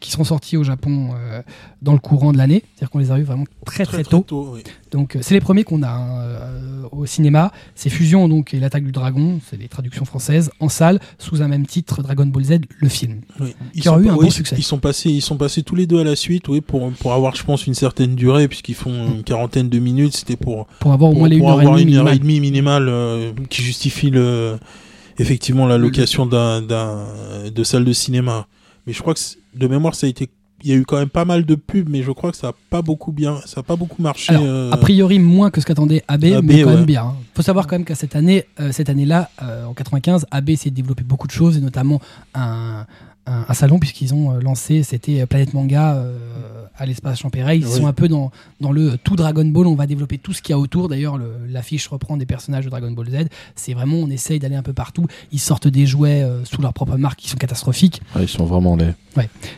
[0.00, 1.40] qui seront sortis au Japon euh,
[1.80, 2.62] dans le courant de l'année.
[2.74, 4.26] C'est-à-dire qu'on les a eu vraiment très très, tôt.
[4.52, 4.62] oui.
[4.90, 7.52] Donc euh, c'est les premiers qu'on a hein, euh, au cinéma.
[7.74, 11.48] C'est Fusion donc et l'attaque du dragon, c'est les traductions françaises en salle sous un
[11.48, 13.20] même titre Dragon Ball Z le film.
[13.40, 13.54] Oui.
[13.74, 14.56] Ils Qui sont eu un oui, bon succès.
[14.58, 17.12] Ils sont passés, ils sont passés tous les deux à la suite, oui, pour pour
[17.12, 20.16] avoir, je pense, une certaine durée, puisqu'ils font une quarantaine de minutes.
[20.16, 22.12] C'était pour Pour avoir au moins les pour 1 heure et avoir demie une heure
[22.12, 24.58] et demie minimale euh, qui justifie le
[25.18, 27.06] effectivement la location d'un d'un
[27.52, 28.46] de salle de cinéma.
[28.86, 29.20] Mais je crois que
[29.54, 30.28] de mémoire, ça a été
[30.64, 32.48] il y a eu quand même pas mal de pubs, mais je crois que ça
[32.48, 34.32] a pas beaucoup bien, ça a pas beaucoup marché.
[34.34, 36.74] Alors, euh, A priori, moins que ce qu'attendait AB, AB, mais quand ouais.
[36.76, 37.04] même bien.
[37.04, 37.14] hein.
[37.34, 40.70] faut savoir quand même qu'à cette année, euh, cette année-là, euh, en 95, AB s'est
[40.70, 42.00] développé beaucoup de choses, et notamment
[42.34, 42.86] un,
[43.26, 46.02] un, un salon, puisqu'ils ont lancé, c'était Planète Manga
[46.78, 47.58] à l'espace Champéret.
[47.58, 47.72] Ils Oui.
[47.72, 48.30] sont un peu dans,
[48.60, 50.88] dans le tout Dragon Ball, on va développer tout ce qu'il y a autour.
[50.88, 53.26] D'ailleurs, le- l'affiche reprend des personnages de Dragon Ball Z.
[53.54, 55.06] C'est vraiment, on essaye d'aller un peu partout.
[55.32, 58.00] Ils sortent des jouets euh, sous leur propre marque qui sont catastrophiques.
[58.14, 58.94] Ah, ils sont vraiment laids.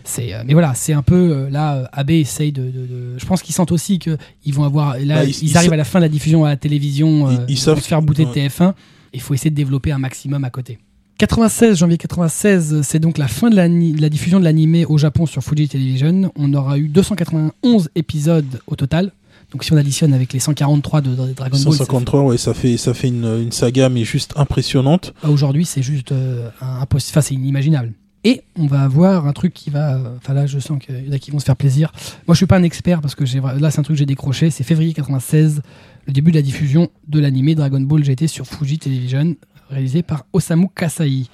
[0.05, 1.89] C'est, euh, mais voilà, c'est un peu euh, là.
[1.93, 4.97] AB essaye de, de- de- Je pense qu'ils sentent aussi que ils vont avoir.
[4.99, 7.28] Là, Bah, ils, arrivent à la fin de la diffusion à la télévision.
[7.49, 8.47] Ils- savent- se faire bouter de ouais.
[8.49, 8.74] TF1.
[9.15, 10.78] Il faut essayer de développer un maximum à côté.
[11.19, 15.43] 96, janvier 96, c'est donc la fin de la, diffusion de l'animé au Japon sur
[15.43, 16.32] Fuji Television.
[16.36, 19.11] On aura eu 291 épisodes au total.
[19.53, 22.39] Donc si on additionne avec les 143 de, de Dragon Ball, ça fait- 153, ouais,
[22.39, 25.12] ça fait ça fait une, une saga mais juste impressionnante.
[25.23, 26.81] bah, Aujourd'hui, c'est juste euh, un.
[26.82, 27.93] Enfin, c'est inimaginable.
[28.24, 29.95] Et on va avoir un truc qui va.
[29.97, 31.90] euh, Enfin, là, je sens qu'il y en a qui vont se faire plaisir.
[32.27, 33.24] Moi, je suis pas un expert parce que
[33.59, 34.51] là, c'est un truc que j'ai décroché.
[34.51, 35.62] C'est février 96,
[36.07, 39.35] le début de la diffusion de l'animé Dragon Ball GT sur Fuji Television,
[39.70, 41.24] réalisé par Osamu Kasai.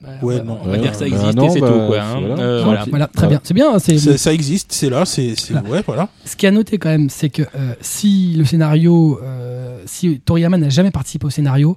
[0.00, 0.58] Bah, Ouais, on va- non.
[0.64, 2.00] on va dire que ça existait, bah non, c'est bah, tout, quoi.
[2.00, 2.20] hein.
[2.20, 2.42] voilà.
[2.42, 2.64] Euh, Ouais.
[2.64, 2.84] voilà.
[2.88, 3.40] Voilà, très bien.
[3.42, 3.78] C'est bien.
[3.80, 5.68] C'est Ça, ça existe, c'est là, c'est c'est- Voilà.
[5.68, 6.08] ouais, voilà.
[6.24, 10.56] ce qui a noté quand même, c'est que euh, si le scénario, euh, si Toriyama
[10.56, 11.76] n'a jamais participé au scénario,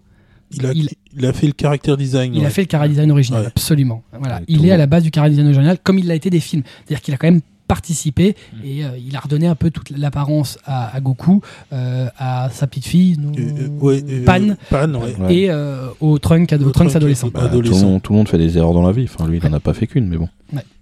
[0.53, 2.35] Il a, Il- il a fait le caractère design.
[2.35, 2.45] Il ouais.
[2.45, 4.03] a fait le chara design original, absolument.
[4.19, 6.29] Voilà, Et il est à la base du chara design original, comme il l'a été
[6.29, 6.63] des films.
[6.85, 7.39] C'est-à-dire qu'il a quand même
[7.75, 8.65] participé Mm.
[8.65, 11.41] et euh, il a redonné un peu toute l'apparence à, à Goku,
[11.71, 15.15] euh, à sa petite fille, non, Euh, ouais, Pan, Pan, ouais.
[15.19, 15.35] Ouais.
[15.35, 17.27] et euh, au Trunk, Au adolescent.
[17.33, 17.85] Bah, tout, adolescent.
[17.85, 19.05] le monde, tout le monde fait des erreurs dans la vie.
[19.11, 20.27] Enfin, lui, il en a pas fait qu'une, mais bon.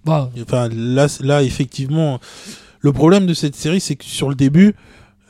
[0.06, 2.18] Enfin, là, effectivement,
[2.80, 4.74] le problème de cette série, c'est que sur le début,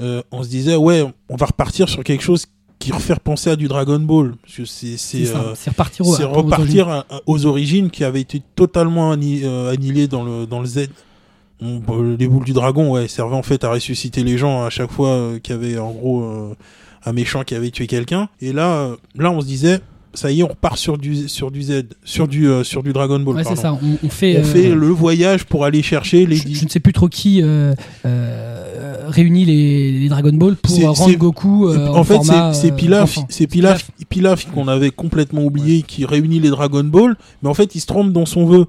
[0.01, 2.47] euh, on se disait, ouais, on va repartir sur quelque chose
[2.79, 4.35] qui refaire penser à du Dragon Ball.
[4.43, 4.97] Parce que c'est,
[5.37, 6.35] euh, repartir aux origines.
[6.35, 10.67] repartir à- à- aux origines qui avaient été totalement anni- annihilées dans le, dans le
[10.67, 10.89] Z.
[11.63, 14.71] On- bon, les boules du dragon, ouais, servaient en fait à ressusciter les gens à
[14.71, 16.55] chaque fois euh, qu'il y avait en gros euh,
[17.05, 18.29] un méchant qui avait tué quelqu'un.
[18.41, 19.81] Et là, euh, là, on se disait,
[20.15, 22.93] ça y est, on repart sur du, sur du Z, sur du, euh, sur du
[22.93, 23.37] Dragon Ball.
[23.37, 23.75] Ouais, c'est ça.
[23.75, 24.39] On, on fait.
[24.39, 27.09] On euh, fait le voyage pour aller chercher les je, je ne sais plus trop
[27.09, 27.75] qui euh,
[28.07, 31.69] euh, réunit les, les Dragon Ball pour rendre Goku.
[31.69, 36.41] euh, en fait, c'est c'est Pilaf, c'est Pilaf, Pilaf qu'on avait complètement oublié, qui réunit
[36.41, 38.67] les Dragon Ball, mais en fait, il se trompe dans son vœu.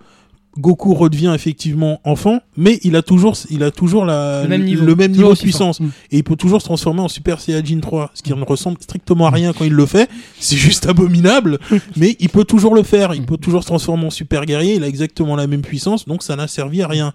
[0.58, 4.86] Goku redevient effectivement enfant, mais il a toujours, il a toujours la, le même niveau,
[4.86, 5.80] le même Toujours niveau de puissance.
[5.80, 5.86] Mm.
[6.12, 9.28] Et il peut toujours se transformer en Super Saiyajin 3, ce qui ne ressemble strictement
[9.28, 10.10] à rien quand il le fait.
[10.40, 11.58] C'est juste abominable,
[11.96, 13.14] mais il peut toujours le faire.
[13.16, 14.76] Il peut toujours se transformer en Super Guerrier.
[14.76, 17.14] Il a exactement la même puissance, donc ça n'a servi à rien.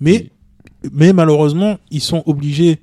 [0.00, 0.30] Mais,
[0.92, 2.80] mais malheureusement, ils sont obligés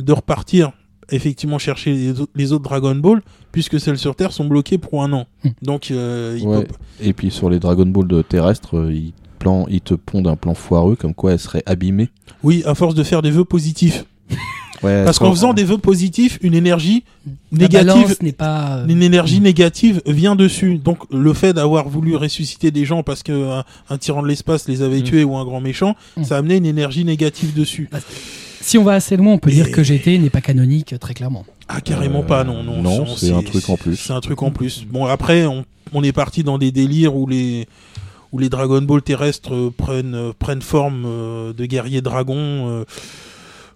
[0.00, 0.72] de repartir
[1.12, 5.04] effectivement chercher les, autres- les autres Dragon Ball, puisque celles sur Terre sont bloquées pour
[5.04, 5.26] un an.
[5.44, 5.50] Hmm.
[5.62, 6.66] Donc, euh, Ouais.
[7.00, 10.36] Et puis sur les Dragon Ball de terrestres, euh, ils, plan, ils te pondent un
[10.36, 12.08] plan foireux, comme quoi elles seraient abîmées.
[12.42, 14.04] oui, à force de faire des vœux positifs.
[14.82, 17.02] Ouais, Parce qu'en faisant des vœux positifs, une énergie
[17.50, 18.76] négative n'est pas.
[18.80, 20.76] euh, une énergie négative vient dessus.
[20.76, 24.68] Donc le fait d'avoir voulu ressusciter des gens parce que un, un tyran de l'espace
[24.68, 25.04] les avait Mm.
[25.04, 26.24] tués ou un grand méchant, Mm.
[26.24, 27.88] ça a amené une énergie négative dessus.
[28.60, 31.46] Si on va assez loin, on peut dire que GT n'est pas canonique, très clairement.
[31.68, 32.82] Ah carrément Euh, pas, non, non.
[32.82, 33.96] non, c'est un truc en plus.
[33.96, 34.84] C'est un truc en plus.
[34.90, 35.64] Bon après, on,
[35.94, 37.66] on est parti dans des délires où les
[38.32, 42.68] où les Dragon Ball terrestres euh, prennent euh, prennent forme euh, de guerriers dragons.
[42.68, 42.84] euh,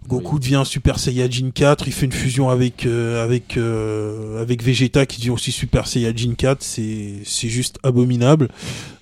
[0.08, 5.04] Goku devient Super Saiyajin 4, il fait une fusion avec euh, avec euh, avec Vegeta
[5.04, 8.48] qui devient aussi Super Saiyajin 4, c'est c'est juste abominable.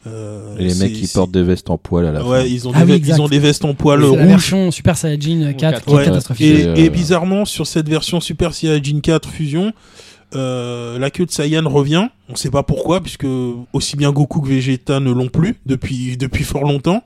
[0.07, 2.27] Euh, Et les mecs qui portent des vestes en poil à la fin.
[2.29, 4.19] Ouais, ils ont, Ah des, oui, ils ont des vestes en poil la rouges.
[4.19, 6.03] version Super Saiyajin 4 qui Ouais.
[6.03, 6.47] est catastrophique.
[6.47, 9.73] Et, euh, et bizarrement, sur cette version Super Saiyajin 4 fusion,
[10.35, 12.09] euh, la queue de Saiyan revient.
[12.31, 13.27] On sait pas pourquoi, puisque
[13.73, 17.03] aussi bien Goku que Vegeta ne l'ont plus depuis depuis fort longtemps.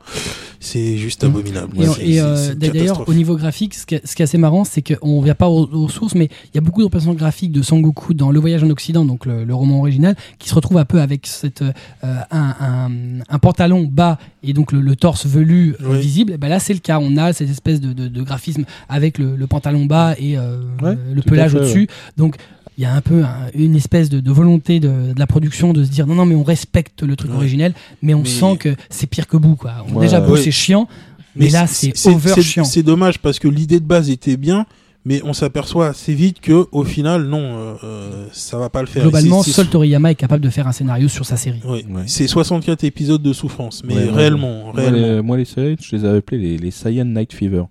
[0.59, 1.77] C'est juste abominable.
[2.01, 5.25] Et, et, euh, d'ailleurs, au niveau graphique, ce qui est, assez marrant, c'est qu'on ne
[5.25, 8.15] vient pas aux, aux sources, mais il y a beaucoup de représentations graphiques de Sangoku
[8.15, 11.01] dans Le Voyage en Occident, donc le, le roman original, qui se retrouve un peu
[11.01, 11.73] avec cette, euh,
[12.05, 16.01] un, un- un pantalon bas et donc le, le torse velu euh, Oui.
[16.01, 16.33] visible.
[16.35, 17.01] Et ben là, c'est le cas.
[17.01, 20.59] On a cette espèce de, de- de graphisme avec le, le pantalon bas et euh,
[20.81, 21.89] Ouais, le pelage au-dessus.
[22.17, 22.37] Donc
[22.79, 25.73] il y a un peu un- une espèce de, de volonté de, de la production
[25.73, 27.37] de se dire non non mais on respecte le truc Ouais.
[27.37, 29.73] originel mais on Mais- sent que c'est pire que bout quoi.
[29.93, 30.41] Ouais, Déjà ouais.
[30.41, 30.89] c'est chiant
[31.37, 32.65] mais, là c'est over c'est- chiant.
[32.65, 34.67] C'est dommage parce que l'idée de base était bien,
[35.07, 38.87] mais on s'aperçoit assez vite que au final, non, euh, euh, ça va pas le
[38.87, 39.03] faire.
[39.03, 41.61] Globalement, seul Toriyama est capable de faire un scénario sur sa série.
[41.65, 41.85] Ouais.
[41.91, 42.03] Ouais.
[42.07, 44.11] C'est 64 épisodes de souffrance, mais Ouais, ouais.
[44.11, 47.33] réellement, Moi, réellement, les, moi, les séries, je les avais appelées les, les Saiyan Night
[47.33, 47.65] Fever.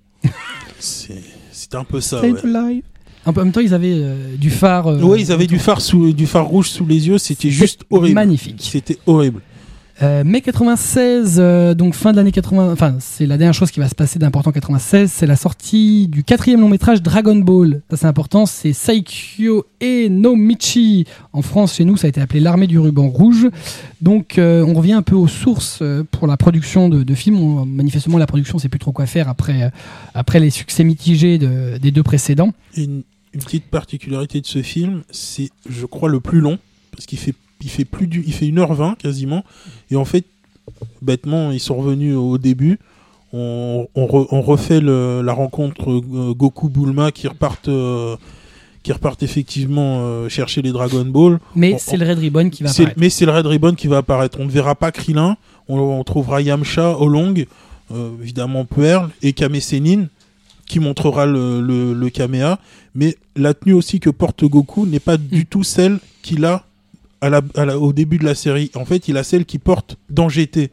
[0.79, 1.21] c'est
[1.51, 2.21] c'est un peu ça.
[2.21, 2.33] Ouais.
[2.43, 2.83] Live.
[3.25, 4.87] En même temps, ils avaient euh, du phare.
[4.87, 7.81] euh, Ouais, ils avaient du phare sous, du phare rouge sous les yeux, c'était juste
[7.89, 8.15] horrible.
[8.15, 8.59] magnifique.
[8.71, 9.41] C'était horrible.
[10.01, 13.79] Euh, mai 96, euh, donc fin de l'année 80, enfin c'est la dernière chose qui
[13.79, 17.81] va se passer d'important en 96, c'est la sortie du quatrième long métrage Dragon Ball.
[17.91, 21.05] Ça c'est important, c'est Saikyo e no Michi.
[21.33, 23.47] En France, chez nous, ça a été appelé l'armée du ruban rouge.
[24.01, 27.37] Donc on revient un peu aux sources pour la production de, de films.
[27.39, 29.71] On- manifestement, la production sait plus trop quoi faire après,
[30.15, 32.53] après les succès mitigés de- des deux précédents.
[32.75, 33.03] Une,
[33.33, 36.57] une petite particularité de ce film, c'est, je crois, le plus long,
[36.91, 39.43] parce qu'il fait, il fait plus du, il fait 1h20 quasiment,
[39.89, 40.25] et en fait,
[41.01, 42.79] bêtement, ils sont revenus au début.
[43.33, 48.17] On, on, re- on refait le- la rencontre euh, Goku Bulma qui repartent, euh,
[48.83, 51.39] qui repartent effectivement euh, chercher les Dragon Ball.
[51.55, 52.99] Mais c'est le Red Ribbon qui va apparaître.
[52.99, 54.37] mais c'est le Red Ribbon qui va apparaître.
[54.41, 55.37] On ne verra pas Krillin,
[55.69, 57.45] on, on trouvera Yamcha, Olong,
[57.93, 60.07] euh, évidemment Pearl et Kame Sennin
[60.71, 62.57] qui montrera le, le, le Kamea.
[62.95, 66.63] Mais la tenue aussi que porte Goku n'est pas du tout celle qu'il a
[67.19, 68.71] à la, à la- au début de la série.
[68.75, 70.71] En fait, il a celle qu'il porte dans GT.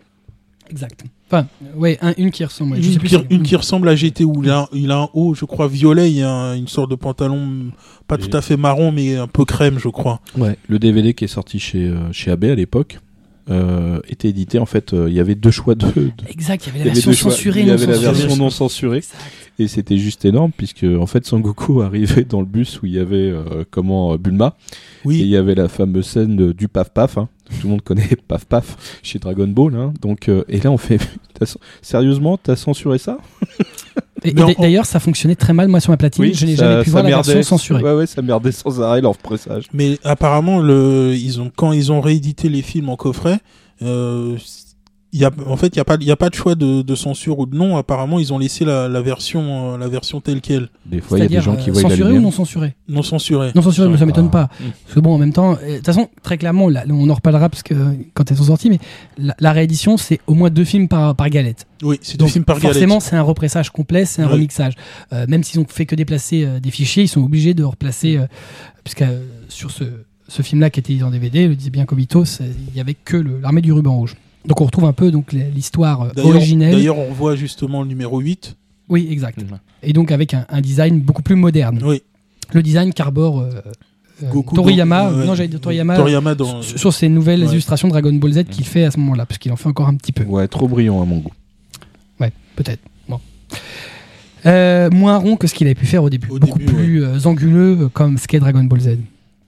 [0.70, 1.04] Exact.
[1.30, 2.74] Enfin, ouais, un- une qui ressemble.
[2.76, 4.60] ouais, je sais une, plus qui, si- une qui ressemble à GT où il a,
[4.60, 6.10] un- il a un haut, je crois, violet.
[6.10, 7.72] Il y a un- une sorte de pantalon mm,
[8.06, 10.20] pas Et- tout à fait marron, mais un peu crème, je crois.
[10.36, 10.56] Ouais.
[10.68, 12.98] Le DVD qui est sorti chez, euh, chez AB à l'époque
[13.50, 14.58] euh, était édité.
[14.58, 15.86] En fait, euh, il y avait deux choix de.
[15.86, 17.86] de- Exact, il y avait il y la avait version censurée, Il y non avait
[17.86, 18.12] la censurée.
[18.12, 18.96] version non censurée.
[18.98, 19.16] Exact.
[19.60, 22.98] Et c'était juste énorme puisque en fait Sangoku arrivait dans le bus où il y
[23.00, 24.68] avait euh, comment euh, Bulma et
[25.04, 27.18] il Oui, y avait la fameuse scène de- du paf paf.
[27.18, 27.28] hein.
[27.60, 29.74] Tout le monde connaît paf paf chez Dragon Ball.
[29.74, 29.94] Hein.
[30.00, 31.00] Donc euh, et là on fait
[31.82, 33.18] sérieusement t'as censuré ça?
[34.24, 36.32] Et, d'ailleurs, ça fonctionnait très mal, moi, sur ma platine.
[36.34, 37.34] je n'ai jamais pu voir la merdait.
[37.34, 37.82] version censurée.
[37.82, 39.66] Ouais ouais ça merdait sans arrêt leur pressage.
[39.72, 43.38] Mais apparemment, le, ils ont, quand ils ont réédité les films en coffret,
[43.82, 44.36] euh,
[45.12, 46.94] y a, en fait, il n'y a, pas- y a pas de choix de, de
[46.94, 47.76] censure ou de non.
[47.76, 51.22] Apparemment, ils ont laissé la, la, version, euh, la version telle qu'elle, Des fois il
[51.22, 52.74] y a des C'est-à-dire gens qui euh, voient la censuré ou non censuré?
[52.88, 53.50] Non censurée.
[53.54, 54.06] Non censuré, mais ça Ah.
[54.06, 54.48] m'étonne pas.
[54.84, 57.14] Parce que bon, en même temps, euh, de toute façon, très clairement, là, on en
[57.14, 57.74] reparlera parce que
[58.14, 58.78] quand elles sont sorties, mais
[59.16, 61.66] la, la réédition, c'est au moins deux films par, par galette.
[61.82, 62.72] Oui, c'est deux films par galette.
[62.74, 64.74] forcément, c'est un repressage complet, c'est un remixage.
[65.12, 68.18] Euh, même s'ils ont fait que déplacer euh, des fichiers, ils sont obligés de replacer,
[68.18, 68.26] euh,
[68.84, 69.84] puisque euh, sur ce,
[70.28, 73.62] ce film-là qui était en DVD, le disait bien Kobito, il y avait que l'armée
[73.62, 74.14] du ruban rouge.
[74.48, 76.72] Donc on retrouve un peu donc l'histoire euh, D'ailleurs- originelle.
[76.72, 78.56] D'ailleurs, on voit justement le numéro 8.
[78.88, 79.38] Oui, exact.
[79.82, 81.80] Et donc avec un, un design beaucoup plus moderne.
[81.84, 82.02] Oui,
[82.54, 83.50] Le design qu'arbore euh,
[84.24, 86.62] euh, Goku, Toriyama, non j'allais dire Toriyama, Toriyama dans.
[86.62, 87.52] sur, sur ces nouvelles Ouais.
[87.52, 89.94] illustrations Dragon Ball Z qu'il fait à ce moment-là, parce qu'il en fait encore un
[89.94, 90.24] petit peu.
[90.24, 91.32] Ouais trop brillant à mon goût.
[92.18, 92.80] Ouais, peut-être.
[93.08, 93.20] Bon.
[94.46, 96.28] Euh, moins rond que ce qu'il avait pu faire au début.
[96.30, 98.96] Au Beaucoup début, plus anguleux comme ce qu'est Dragon Ball Z.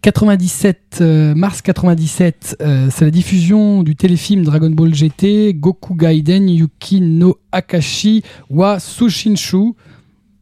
[0.02, 6.48] 97, euh, mars 97, euh, c'est la diffusion du téléfilm Dragon Ball GT, Goku Gaiden
[6.48, 9.74] Yuki no Akashi wa Sushinshu.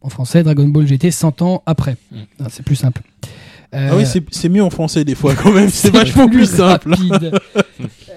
[0.01, 1.97] En français, Dragon Ball GT 100 ans après.
[2.11, 2.17] Mm.
[2.39, 3.01] Ah, C'est plus simple.
[3.71, 5.69] Ah oui, c'est c'est mieux en français des fois quand même.
[5.73, 6.89] C'est vachement plus simple.
[6.95, 7.31] rapide.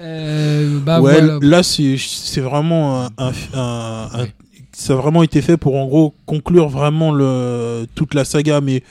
[0.05, 1.39] Euh, bah ouais, voilà.
[1.40, 4.27] là c'est c'est vraiment un, un- un- un-
[4.73, 8.82] ça a vraiment été fait pour en gros conclure vraiment le toute la saga, mais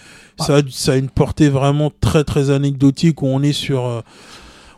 [0.42, 4.02] ça a, ça a une portée vraiment très très anecdotique où on est sur euh,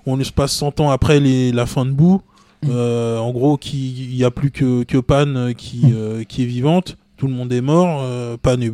[0.06, 2.22] on se passe 100 ans après les, la fin de bout.
[2.64, 2.70] Mm.
[2.72, 5.94] Euh, en gros, qui il y a plus que que Pan euh, qui Mm.
[5.96, 6.98] euh, qui est vivante.
[7.18, 8.06] Tout le monde est mort.
[8.42, 8.72] Pan est,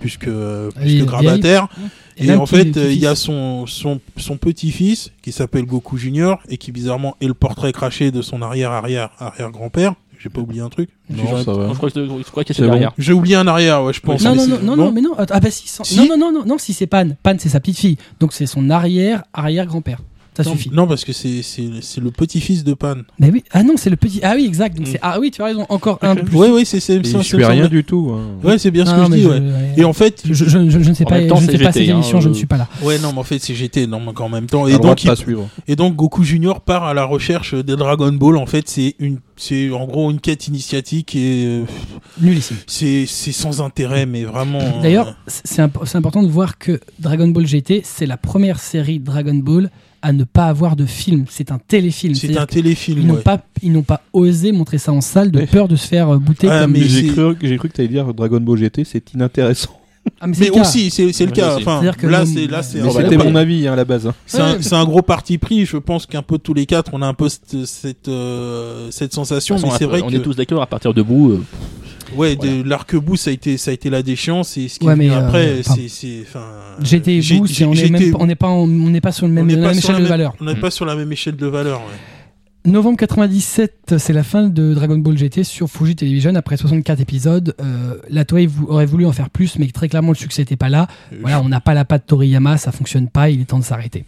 [0.00, 1.68] plus que plus que grabataire.
[2.16, 6.40] Et Et, en fait, il y a son, son, son petit-fils qui s'appelle Goku Junior
[6.48, 9.94] et qui bizarrement est le portrait craché de son arrière-arrière arrière-grand-père.
[10.22, 10.88] J'ai pas oublié un truc.
[11.10, 11.68] Non, J'ai- ça va.
[11.68, 12.92] Je crois que je crois qu'il y a derrière.
[12.96, 14.22] J'ai oublié un arrière, ouais, je pense.
[14.22, 15.14] Non, non, c'est- non, non, non, mais non.
[15.18, 15.96] Ah bah si, sans- Si.
[15.96, 17.08] non, non, non, non, non, si c'est Pan.
[17.22, 17.96] Pan, c'est sa petite fille.
[18.20, 19.98] Donc c'est son arrière, arrière grand-père.
[20.34, 20.70] Ça non, suffit.
[20.72, 22.94] non, parce que c'est c'est c'est le petit-fils de Pan.
[23.18, 24.20] Mais oui, ah non, c'est le petit.
[24.22, 24.76] Ah oui, exact.
[24.78, 24.90] Donc Mm.
[24.92, 25.66] c'est ah oui, tu as raison.
[25.68, 26.34] Encore un de plus.
[26.38, 28.14] Oui, oui, c'est c'est Et ça, je ça me rien du tout.
[28.16, 28.38] hein.
[28.42, 29.22] Ouais, c'est bien ce Non, que non, je dis.
[29.24, 29.74] je- ouais.
[29.76, 31.58] Et en fait, Je, je, je- je ne sais En pas, temps, je ne sais
[31.58, 32.66] pas ces hein, émissions, je ne euh, suis pas là.
[32.82, 34.66] ouais, non, mais en fait, c'est GT, non, mais en même temps.
[34.66, 35.48] Et donc, il- suivre.
[35.68, 38.38] et donc, Goku Junior part à la recherche des Dragon Ball.
[38.38, 41.64] En fait, c'est une, c'est en gros une quête initiatique et euh,
[42.22, 42.56] Nullissime.
[42.66, 44.60] c'est c'est sans intérêt, mais vraiment.
[44.60, 48.60] euh, D'ailleurs, c'est imp- c'est important de voir que Dragon Ball GT, c'est la première
[48.60, 49.70] série Dragon Ball
[50.02, 51.24] à ne pas avoir de film.
[51.30, 52.14] C'est un téléfilm.
[52.14, 52.98] c'est un téléfilm.
[52.98, 53.20] qu'ils n'ont ouais.
[53.22, 56.18] pas, ils n'ont pas osé montrer ça en salle de peur de se faire euh,
[56.18, 58.58] bouter Ah, comme mais des- J'ai cru, j'ai cru que tu allais dire Dragon Ball
[58.58, 59.70] GT, c'est inintéressant.
[60.20, 61.56] Ah, mais aussi, c'est le Oui, cas.
[61.58, 64.08] Enfin, là, c'est là, c'est c'était mon avis hein, à la base.
[64.08, 64.14] hein.
[64.26, 64.58] C'est un, Ouais.
[64.60, 65.64] c'est un gros parti pris.
[65.64, 69.12] Je pense qu'un peu tous les quatre, on a un peu cette cette, euh, cette
[69.14, 69.56] sensation.
[69.62, 71.30] Mais c'est vrai on que est tous d'accord à partir de bout.
[71.32, 71.44] euh,
[72.16, 74.56] ouais, de l'arc-bout, ça a été ça a été la déchéance.
[74.56, 76.44] Et ce qui Ouais, est venu mais, euh, après, enfin, c'est c'est enfin.
[76.82, 79.32] GT et c'est- on n'est pas- on n'est pas, en- on n'est pas sur le
[79.32, 80.34] même, la même échelle la de valeur.
[80.40, 81.80] On n'est pas sur la même échelle de valeur.
[81.80, 82.70] ouais.
[82.70, 86.32] Novembre 97, c'est la fin de Dragon Ball GT sur Fuji Television.
[86.36, 90.16] Après 64 épisodes, euh, la Toei aurait voulu en faire plus, mais très clairement le
[90.16, 90.86] succès n'était pas là.
[91.22, 94.04] Voilà, on n'a pas la patte Toriyama, ça fonctionne pas, il est temps de s'arrêter.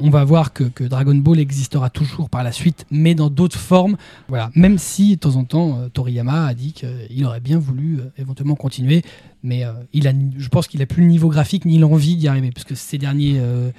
[0.00, 3.96] On va voir que, Dragon Ball existera toujours par la suite, mais dans d'autres formes.
[4.28, 7.98] Voilà, même si de temps en temps euh, Toriyama a dit qu'il aurait bien voulu
[7.98, 9.02] euh, éventuellement continuer,
[9.42, 10.08] mais euh, il
[10.38, 12.98] je pense qu'il a plus le niveau graphique ni l'envie d'y arriver, parce que ces
[12.98, 13.70] derniers, euh,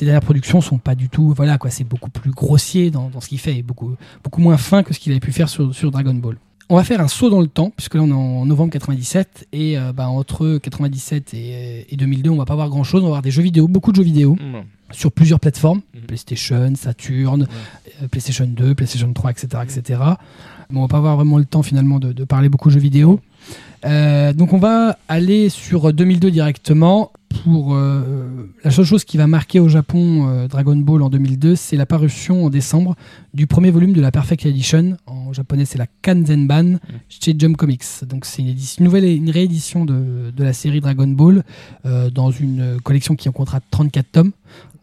[0.00, 3.28] dernières productions sont pas du tout, voilà quoi, c'est beaucoup plus grossier dans, dans ce
[3.28, 3.96] qu'il fait, beaucoup,
[4.36, 6.36] moins fin que ce qu'il avait pu faire sur Dragon Ball.
[6.70, 9.48] On va faire un saut dans le temps, puisque là on est en novembre 97,
[9.52, 13.06] et euh, bah, entre 97 et, et 2002, on va pas voir grand chose, on
[13.06, 14.36] va voir des jeux vidéo, beaucoup de jeux vidéo,
[14.90, 16.00] sur plusieurs plateformes, Mhm.
[16.02, 17.46] PlayStation, Saturn,
[18.02, 19.48] euh, PlayStation 2, PlayStation 3, etc.
[19.62, 20.00] etc.
[20.70, 22.80] Mais on va pas avoir vraiment le temps finalement de, de parler beaucoup de jeux
[22.80, 23.20] vidéo.
[23.86, 27.12] Euh, donc on va aller sur 2002 directement.
[27.44, 31.56] Pour euh, la seule chose qui va marquer au Japon euh, Dragon Ball en 2002,
[31.56, 32.96] c'est la parution en décembre
[33.34, 34.96] du premier volume de la Perfect Edition.
[35.06, 36.78] En japonais, c'est la Kanzenban
[37.08, 37.84] chez Jump Comics.
[38.06, 41.44] Donc c'est une, nouvelle, une réédition de, de la série Dragon Ball
[41.84, 44.32] euh, dans une collection qui en comptera 34 tomes.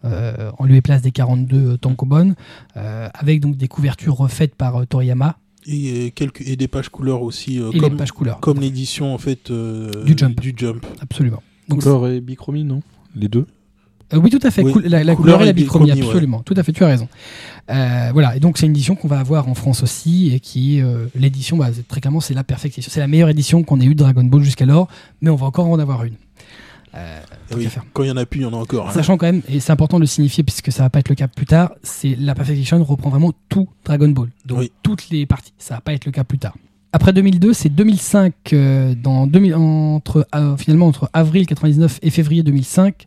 [0.03, 2.35] en lieu et place des 42 tankobon,
[2.75, 7.71] avec donc des couvertures refaites par Toriyama Et quelques et des pages couleurs aussi, euh,
[7.71, 8.39] et comme les pages couleurs.
[8.39, 10.39] comme l'édition en fait euh, Du Jump.
[10.39, 10.85] Du Jump.
[11.01, 11.41] Absolument.
[11.69, 12.81] Couleur et bichromie, non?
[13.15, 13.45] Les deux?
[14.13, 14.61] Euh, oui, tout à fait.
[14.61, 16.07] Oui, la, la couleur et la bichromie, bichromie, ouais.
[16.09, 16.41] absolument.
[16.43, 17.07] Tout à fait, tu as raison.
[17.71, 20.79] Euh, voilà, et donc c'est une édition qu'on va avoir en France aussi, et qui
[20.81, 22.83] euh, l'édition, bah, très clairement, c'est la perfection.
[22.87, 24.87] C'est la meilleure édition qu'on ait eue de Dragon Ball jusqu'alors,
[25.21, 26.13] mais on va encore en avoir une.
[26.93, 28.87] Tant Oui, quand il y en a plus, il y en a encore.
[28.87, 28.93] hein.
[28.93, 31.15] Sachant quand même, et c'est important de le signifier puisque ça va pas être le
[31.15, 34.71] cas plus tard, c'est la Perfection reprend vraiment tout Dragon Ball, donc Oui.
[34.81, 35.51] toutes les parties.
[35.57, 36.55] Ça va pas être le cas plus tard.
[36.95, 42.41] Après 2002, c'est 2005, euh, dans 2000, entre, euh, finalement entre avril 99 et février
[42.41, 43.05] 2005,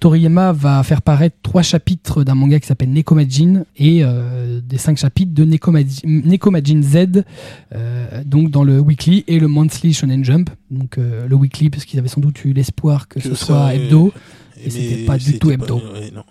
[0.00, 4.98] Toriyama va faire paraître trois chapitres d'un manga qui s'appelle Nekomajin et euh, des cinq
[4.98, 7.22] chapitres de Nekomajin, Nekomajin Z,
[7.74, 10.50] euh, donc dans le weekly et le monthly Shonen Jump.
[10.70, 13.74] Donc euh, le weekly parce qu'ils avaient sans doute eu l'espoir que, Que ce soit
[13.74, 14.12] hebdo.
[14.62, 15.76] Et c'était pas du tout pas- hebdo.
[15.94, 16.24] ouais, non.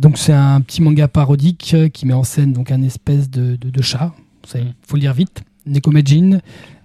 [0.00, 3.70] Donc c'est un petit manga parodique qui met en scène donc un espèce de, de,
[3.70, 4.12] de chat.
[4.54, 5.42] Il faut le dire vite.
[5.66, 6.40] Nekomajin.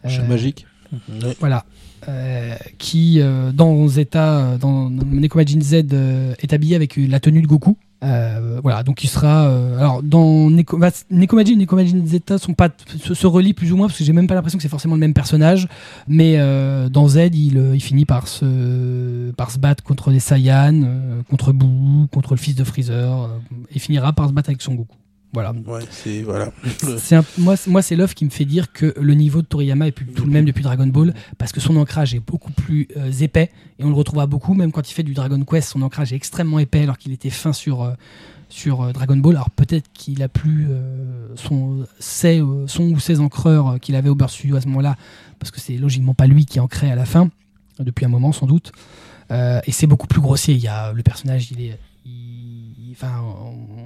[0.07, 0.65] Chat Euh, magique.
[0.91, 1.35] Ouais.
[1.39, 1.65] Voilà.
[2.09, 7.41] Euh, qui euh, dans Zeta, euh, dans Nekomajin Z, euh, est habillé avec la tenue
[7.41, 7.77] de Goku.
[8.03, 9.47] Euh, voilà, donc il sera.
[9.47, 12.67] euh, alors dans Neko, bah, Nekomajin et Nekomajin Zeta sont pas
[13.01, 14.95] se, se relient plus ou moins parce que j'ai même pas l'impression que c'est forcément
[14.95, 15.69] le même personnage.
[16.09, 20.19] Mais euh, dans Z, il, euh, il finit par se par se battre contre des
[20.19, 23.27] Saiyans, euh, contre Boo, contre le fils de Freezer, euh,
[23.73, 24.97] et finira par se battre avec Son Goku.
[25.33, 25.51] Voilà.
[25.65, 26.51] Ouais, c'est voilà.
[26.99, 29.47] C'est un- moi, c'est- moi, c'est l'œuvre qui me fait dire que le niveau de
[29.47, 32.51] Toriyama est plus tout le même depuis Dragon Ball parce que son ancrage est beaucoup
[32.51, 33.49] plus euh, épais
[33.79, 36.15] et on le retrouvera beaucoup, même quand il fait du Dragon Quest, son ancrage est
[36.15, 37.93] extrêmement épais alors qu'il était fin sur, euh,
[38.49, 39.35] sur euh, Dragon Ball.
[39.35, 44.15] Alors peut-être qu'il a plus euh, son, ses, son ou ses encreurs qu'il avait au
[44.15, 44.95] Burst Studio à ce moment-là
[45.39, 47.31] parce que c'est logiquement pas lui qui ancrait à la fin,
[47.79, 48.71] depuis un moment sans doute.
[49.31, 50.53] Et c'est beaucoup plus grossier.
[50.53, 51.79] Il y a, le personnage, il est.
[52.05, 53.19] il- enfin,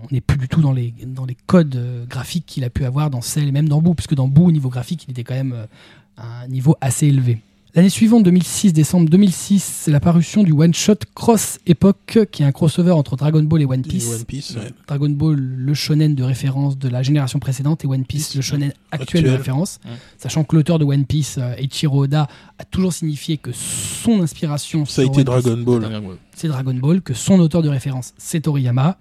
[0.10, 2.86] on n'est plus du tout dans les, dans les codes euh, graphiques qu'il a pu
[2.86, 5.24] avoir dans Cell et même dans Boo, puisque dans Boo, au niveau graphique, il était
[5.24, 5.66] quand même euh,
[6.18, 7.40] à un niveau assez élevé.
[7.76, 12.46] L'année suivante, 2006, décembre 2006, c'est la parution du One Shot Cross Epoch, qui est
[12.46, 14.10] un crossover entre Dragon Ball et One Et Piece.
[14.10, 14.72] One Piece, ouais.
[14.88, 18.74] Dragon Ball, le shonen de référence de la génération précédente, et One Piece, le shonen
[18.92, 19.80] actuel, de référence.
[19.86, 19.92] Ouais.
[20.18, 22.28] Sachant que l'auteur de One Piece, euh, Eiichiro Oda,
[22.58, 26.18] a toujours signifié que son inspiration Ça a été One Piece, Dragon Ball.
[26.36, 28.98] c'est Dragon Ball, que son auteur de référence, c'est Toriyama.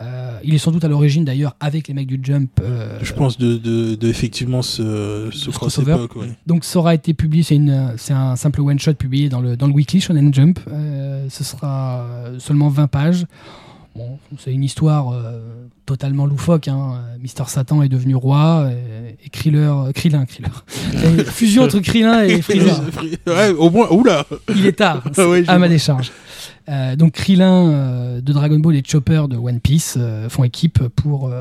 [0.00, 2.50] Euh, il est sans doute à l'origine d'ailleurs avec les mecs du Jump.
[2.62, 5.94] euh, Je pense de, de, de effectivement ce, ce Ce cross crossover.
[5.94, 6.16] époque.
[6.16, 6.28] Ouais.
[6.46, 9.56] Donc ça aura été publié, c'est une, c'est un simple one shot publié dans le
[9.56, 10.60] dans le Weekly Shonen Jump.
[10.68, 12.06] Euh, ce sera
[12.38, 13.26] seulement 20 pages.
[13.98, 15.40] Bon, c'est une histoire euh,
[15.86, 16.68] totalement loufoque.
[16.68, 17.02] Hein.
[17.20, 20.50] Mister Satan est devenu roi et, et Kriller, euh, Krillin, Kriller.
[21.26, 22.80] Fusion entre Krillin et Freezer.
[23.26, 26.12] ouais, au moins, oula Il est tard, Ouais, à ma décharge.
[26.68, 29.98] Euh, donc Krillin euh, de Dragon Ball et Chopper de One Piece
[30.28, 31.32] font équipe pour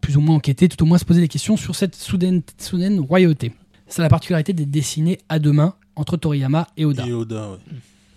[0.00, 3.00] plus ou moins enquêter, tout au moins se poser des questions sur cette soudaine, soudaine
[3.00, 3.52] royauté.
[3.86, 7.06] C'est la particularité d'être dessiné à deux mains entre Toriyama et Oda.
[7.06, 7.58] Et Oda, ouais.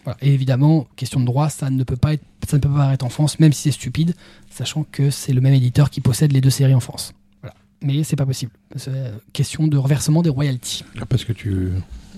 [0.03, 0.17] Voilà.
[0.21, 3.05] Et évidemment, question de droit, ça ne peut pas être, ça ne peut pas apparaître
[3.05, 4.15] en France, même si c'est stupide,
[4.49, 7.13] sachant que c'est le même éditeur qui possède les deux séries en France.
[7.41, 7.55] Voilà.
[7.83, 8.51] Mais c'est pas possible.
[8.75, 10.83] C'est euh, question de reversement des royalties.
[10.99, 11.69] Ah, Parce que tu.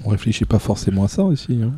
[0.06, 1.60] On réfléchit pas forcément à ça aussi.
[1.62, 1.74] hein.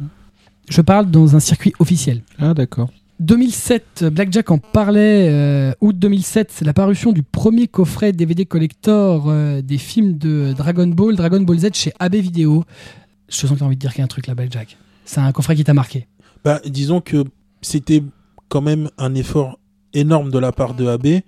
[0.69, 2.21] Je parle dans un circuit officiel.
[2.37, 2.89] Ah, d'accord.
[3.19, 5.27] 2007, Blackjack en parlait.
[5.29, 10.53] euh, août 2007, c'est la parution du premier coffret DVD collector euh, des films de
[10.57, 12.65] Dragon Ball, Dragon Ball Z chez AB Vidéo.
[13.29, 14.75] Je sens que tu as envie de dire qu'il y a un truc là, Blackjack.
[15.05, 16.07] C'est un coffret qui t'a marqué.
[16.43, 17.23] Bah, disons que
[17.61, 18.03] c'était
[18.51, 19.57] quand même un effort
[19.93, 21.21] énorme de la part de AB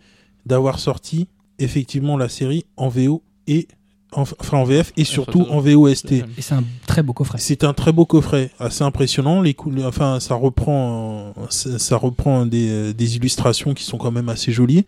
[0.45, 1.27] d'avoir sorti
[1.57, 3.69] effectivement la série en VO et
[4.11, 6.11] en, enfin en VF et surtout en VOST.
[6.11, 7.37] Et c'est un très beau coffret.
[7.39, 9.41] C'est un très beau coffret, assez impressionnant.
[9.41, 9.55] Les
[9.85, 14.85] enfin, ça reprend, ça, ça reprend des, des illustrations qui sont quand même assez jolies.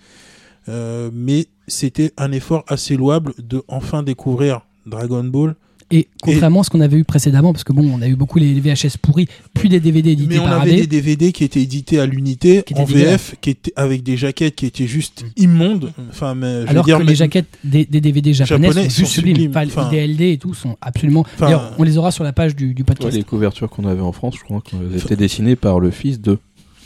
[0.67, 5.55] Euh, mais c'était un effort assez louable de enfin découvrir Dragon Ball.
[5.91, 8.39] Et contrairement à ce qu'on avait eu précédemment, parce que bon, on a eu beaucoup
[8.39, 10.77] les VHS pourris, puis des DVD édités Mais on par avait AB.
[10.77, 12.85] des DVD qui étaient édités à l'unité en.
[12.85, 15.93] VF, qui étaient avec des jaquettes qui étaient juste immondes.
[16.09, 18.89] Enfin, mais je veux Alors dire, que mais- les jaquettes des, des DVD japonais, Japonais
[18.89, 19.35] sont, sont sublimes.
[19.35, 19.51] sublimes.
[19.51, 21.21] Enfin, Enfin- les DLD et tout sont absolument.
[21.21, 23.15] Enfin, D'ailleurs, on les aura sur la page du, du Ouais, podcast.
[23.15, 26.39] les couvertures qu'on avait en France, je crois qu'elles étaient dessinées par le fils de.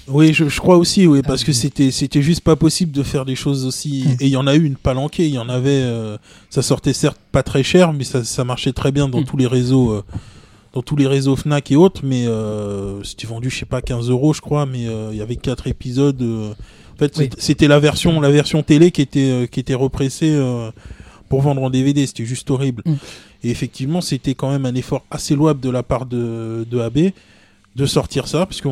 [0.09, 1.55] Oui, je, je crois aussi, oui, parce Ah, que oui.
[1.57, 4.03] c'était c'était juste pas possible de faire des choses aussi.
[4.05, 4.11] Mm.
[4.21, 5.69] Et il y en a eu une palanquée, il y en avait.
[5.83, 6.17] euh,
[6.49, 9.25] ça sortait certes pas très cher, mais ça, ça marchait très bien dans Mm.
[9.25, 10.03] tous les réseaux, euh,
[10.73, 12.01] dans tous les réseaux Fnac et autres.
[12.03, 14.65] Mais euh, c'était vendu, je sais pas, 15 euros, je crois.
[14.65, 16.21] Mais euh, il y avait quatre épisodes.
[16.21, 16.51] euh.
[16.51, 17.29] en fait, Oui.
[17.37, 20.71] c'était- la version, la version télé qui était euh, qui était repressée euh,
[21.29, 22.05] pour vendre en DVD.
[22.07, 22.81] C'était juste horrible.
[22.85, 22.93] Mm.
[23.43, 27.11] Et effectivement, c'était quand même un effort assez louable de la part de, de AB
[27.75, 28.69] de sortir ça, parce que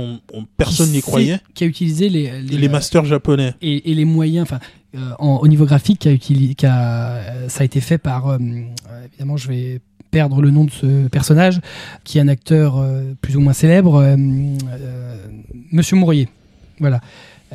[0.58, 1.40] personne n'y croyait.
[1.54, 3.54] Qui a utilisé les, les, les masters japonais.
[3.62, 4.60] et, et les moyens, enfin,
[4.96, 6.78] euh, au niveau graphique, qui a utili- qui a,
[7.18, 8.38] euh, ça a été fait par, euh,
[9.06, 11.60] évidemment, je vais perdre le nom de ce personnage,
[12.04, 14.02] qui est un acteur euh, plus ou moins célèbre,
[15.72, 16.30] Monsieur Mourier,
[16.80, 17.02] voilà,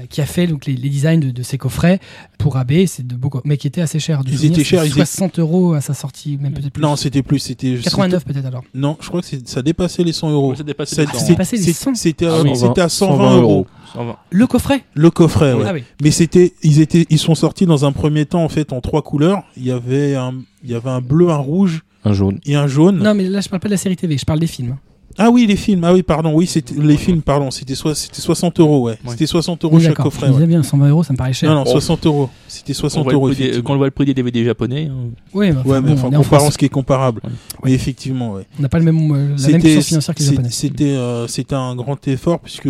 [0.08, 2.00] qui a fait donc les, les designs de, de ces coffrets
[2.38, 4.20] pour AB, c'est de mais qui étaient assez chers.
[4.26, 6.82] Ils souvenir, étaient chers, c'était ils étaient- 60 euros à sa sortie, même peut-être plus.
[6.82, 8.64] Non, c'était plus, c'était 89 peut-être alors.
[8.74, 10.54] Non, je crois que c'est- ça dépassait les 100 euros.
[10.54, 11.18] Ça dépassait Ça- les Ah, 100.
[11.20, 11.94] c'est c'est- passé les c'est- 100.
[11.94, 12.56] C'était Ah à- oui.
[12.56, 13.66] c'était à 120 euros.
[13.94, 14.16] 120.
[14.30, 15.64] Le coffret Le coffret, ouais.
[15.66, 15.84] Ah oui.
[16.02, 19.02] Mais c'était, ils étaient, ils sont sortis dans un premier temps en fait en trois
[19.02, 19.42] couleurs.
[19.56, 22.38] Il y avait un, il y avait un bleu, un rouge Un jaune.
[22.46, 22.98] et un jaune.
[23.02, 24.76] Non, mais là je parle pas de la série TV, je parle des films.
[25.18, 25.84] Ah oui, les films.
[25.84, 26.32] Ah oui, pardon.
[26.34, 27.22] Oui, c'était les films.
[27.22, 28.92] Pardon, c'était c'était 60 euros, ouais.
[29.04, 29.10] Ouais.
[29.10, 30.26] C'était 60 euros Oui, chaque coffret.
[30.28, 30.36] Je ouais.
[30.38, 31.50] disais bien, 120 euros, ça me paraît cher.
[31.50, 31.70] Non, non, Oh.
[31.72, 32.30] 60 euros.
[32.48, 33.26] C'était Quand on 60 voit le euros.
[33.28, 33.66] prix des- effectivement.
[33.68, 35.94] Quand on voit le prix des DVD japonais, hein, Oui, mais enfin, Ouais, mais bon,
[35.94, 36.52] enfin, en comparant France.
[36.54, 37.20] ce qui est comparable.
[37.24, 37.30] Ouais.
[37.64, 38.46] Mais effectivement, ouais.
[38.58, 40.48] On n'a pas le même, euh, la même financière que les Japonais.
[40.50, 42.68] C'était euh, c'était un grand effort puisque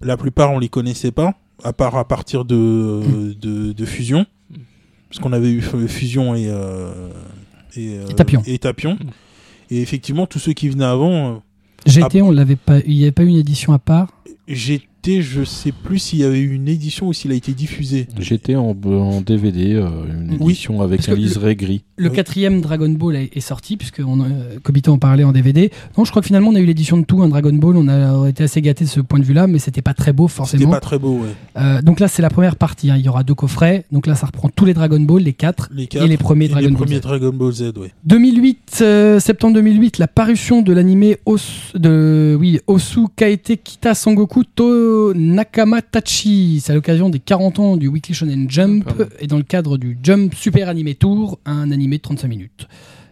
[0.00, 3.34] la plupart on les connaissait pas, à part à partir de, Mm.
[3.40, 4.26] de, de Fusion,
[5.08, 7.08] parce qu'on avait eu Fusion et euh,
[7.76, 8.42] et, euh, Et Tapion.
[8.46, 8.94] Et, Tapion.
[8.94, 9.10] Mm.
[9.70, 11.42] Et effectivement, tous ceux qui venaient avant,
[11.86, 14.08] GT, on l'avait pas, il n'y avait pas eu une édition à part.
[15.06, 18.06] Je sais plus s'il y avait eu une édition ou s'il a été diffusé.
[18.18, 21.82] J'étais en, en DVD, euh, une Oui, édition avec parce un liseré gris.
[21.96, 22.14] Le Oui.
[22.16, 25.70] quatrième Dragon Ball est, est sorti, puisque on, euh, Kobito en parlait en DVD.
[25.96, 27.76] Non, je crois que finalement on a eu l'édition de tout, un Dragon Ball.
[27.76, 30.26] On a été assez gâtés de ce point de vue-là, mais c'était pas très beau
[30.28, 30.70] C'était forcément.
[30.70, 31.28] pas très beau, ouais.
[31.56, 32.90] Euh, donc là, c'est la première partie.
[32.90, 32.96] hein.
[32.96, 33.84] Il y aura deux coffrets.
[33.92, 36.46] Donc là, ça reprend tous les Dragon Ball, les quatre, Les et quatre, les premiers
[36.46, 36.82] et Dragon les Ball.
[36.82, 37.00] premiers Z.
[37.02, 37.92] Dragon Ball Z, ouais.
[38.04, 44.42] 2008, euh, septembre 2008, la parution de l'animé Os- de oui, Osu Kaete Kita Sangoku
[44.44, 44.64] to
[45.14, 46.60] Nakama Tachi.
[46.62, 49.06] C'est à l'occasion des 40 ans du Weekly Shonen Jump Pardon.
[49.20, 52.68] et dans le cadre du Jump Super Anime Tour, un animé de 35 minutes.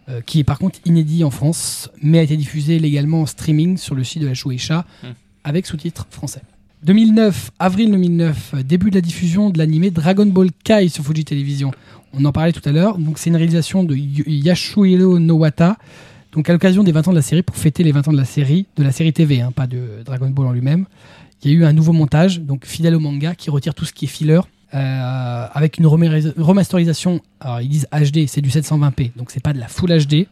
[0.09, 3.77] euh, qui est par contre inédit en France, mais a été diffusé légalement en streaming
[3.77, 5.07] sur le site de la Shueisha Hmm.
[5.45, 6.41] avec sous-titres français.
[6.83, 11.23] 2009, avril 2009, euh, début de la diffusion de l'animé Dragon Ball Kai sur Fuji
[11.23, 11.71] Television.
[12.13, 12.97] On en parlait tout à l'heure.
[12.97, 15.77] Donc c'est une réalisation de Yashuhiro Nowata.
[16.33, 18.17] Donc à l'occasion des 20 ans de la série, pour fêter les 20 ans de
[18.17, 20.85] la série, de la série TV, hein, pas de Dragon Ball en lui-même,
[21.43, 23.93] il y a eu un nouveau montage, donc fidèle au manga, qui retire tout ce
[23.93, 24.39] qui est filler,
[24.73, 27.21] euh, avec une remasterisation.
[27.39, 30.27] Alors ils disent HD, c'est du 720p, donc c'est pas de la Full HD,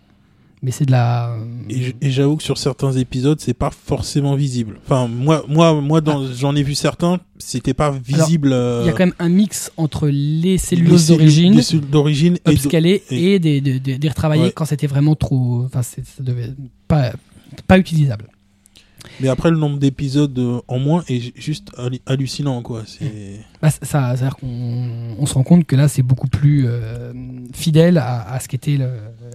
[0.63, 1.35] mais c'est de la.
[1.69, 4.79] Et j- et j'avoue que sur certains épisodes, c'est pas forcément visible.
[4.85, 8.49] Enfin, moi, moi, moi, dans, j'en ai vu certains, c'était pas visible.
[8.81, 12.37] Il y a quand même un mix entre les celluloses cellules- d'origine, les cellules d'origine
[12.47, 14.51] et upscalées, et- et des, des, des- des retravaillés Ouais.
[14.55, 15.63] quand c'était vraiment trop.
[15.65, 16.53] Enfin, ça devait
[16.87, 17.11] pas,
[17.67, 18.27] pas utilisable.
[19.19, 22.83] Mais après, le nombre d'épisodes euh, en moins est ju- juste hallu- hallucinant, quoi.
[23.61, 27.11] Bah, ça, ça- c'est-à-dire qu'on on se rend compte que là, c'est beaucoup plus euh,
[27.53, 28.77] fidèle à, à ce qu'était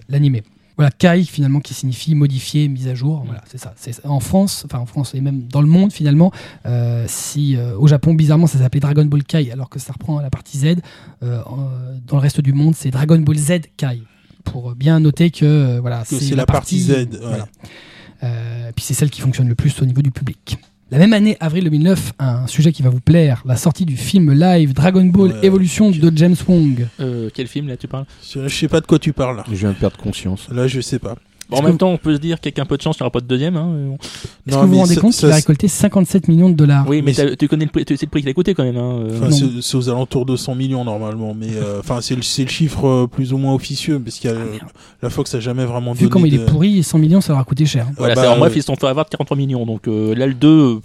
[0.09, 0.43] l'animé.
[0.77, 3.23] Voilà, Kai finalement qui signifie modifié, mise à jour.
[3.25, 3.73] Voilà, c'est ça.
[4.03, 6.31] En France, enfin en France et même dans le monde finalement.
[6.67, 10.19] euh, si euh, au Japon bizarrement ça s'appelait Dragon Ball Kai alors que ça reprend
[10.21, 10.75] la partie Z.
[11.21, 14.03] dans le reste du monde c'est Dragon Ball Z Kai
[14.43, 17.07] pour bien noter que voilà c'est la partie Z, ouais.
[17.21, 17.47] voilà.
[18.23, 20.57] Euh, puis c'est celle qui fonctionne le plus au niveau du public.
[20.89, 24.31] La même année, avril 2009, un sujet qui va vous plaire, la sortie du film
[24.31, 26.87] live Dragon Ball Ouais, Evolution de James Wong.
[27.01, 28.05] Euh, quel film là tu parles?
[28.23, 29.43] Je sais pas de quoi tu parles, là.
[29.49, 30.47] Je viens de perdre conscience.
[30.49, 31.15] Là, je sais pas.
[31.49, 33.05] Bon, En même temps, on peut se dire qu'avec un peu de chance, il n'y
[33.05, 33.55] aura pas de deuxième.
[33.55, 33.69] Hein.
[33.87, 33.97] bon.
[34.47, 36.85] Est-ce que vous vous rendez compte ça, qu'il a c'est- récolté 57 millions de dollars
[36.87, 38.77] Oui, mais tu connais le prix, sais le prix qu'il a coûté quand même.
[38.77, 38.99] Hein.
[39.09, 39.17] euh.
[39.17, 42.43] Enfin, c'est c'est aux alentours de 100 millions normalement, mais euh, enfin c'est le, c'est
[42.43, 44.45] le chiffre euh, plus ou moins officieux parce qu'il y a euh,
[45.01, 47.41] la Fox a jamais vraiment Vu donné comme il est pourri, 100 millions ça leur
[47.41, 47.87] a coûté cher.
[47.97, 49.65] Voilà, Ah c'est- bah, en bref, euh, ils se sont fait avoir de 43 millions.
[49.65, 50.79] Donc euh, là, le 2, euh,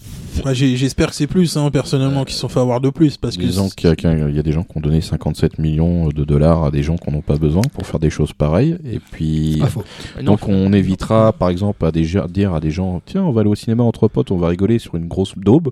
[0.46, 3.16] Ouais, j'ai- J'espère que c'est plus hein, personnellement qu'ils se sont fait avoir de plus
[3.18, 5.58] parce que Disons qu'il y, a- qu'il y a des gens qui ont donné 57
[5.58, 8.32] millions de dollars à des gens qui n'en ont pas besoin pour faire des choses
[8.32, 8.76] pareilles.
[8.90, 9.84] Et puis, Pas faux.
[10.22, 13.40] non, donc on évitera, par exemple, à des, dire à des gens, tiens, on va
[13.42, 15.70] aller au cinéma entre potes, on va rigoler sur une grosse daube.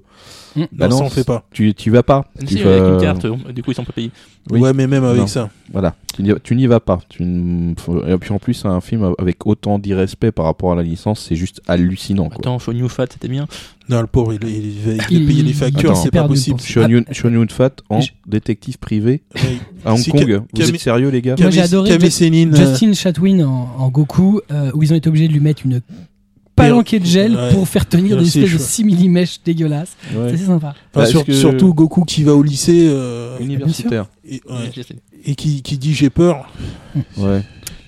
[0.56, 0.62] Mm.
[0.72, 1.44] Bah non, non, ça on fait pas.
[1.52, 2.24] Tu, tu y vas pas.
[2.40, 4.10] si, Tu avec vas- une carte, euh, du coup, ils sont pas payés.
[4.50, 4.60] Oui.
[4.60, 5.26] Ouais, mais même avec Non.
[5.26, 5.50] ça.
[5.72, 5.94] Voilà,
[6.42, 6.98] tu n'y vas pas.
[7.08, 10.74] Tu n- faut- Et puis en plus, un film avec autant d'irrespect par rapport à
[10.74, 12.28] la licence, c'est juste hallucinant.
[12.28, 12.38] Quoi.
[12.38, 13.46] Attends, Show New Fat, c'était bien.
[13.88, 16.58] Non, le pauvre, il, il, il payer les factures, c'est pas possible.
[16.60, 19.22] Yun- Sean Yun-Fat en Je- détective privé
[19.84, 20.42] à Hong Kong.
[20.54, 21.98] Vous êtes sérieux, les gars Moi, j'ai adoré euh,
[22.56, 25.80] Justin Chatwin en, en Goku, euh, où ils ont été obligés de lui mettre une
[26.62, 27.52] palanquée de gel Ouais.
[27.52, 28.60] pour faire tenir des espèces de chouette.
[28.60, 29.96] simili-mèches dégueulasses.
[30.14, 30.28] Ouais.
[30.28, 30.68] C'est assez sympa.
[30.68, 34.06] enfin, Bah, sur- est-ce que- Surtout Goku qui va au lycée euh, Universitaire.
[34.28, 34.70] et, ouais,
[35.24, 36.48] et qui, qui dit j'ai peur.
[37.18, 37.42] Ouais.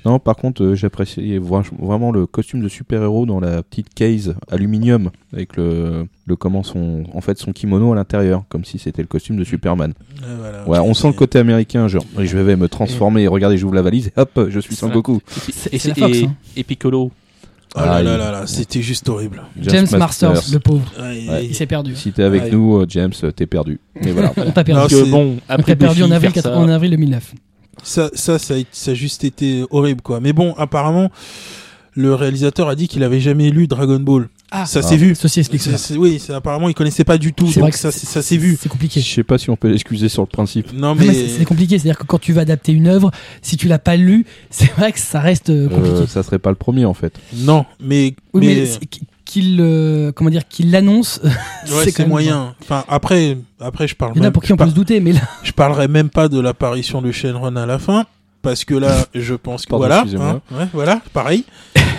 [0.05, 4.35] Non, par contre, euh, j'appréciais vra- vraiment le costume de super-héros dans la petite case
[4.51, 9.03] aluminium avec le, le comment son, en fait, son kimono à l'intérieur, comme si c'était
[9.03, 9.93] le costume de Superman.
[10.21, 10.69] Ouais, voilà.
[10.69, 14.09] Ouais, on sent le côté américain, genre, je vais me transformer, regardez, j'ouvre la valise,
[14.09, 14.89] et hop, je suis Son.
[14.89, 15.21] Goku.
[15.29, 16.35] C'est- Et, Fox, et, hein.
[16.57, 17.13] et Piccolo.
[17.75, 19.43] Ah là Ah, là il- là là, c'était juste horrible.
[19.61, 20.85] James Masters, le pauvre.
[21.01, 21.47] Ouais.
[21.47, 21.97] Il s'est perdu.
[21.97, 22.51] Si t'es avec Ouais.
[22.51, 23.81] nous, euh, James, t'es perdu.
[24.03, 24.33] Mais voilà.
[24.37, 24.73] On t'a perdu.
[24.73, 26.91] Non, Parce que bon, On après t'a perdu en avril, faire 4 ça- en avril
[26.91, 27.33] 2009.
[27.83, 30.21] Ça, ça, ça, a, ça a juste été horrible, quoi.
[30.21, 31.11] Mais bon, apparemment,
[31.95, 34.29] le réalisateur a dit qu'il avait jamais lu Dragon Ball.
[34.55, 34.83] Ah, ça Ah.
[34.83, 35.15] s'est vu.
[35.15, 35.95] ceci explique ça.
[35.97, 37.47] oui, c'est- apparemment, il connaissait pas du tout.
[37.47, 38.57] C'est vrai Donc que ça, s'est vu.
[38.61, 39.01] C'est Je compliqué.
[39.01, 40.73] sais pas si on peut l'excuser sur le principe.
[40.75, 41.29] Non, mais mais.
[41.29, 43.11] c'est compliqué, c'est-à-dire que quand tu vas adapter une œuvre,
[43.41, 45.97] si tu l'as pas lu, c'est vrai que ça reste euh, compliqué.
[45.97, 47.15] Euh, ça serait pas le premier en fait.
[47.35, 48.15] Non, mais.
[48.35, 48.69] oui, mais,
[49.25, 51.21] qu'il euh, comment dire qu'il l'annonce,
[51.73, 52.55] Ouais, c'est moyen.
[52.61, 54.69] Enfin, après, après, je parle Il y en a même, pour qui je, on peut
[54.69, 58.05] se douter, mais là, je parlerai même pas de l'apparition de Shenron à la fin.
[58.43, 60.43] Parce que là, je pense que Pardon, voilà, excusez-moi.
[60.51, 61.45] hein, ouais, voilà, pareil.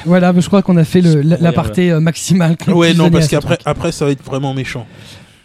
[0.05, 2.55] Voilà, je crois qu'on a fait le- la- Ouais, l'aparté euh, maximale.
[2.67, 4.85] Ouais, non, parce qu'après, après, ça va être vraiment méchant.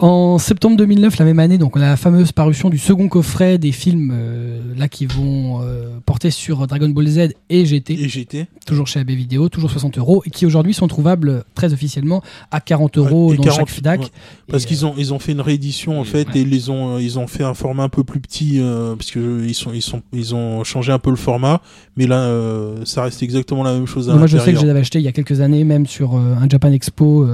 [0.00, 3.58] En septembre 2009, la même année, donc on a la fameuse parution du second coffret
[3.58, 7.18] des films euh, là qui vont euh, porter sur Dragon Ball Z
[7.50, 8.46] et GT, Et j'étais.
[8.64, 12.22] toujours chez AB Vidéo, toujours 60 euros, et qui aujourd'hui sont trouvables très officiellement
[12.52, 14.00] à 40 euros Ouais, dans 40, chaque FIDAC.
[14.02, 14.06] ouais.
[14.48, 16.38] Parce qu'ils ont ils ont fait une réédition en fait ouais.
[16.38, 19.44] et ils ont ils ont fait un format un peu plus petit euh, parce que
[19.44, 21.60] ils sont ils sont ils ont changé un peu le format
[21.96, 24.64] mais là euh, ça reste exactement la même chose à Moi, je sais que je
[24.64, 27.26] les avais achetés il y a quelques années, même sur euh, un Japan Expo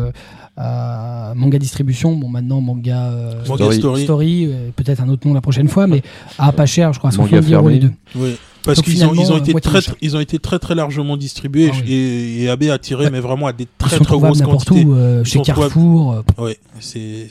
[0.56, 2.14] Manga Distribution.
[2.16, 4.46] Bon, maintenant, Manga, euh, Manga Story.
[4.46, 6.02] Euh, peut-être un autre nom la prochaine fois, mais
[6.38, 7.92] à pas cher, je crois, à Manga 70 euros les deux.
[8.14, 8.36] Ouais.
[8.64, 9.94] Parce qu'ils ont ils ont été euh, très cher.
[10.00, 11.92] ils ont été très très largement distribués Ah oui.
[11.92, 13.10] et, et AB a tiré Ouais.
[13.10, 14.84] mais vraiment à des très très grosses quantités.
[14.84, 15.40] où, euh, chez.
[15.42, 16.12] Carrefour.
[16.12, 17.26] euh, Ouais, c'est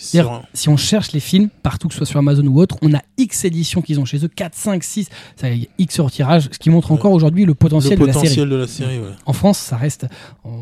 [0.54, 3.02] si on cherche les films, partout que ce soit sur Amazon ou autre, on a
[3.18, 6.70] X éditions qu'ils ont chez eux, 4, 5, 6, ça y X retirage, ce qui
[6.70, 6.98] montre Ouais.
[6.98, 8.36] encore aujourd'hui le potentiel, le de la série.
[8.50, 9.06] de la série ouais.
[9.26, 10.06] En France, ça reste,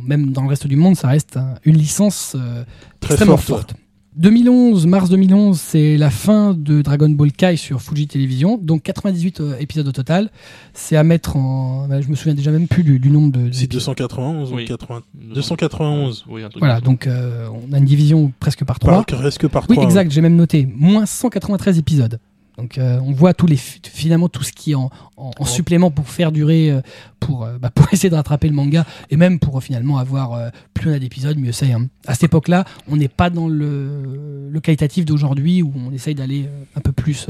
[0.04, 2.64] même dans le reste du monde, ça reste un- une licence euh,
[3.00, 3.76] Très extrêmement forte, forte.
[4.18, 9.40] 2011, mars 2011, c'est la fin de Dragon Ball Kai sur Fuji Television, donc 98
[9.40, 10.30] euh, épisodes au total.
[10.74, 13.50] C'est à mettre en, bah, je me souviens déjà même plus du, du nombre de.
[13.54, 13.96] C'est d'épisodes.
[13.96, 14.64] 291 Oui.
[14.64, 15.02] ou 80
[15.34, 16.26] 291.
[16.30, 19.06] Oui, un truc Voilà, donc euh, on a une division presque par trois.
[19.06, 20.68] Par, presque par Oui, trois, exact, j'ai même noté.
[20.76, 22.20] Moins 193 épisodes.
[22.62, 25.90] Donc euh, on voit tous les finalement tout ce qui est en, en- en supplément
[25.90, 26.82] pour faire durer, euh,
[27.20, 30.92] pour, euh, bah, pour essayer de rattraper le manga et même pour finalement avoir plus
[30.92, 31.72] on a d'épisodes, mieux c'est.
[31.72, 31.88] hein.
[32.06, 36.48] À cette époque-là, on n'est pas dans le, le qualitatif d'aujourd'hui où on essaye d'aller
[36.76, 37.28] un peu plus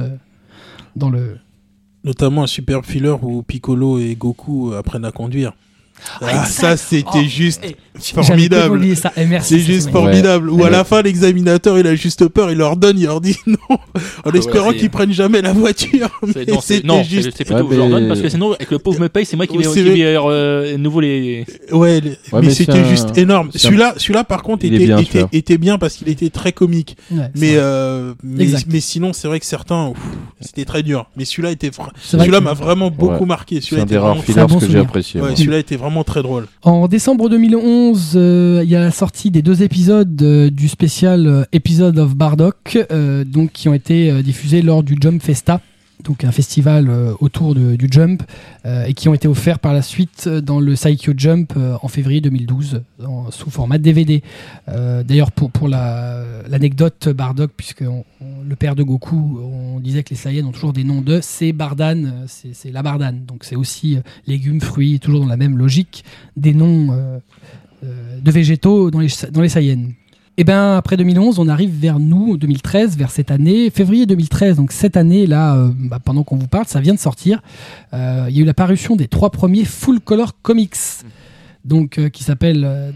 [0.95, 1.37] dans le.
[2.03, 5.53] Notamment un super filler où Piccolo et Goku apprennent à conduire.
[6.21, 8.25] Ah, ça, c'était Oh, juste eh, formidable.
[8.27, 9.11] J'avais complètement oublié ça.
[9.17, 10.49] Eh, merci, C'est juste formidable.
[10.49, 13.37] Ou à la fin, l'examinateur, il a juste peur, il leur donne, il leur dit
[13.47, 13.57] non,
[14.25, 16.09] en espérant c'est- qu'ils prennent jamais la voiture.
[16.33, 18.07] C'est- Mais non, c'est c'était non, juste, c'est- c'est plutôt Ouais, que je leur donne
[18.07, 19.63] parce que sinon, avec le pauvre me paye, c'est moi qui vais,
[20.15, 21.45] euh, nouveau les.
[21.71, 23.49] ouais, les- Ouais, mais, mais c'était un- juste énorme.
[23.53, 24.97] Celui-là, celui-là, par contre, était, bien,
[25.31, 26.97] était, bien parce qu'il était très comique.
[27.35, 28.47] Mais, euh, mais,
[28.79, 29.93] sinon, c'est vrai que certains,
[30.39, 31.05] c'était très dur.
[31.17, 31.71] Mais celui-là était,
[32.01, 33.55] celui-là m'a vraiment beaucoup marqué.
[33.61, 35.21] C'est Celui-là un était des rares vraiment, que j'ai apprécié.
[35.35, 35.90] celui-là était vraiment
[36.63, 41.27] En décembre 2011, euh, il y a la sortie des deux épisodes euh, du spécial
[41.27, 42.77] euh, Episode of Bardock,
[43.25, 45.61] donc qui ont été diffusés lors du Jump Festa,
[46.03, 48.23] donc un festival euh, autour du Jump,
[48.65, 51.87] euh, et qui ont été offerts par la suite dans le Psycho Jump euh, en
[51.87, 54.21] février 2012, en- sous format DVD.
[54.67, 60.15] D'ailleurs, pour, pour la- l'anecdote Bardock, puisque le père de Goku, on disait que les
[60.15, 63.97] Saiyans ont toujours des noms de, c'est Bardan, c'est la Bardane, donc c'est aussi
[64.27, 66.03] légumes, fruits, toujours dans la même logique
[66.37, 67.19] des noms
[67.83, 69.91] de végétaux dans les, dans les Saiyans.
[70.37, 74.55] Et bien après 2011, on arrive vers nous, 2013, vers cette année, février 2013.
[74.55, 77.41] Donc cette année là, euh, bah, pendant qu'on vous parle, ça vient de sortir.
[77.93, 80.77] Euh, Il y a eu la parution des trois premiers full color comics,
[81.65, 82.93] donc euh, qui s'appellent,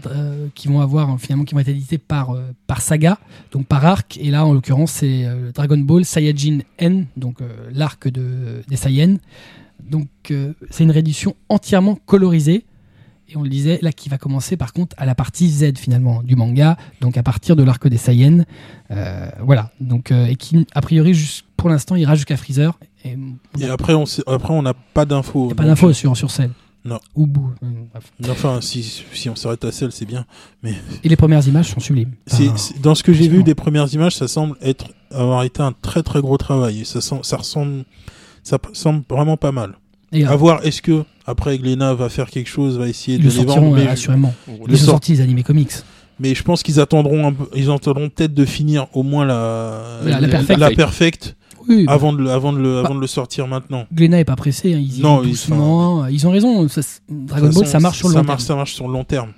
[0.54, 2.34] qui vont avoir finalement qui vont être édités par
[2.66, 3.18] par saga,
[3.52, 4.16] donc par arc.
[4.16, 7.38] Et là, en l'occurrence, c'est Dragon Ball Saiyajin N, donc
[7.70, 9.18] l'arc de des Saiyans.
[9.90, 10.08] Donc
[10.70, 12.64] c'est une réédition entièrement colorisée.
[13.28, 16.22] Et on le disait, là, qui va commencer par contre à la partie Z finalement
[16.22, 18.44] du manga, donc à partir de l'arc des Saiyans.
[18.92, 22.78] Euh, voilà, donc, euh, et qui, a priori, pour l'instant, ira jusqu'à Freezer.
[23.04, 23.16] Et
[23.68, 25.48] après, on après, on n'a pas d'infos.
[25.54, 26.50] pas d'infos sur, sur Cell.
[26.84, 27.00] Non.
[27.16, 27.24] Ou
[27.64, 28.12] euh, bref.
[28.30, 30.24] Enfin, si, si on s'arrête à celle, c'est bien.
[30.62, 32.12] Et les premières images sont sublimes.
[32.80, 36.04] Dans ce que j'ai vu des premières images, ça semble être avoir été un très
[36.04, 36.82] très gros travail.
[36.82, 37.84] Et ça, sem- ça ressemble,
[38.44, 39.74] ça semble vraiment pas mal.
[40.12, 43.20] Et euh, À voir, est-ce que après Glénat va faire quelque chose, va essayer ils
[43.24, 44.34] de le les vendre, sortiront, mais, euh, assurément.
[44.68, 45.72] Ils ont sort- sorti les animés comics.
[46.20, 49.82] mais je pense qu'ils attendront un peu, ils attendront peut-être de finir au moins la
[50.04, 50.76] La- la la, perfect.
[50.76, 51.36] perfect
[51.68, 53.86] Oui, bah, avant de le, avant de le, avant de le sortir maintenant.
[53.92, 54.72] Glénat est pas pressé.
[54.74, 56.06] hein, Ils y Non, vont ils doucement.
[56.06, 56.68] Ils ont raison.
[56.68, 58.46] ça, c'est- Dragon Ball, ça marche sur le ça long marche, terme.
[58.48, 59.30] ça marche sur le long terme.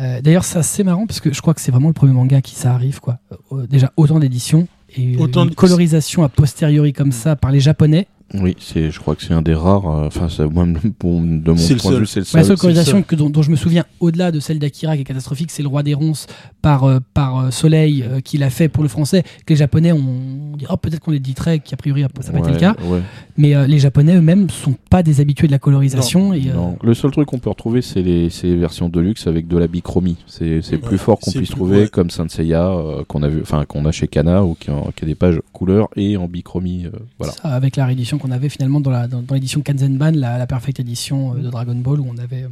[0.00, 2.40] Euh, D'ailleurs, c'est assez marrant parce que je crois que c'est vraiment le premier manga
[2.40, 3.18] qui ça arrive, quoi.
[3.52, 7.60] Euh, déjà, autant d'éditions et Autant une de- colorisation a posteriori comme ça par les
[7.60, 8.08] Japonais.
[8.32, 9.86] Oui, c'est, je crois que c'est un des rares.
[9.86, 10.66] euh, Enfin, c'est- moi,
[10.98, 12.00] pour- de mon C'est le point de seul.
[12.00, 12.44] vue, c'est le la seul.
[12.44, 13.04] seule colorisation seul.
[13.04, 15.68] que, dont, dont je me souviens, au-delà de celle d'Akira qui est catastrophique, c'est le
[15.68, 16.26] roi des ronces
[16.62, 19.22] par, euh, par euh, Soleil euh, qu'il a fait pour le français.
[19.46, 22.40] Que les Japonais, on, on dit, oh, peut-être qu'on l'éditerait, qui a priori ça n'a
[22.40, 22.74] pas été le cas.
[22.84, 23.00] Ouais.
[23.36, 26.32] Mais euh, les Japonais eux-mêmes sont pas des habitués de la colorisation.
[26.32, 26.76] et, euh, Non.
[26.82, 29.58] Le seul truc qu'on peut retrouver, c'est les, c'est les versions de luxe avec de
[29.58, 30.16] la bichromie.
[30.26, 31.88] C'est, c'est Ouais, plus fort qu'on puisse plus- trouver, ouais.
[31.88, 34.82] comme Saint Seiya, euh, qu'on a vu, enfin qu'on a chez Kana ou qui, a-
[34.96, 36.86] qui a des pages couleur et en bichromie.
[36.86, 37.32] euh, voilà.
[37.34, 40.46] Ça, avec la réédition qu'on avait finalement dans la dans, dans l'édition Kanzenban, la, la
[40.46, 42.48] perfecte édition euh, de Dragon Ball où on avait euh,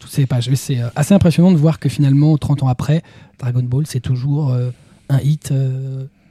[0.00, 0.48] toutes ces pages.
[0.48, 3.02] Mais C'est euh, assez impressionnant de voir que finalement, 30 ans après,
[3.38, 4.54] Dragon Ball, c'est toujours
[5.08, 5.52] un hit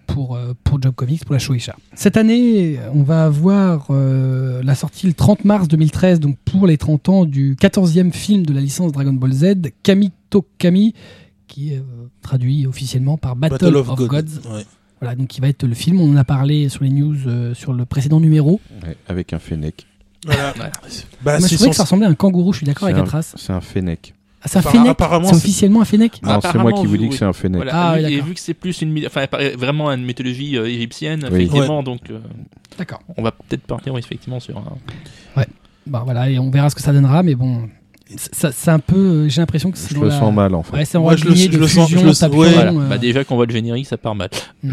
[0.07, 1.75] pour, pour Job Comics, pour la Shueisha.
[1.93, 6.77] Cette année, on va avoir euh, la sortie le 30 mars 2013, donc pour les
[6.77, 9.45] 30 ans du 14e film de la licence Dragon Ball Z,
[9.83, 10.93] Kami to Kami,
[11.47, 14.07] qui est euh, traduit officiellement par Battle, of, God.
[14.09, 14.49] Gods.
[14.49, 14.65] Ouais.
[15.01, 15.99] Voilà, donc qui va être le film.
[16.01, 18.59] On en a parlé sur les news euh, sur le précédent numéro.
[18.85, 19.85] Ouais, avec un fennec.
[20.25, 20.53] Voilà.
[20.57, 20.69] Ouais.
[21.21, 22.97] Bah, Moi, je c'est trouvais que ça ressemblait à un kangourou, je suis d'accord avec
[22.97, 23.33] un- Atras.
[23.37, 24.13] C'est un fennec.
[24.41, 24.71] Ah, c'est un Appara-
[25.11, 27.57] fennec C'est officiellement un fennec Non, c'est moi qui vous dis que c'est un fennec.
[27.57, 27.71] Voilà.
[27.91, 28.27] Ah, et, oui, et d'accord.
[28.27, 29.25] vu que c'est plus une, enfin,
[29.57, 31.41] vraiment une mythologie euh, égyptienne, Oui.
[31.43, 32.19] effectivement, donc euh,
[32.77, 33.01] D'accord.
[33.17, 35.43] on va peut-être partir effectivement sur un.
[35.85, 37.69] Bon, voilà, et on verra ce que ça donnera, mais bon,
[38.15, 38.95] c'est- ça- c'est un peu.
[38.95, 40.75] euh, J'ai l'impression que c'est Je dans le la- sens mal en fait.
[40.77, 42.53] Ouais, c'est en Moi, je le- je sens- fusion, je le sens- tapion, ouais.
[42.53, 42.71] Voilà.
[42.71, 44.29] euh, Bah, déjà qu'on voit le générique, ça part mal.
[44.63, 44.69] Mm.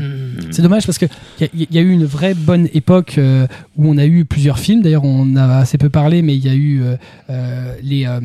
[0.51, 1.07] C'est dommage parce que
[1.41, 3.47] il y, a- y a eu une vraie bonne époque euh,
[3.77, 4.83] où on a eu plusieurs films.
[4.83, 6.97] D'ailleurs, on a assez peu parlé, mais il y a eu euh,
[7.31, 8.21] euh, les euh,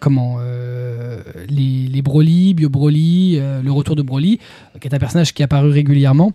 [0.00, 4.38] comment euh, les, les Broly, Bio Broly, euh, le retour de Broly,
[4.80, 6.32] qui est un personnage qui est apparu régulièrement.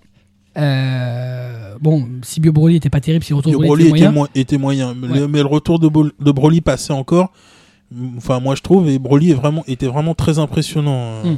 [0.71, 3.89] Euh, bon, si Bio Broly était pas terrible, si le retour Bio de Broly Broly
[4.01, 4.95] était était, moyen, mo- était moyen.
[4.99, 5.19] Mais Ouais.
[5.19, 7.31] le- Mais le retour de, de Broly passait encore.
[8.17, 11.23] Enfin, moi je trouve, et Broly est vraiment, était vraiment très impressionnant.
[11.23, 11.37] Mm.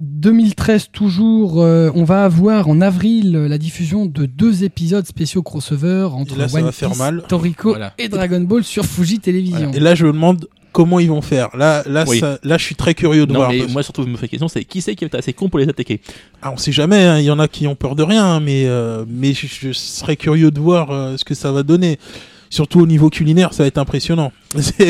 [0.00, 5.42] 2013 toujours, euh, on va avoir en avril euh, la diffusion de deux épisodes spéciaux
[5.42, 7.22] crossover entre Et là, ça One va faire Piece, mal.
[7.26, 7.94] Toriko Voilà.
[7.98, 9.72] et Dragon Ball sur Fuji Télévision.
[9.72, 11.48] Et là, je me demande comment ils vont faire.
[11.56, 12.18] Là, là, Oui.
[12.18, 13.50] ça- là, je suis très curieux de Non, voir.
[13.50, 15.48] mais parce- moi surtout, je me fais question, c'est qui c'est qui est assez con
[15.48, 16.02] pour les attaquer?
[16.42, 17.02] Ah, on sait jamais.
[17.02, 19.46] hein, Il y en a qui ont peur de rien, hein, mais euh, mais je,
[19.46, 21.98] je serais curieux de voir euh, ce que ça va donner.
[22.50, 24.32] Surtout au niveau culinaire, ça va être impressionnant.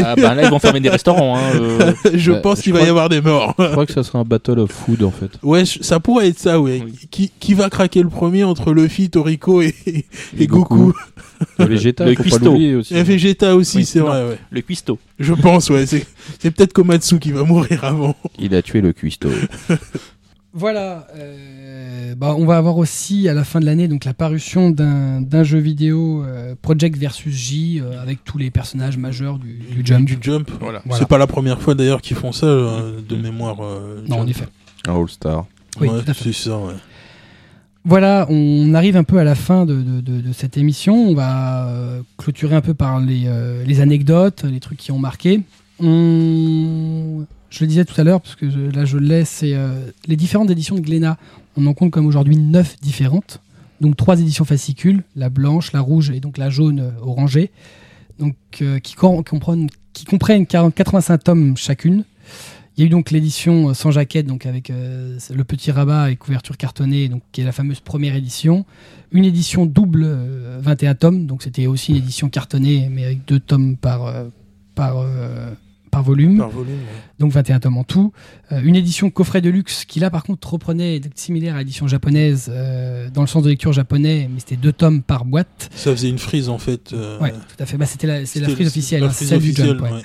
[0.05, 1.37] Ah bah là, ils vont fermer des restaurants.
[1.37, 1.93] Hein, euh.
[2.15, 3.55] je pense qu'il va y avoir des morts.
[3.59, 5.31] Je crois que ça sera un battle of food en fait.
[5.43, 6.83] Ouais, je- ça pourrait être ça, ouais.
[6.85, 6.93] Oui.
[7.11, 10.05] Qui, qui va craquer le premier entre Luffy, Toriko et, et,
[10.39, 10.93] Et Goku, Goku.
[11.59, 12.55] Le Vegeta, Le cuistot.
[12.79, 12.95] aussi.
[12.97, 14.39] Et Vegeta aussi, Oui, c'est vrai, ouais.
[14.51, 14.99] Le cuistot.
[15.19, 15.85] Je pense, ouais.
[15.85, 16.07] C'est
[16.39, 18.15] c'est peut-être Komatsu qui va mourir avant.
[18.39, 19.29] Il a tué le cuistot.
[20.59, 21.07] Voilà.
[21.17, 25.21] euh, bah, on va avoir aussi à la fin de l'année donc la parution d'un
[25.21, 29.83] d'un jeu vidéo euh, Project versus J euh, avec tous les personnages majeurs du, du
[29.85, 30.07] Jump.
[30.07, 30.51] Du jump.
[30.61, 30.81] Voilà.
[30.87, 30.99] Voilà.
[30.99, 33.59] C'est pas la première fois d'ailleurs qu'ils font ça, euh, de mémoire.
[33.63, 34.47] euh, Non, en effet.
[34.89, 35.45] Un All-Star.
[35.81, 36.33] Oui, Ouais, tout à fait.
[36.33, 36.73] c'est ça, ouais.
[37.85, 40.95] Voilà, on arrive un peu à la fin de, de- de- de cette émission.
[41.11, 41.71] On va
[42.17, 45.43] clôturer un peu par les, euh, les anecdotes, les trucs qui ont marqué.
[45.79, 47.27] On...
[47.51, 50.51] Je le disais tout à l'heure, parce que là je l'ai, c'est euh, les différentes
[50.51, 51.17] éditions de Glénat.
[51.57, 53.41] On en compte comme aujourd'hui neuf différentes.
[53.81, 57.51] Donc trois éditions fascicules, la blanche, la rouge et donc la jaune euh, orangée.
[58.19, 62.05] Donc euh, qui, com- comprennent, qui comprennent 40 85 tomes chacune.
[62.77, 66.59] Il y a eu donc l'édition sans jaquette, donc avec le petit rabat et couverture
[66.59, 68.67] cartonnée, donc qui est la fameuse première édition.
[69.13, 73.41] Une édition double, euh, 21 tomes, donc c'était aussi une édition cartonnée, mais avec deux
[73.41, 74.13] tomes par,
[74.75, 74.97] par,
[75.97, 77.01] par volume, Par volume, ouais.
[77.19, 78.13] donc 21 tomes en tout.
[78.53, 82.51] Euh, une édition coffret de luxe qui là par contre reprenait similaire à l'édition japonaise
[82.51, 85.71] euh, dans le sens de lecture japonais, mais c'était deux tomes par boîte.
[85.75, 86.93] Ça faisait une frise en fait.
[86.93, 87.79] euh, Ouais, tout à fait.
[87.79, 89.81] Bah, c'était la, c'est la frise officielle, la hein, du Jump.
[89.81, 89.91] ouais.
[89.91, 90.03] ouais.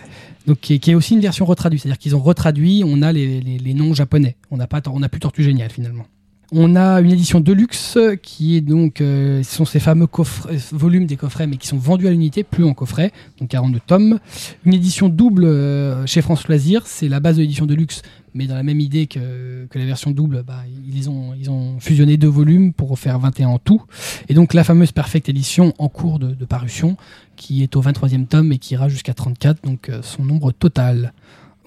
[0.47, 3.11] Donc qui est, qui est aussi une version retraduite, c'est-à-dire qu'ils ont retraduit, on a
[3.11, 6.05] les, les- les noms japonais, on n'a pas, on n'a plus Tortue Géniale finalement.
[6.53, 11.05] On a une édition deluxe qui est donc, euh, ce sont ces fameux coffrets, volumes
[11.05, 14.19] des coffrets, mais qui sont vendus à l'unité, plus en coffret, donc 42 tomes.
[14.65, 18.01] Une édition double euh, chez France Loisirs, c'est la base de l'édition deluxe,
[18.33, 20.63] mais dans la même idée que, la version double, bah,
[20.93, 23.83] ils, ont, fusionné deux volumes pour faire 21 en tout.
[24.27, 26.97] Et donc la fameuse Perfect Edition en cours de, parution,
[27.37, 31.13] qui est au 23e tome et qui ira jusqu'à 34, donc euh, son nombre total.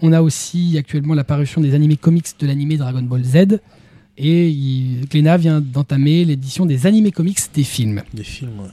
[0.03, 3.61] On a aussi actuellement la parution des animés comics de l'animé Dragon Ball Z.
[4.17, 8.03] Et il- Glénat vient d'entamer l'édition des animés comics des films.
[8.13, 8.69] Des films, ouais.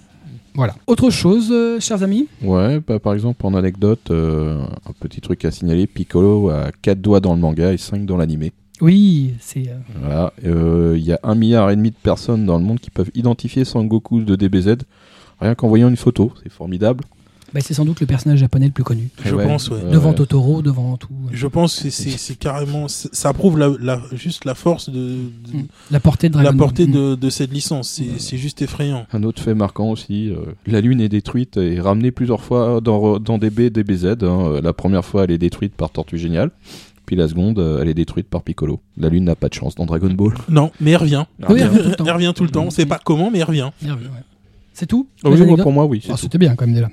[0.54, 0.76] Voilà.
[0.86, 2.28] Autre chose, euh, chers amis?
[2.44, 7.02] Ouais, bah, par exemple, en anecdote, euh, un petit truc à signaler Piccolo a 4
[7.02, 8.52] doigts dans le manga et 5 dans l'animé.
[8.82, 9.70] Oui, c'est.
[9.70, 12.80] euh, Voilà, euh, il y a un milliard et demi de personnes dans le monde
[12.80, 14.76] qui peuvent identifier Sangoku de DBZ
[15.40, 17.04] rien qu'en voyant une photo, c'est formidable.
[17.54, 19.10] Bah, c'est sans doute le personnage japonais le plus connu.
[19.26, 19.80] Je Ouais, pense, ouais.
[19.92, 21.10] devant Totoro, devant tout.
[21.12, 22.88] euh, Je pense que c'est- carrément.
[22.88, 25.00] c'est- Ça prouve la, la- juste la force de.
[25.00, 25.66] de- Mm.
[25.92, 26.92] La portée de Dragon la portée Mm.
[26.92, 27.90] de, de cette licence.
[27.90, 29.06] C'est c'est juste effrayant.
[29.14, 33.20] Un autre fait marquant aussi, euh, la Lune est détruite et ramenée plusieurs fois dans,
[33.20, 34.06] dans DB, DBZ.
[34.06, 34.16] hein.
[34.24, 36.52] Euh, La première fois, elle est détruite par Tortue Géniale.
[37.06, 38.80] Puis la seconde, euh, elle est détruite par Piccolo.
[38.98, 40.34] La Lune n'a pas de chance dans Dragon Ball.
[40.48, 41.26] Non, mais elle revient.
[41.50, 42.06] Oui, elle revient tout le temps.
[42.06, 42.64] elle revient tout le temps.
[42.64, 43.70] On sait pas comment, mais elle revient.
[43.84, 43.90] Ouais.
[44.74, 46.02] C'est tout Les oui, moi, pour moi, oui.
[46.06, 46.18] c'est Oh.
[46.18, 46.90] C'était bien quand même déjà.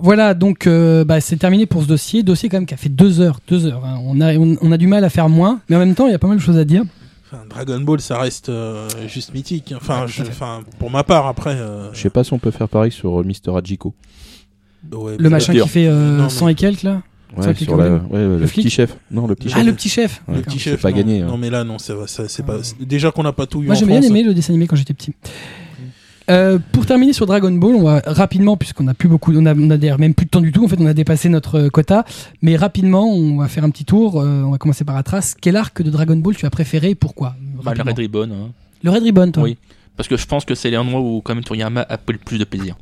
[0.00, 2.22] Voilà, donc euh, bah, c'est terminé pour ce dossier.
[2.22, 3.40] Dossier quand même qui a fait deux heures.
[3.48, 3.84] Deux heures.
[3.84, 3.98] hein.
[4.04, 6.12] On, a, on, on a du mal à faire moins, mais en même temps, il
[6.12, 6.84] y a pas mal de choses à dire.
[7.26, 9.72] Enfin, Dragon Ball, ça reste euh, juste mythique.
[9.76, 10.22] Enfin, je-
[10.78, 11.54] pour ma part, après.
[11.56, 13.60] euh, Je sais pas si on peut faire pareil sur euh, Mister ouais,
[15.16, 17.02] Le mais- machin qui fait euh, Non, mais- 100 et quelques là
[17.36, 17.84] Ouais, Ça, sur la...
[17.86, 18.08] Piccolo.
[18.10, 18.96] ouais, le, Le petit flic chef.
[19.12, 19.66] Non, le petit Ah, chef.
[19.66, 20.34] le petit chef Ouais.
[20.34, 20.52] Le D'accord.
[20.52, 20.96] petit c'est chef, pas non.
[20.96, 21.26] gagné, hein.
[21.28, 22.56] Non, mais là, non, ça va, ça, c'est pas.
[22.80, 24.10] Déjà qu'on n'a pas tout eu Moi en j'ai bien France.
[24.10, 25.14] aimé le dessin animé quand j'étais petit.
[26.30, 29.54] Euh, pour terminer sur Dragon Ball, on va rapidement, puisqu'on a plus beaucoup, on a,
[29.54, 31.58] on a d'ailleurs même plus de temps du tout, en fait on a dépassé notre
[31.58, 32.04] euh, quota,
[32.40, 35.34] mais rapidement on va faire un petit tour, euh, on va commencer par Atras.
[35.40, 37.34] Quel arc de Dragon Ball tu as préféré et pourquoi
[37.64, 37.82] Bah, le.
[37.82, 38.30] Red Ribbon.
[38.30, 38.50] hein.
[38.82, 39.56] Le Red Ribbon, toi Oui.
[39.96, 42.38] Parce que je pense que c'est l'endroit où quand même Toriyama a pris le plus
[42.38, 42.76] de plaisir.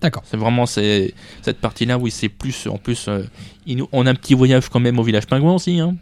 [0.00, 0.22] D'accord.
[0.26, 2.66] C'est vraiment c'est, cette partie-là où c'est plus.
[2.66, 3.22] En plus, euh,
[3.66, 5.78] il nous- on a un petit voyage quand même au village pingouin aussi.
[5.80, 5.96] Hein.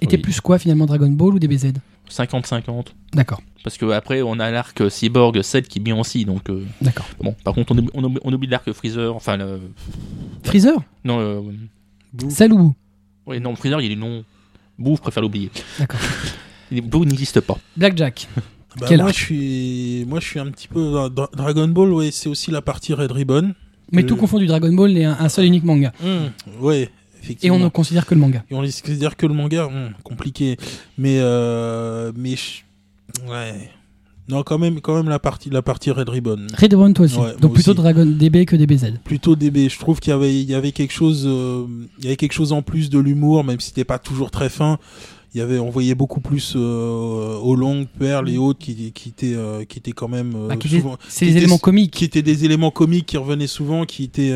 [0.00, 0.22] Et t'es Oui.
[0.22, 1.72] plus quoi finalement Dragon Ball ou DBZ
[2.12, 2.86] 50-50.
[3.14, 6.24] D'accord, Parce que après on a l'arc euh, Cyborg 7 qui est bien aussi.
[6.24, 7.06] Donc, euh, d'accord.
[7.22, 9.14] bon, par contre, on oublie, on oublie- on oublie l'arc Freezer.
[9.14, 9.60] Enfin, le,
[10.44, 10.74] Freezer?
[11.04, 11.40] Non, euh,
[12.12, 12.30] Boo.
[12.30, 12.74] Celle ou Boo
[13.26, 14.24] ouais, non, Freezer, il est non.
[14.78, 15.50] Boo, je préfère l'oublier.
[15.78, 16.00] D'accord.
[16.70, 17.58] Boo n'existe pas.
[17.76, 18.28] Blackjack.
[18.80, 21.92] Bah, Quel moi, arc je suis, moi, je suis un petit peu Dra- Dragon Ball.
[21.92, 23.52] Ouais, c'est aussi la partie Red Ribbon.
[23.92, 24.06] Mais Euh.
[24.06, 25.92] tout confondu, Dragon Ball est un, un seul et unique manga.
[26.58, 26.88] Ouais,
[27.42, 28.44] Et on ne considère que le manga.
[28.50, 30.56] Et on laisse dire que le manga, hum, compliqué.
[30.98, 32.34] Mais, euh, mais,
[33.28, 33.70] ouais.
[34.28, 36.46] Non, quand même, quand même la partie, la partie Red Ribbon.
[36.56, 37.16] Red Ribbon toi aussi.
[37.18, 37.80] Ouais, Donc plutôt aussi.
[37.80, 38.98] Dragon DB que DBZ.
[39.04, 39.68] Plutôt DB.
[39.68, 41.66] Je trouve qu'il y avait, il y avait quelque chose, euh,
[41.98, 44.48] il y avait quelque chose en plus de l'humour, même si c'était pas toujours très
[44.48, 44.78] fin.
[45.34, 49.08] Il y avait, on voyait beaucoup plus euh, au long, Perle et autres qui, qui
[49.08, 50.54] étaient, euh, qui étaient quand même Bah,
[51.08, 51.90] C'est étaient- éléments comiques.
[51.90, 54.30] qui étaient des éléments comiques qui revenaient souvent, qui étaient,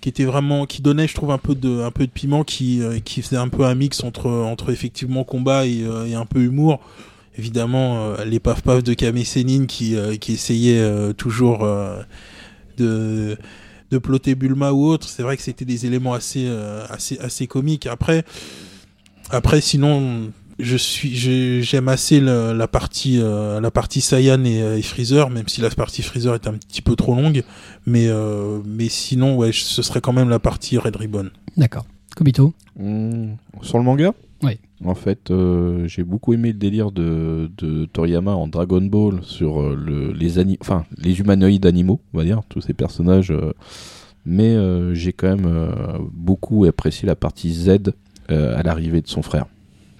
[0.00, 2.82] qui étaient vraiment, qui donnaient, je trouve, un peu de, un peu de piment, qui,
[2.82, 6.26] euh, qui faisait un peu un mix entre, entre effectivement combat et, euh, et un
[6.26, 6.80] peu humour.
[7.36, 11.66] Évidemment, euh, les paf paf de Kame Sennin qui, qui essayait toujours
[12.76, 13.36] de
[13.90, 16.46] de plotter Bulma ou autre, c'est vrai que c'était des éléments assez
[16.90, 17.86] assez assez comiques.
[17.86, 18.24] Après
[19.30, 25.30] après sinon je suis j'ai- j'aime assez la partie euh, la partie Saiyan et Freezer
[25.30, 27.44] même si la partie Freezer est un petit peu trop longue
[27.88, 31.30] mais euh, mais sinon ouais ce serait quand même la partie Red Ribbon.
[31.56, 31.86] D'accord.
[32.16, 32.52] Kobito.
[32.78, 34.12] Hmm, Sur le manga
[34.42, 34.58] Oui.
[34.84, 39.60] En fait, euh, j'ai beaucoup aimé le délire de, de Toriyama en Dragon Ball sur
[39.60, 43.32] euh, le, les, ani- enfin, les humanoïdes animaux, on va dire, tous ces personnages.
[43.32, 43.52] euh,
[44.24, 45.70] mais euh, j'ai quand même euh,
[46.12, 47.78] beaucoup apprécié la partie Z
[48.30, 49.46] euh, à l'arrivée de son frère.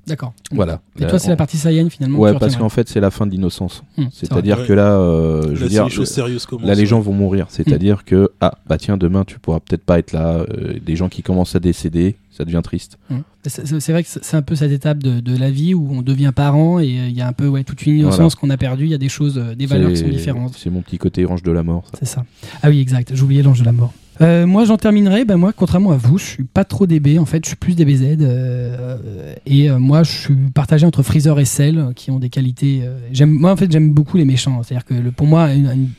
[0.09, 0.33] D'accord.
[0.53, 0.81] Voilà.
[0.99, 2.19] Et Là, toi, c'est on- la partie Saiyan finalement.
[2.19, 3.83] Ouais, parce qu'en fait, c'est la fin de l'innocence.
[3.97, 6.67] C'est C'est-à-dire que là, euh, je Là, veux dire, les choses sérieuses commencent.
[6.67, 6.87] Là, les ouais.
[6.87, 7.47] gens vont mourir.
[7.51, 10.39] C'est-à-dire que, ah, bah tiens, demain, tu pourras peut-être pas être là.
[10.39, 12.99] euh, des gens qui commencent à décéder, ça devient triste.
[13.11, 13.23] Hum.
[13.45, 16.33] C'est vrai que c'est un peu cette étape de, de la vie où on devient
[16.35, 18.85] parent et euh, il y a un peu ouais, toute une innocence qu'on a perdue.
[18.85, 20.55] Il y a des choses, euh, des valeurs qui sont différentes.
[20.57, 21.85] C'est mon petit côté ange de la mort.
[21.99, 22.25] C'est ça.
[22.63, 23.13] Ah oui, exact.
[23.15, 23.93] J'oubliais l'ange de la mort.
[24.21, 25.25] Euh, moi, j'en terminerai.
[25.25, 27.19] Ben moi, contrairement à vous, je suis pas trop DB.
[27.19, 28.19] En fait, je suis plus DBZ.
[28.21, 32.29] euh, et euh, moi, je suis partagé entre Freezer et Cell, euh, qui ont des
[32.29, 32.81] qualités.
[32.83, 33.31] euh, j'aime.
[33.31, 34.61] Moi, en fait, j'aime beaucoup les méchants.
[34.63, 35.49] C'est-à-dire que le- pour moi,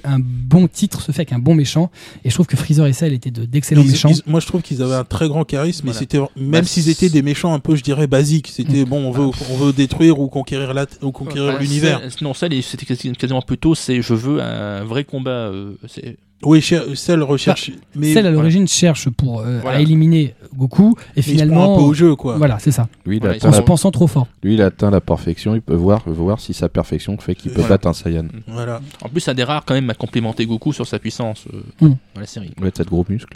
[0.04, 1.92] un bon titre se fait avec un bon méchant.
[2.26, 4.10] Et je trouve que Freezer et Cell étaient de- d'excellents méchants.
[4.10, 6.00] ils- moi, je trouve qu'ils avaient un très grand charisme, mais Voilà.
[6.00, 8.50] c'était même Bah, s'ils étaient des méchants un peu, je dirais, basiques.
[8.54, 12.02] C'était bon, on veut, on veut détruire ou conquérir la, ou conquérir Bah, l'univers.
[12.22, 15.30] Non, les- c'était quasi- quasiment plutôt, c'est je veux un vrai combat.
[15.30, 16.62] euh, c'est- Oui,
[16.96, 19.80] celle recherche, mais Cell à l'origine cherche pour euh, Voilà.
[19.80, 22.38] à éliminer Goku et mais il se prend finalement un peu au jeu, quoi.
[22.38, 24.62] voilà c'est ça Lui, il Voilà, atteint en se la- pensant trop fort lui, il
[24.62, 25.54] atteint la perfection.
[25.56, 27.76] Il peut voir, voir si sa perfection fait qu'il peut Voilà.
[27.76, 28.26] battre un Saiyan.
[28.48, 28.80] Voilà.
[29.04, 31.88] En plus, c'est un des rares quand même à complémenter Goku sur sa puissance euh,
[31.88, 31.96] Mm.
[32.16, 32.52] dans la série.
[32.62, 33.36] Ouais, t'as de gros muscles.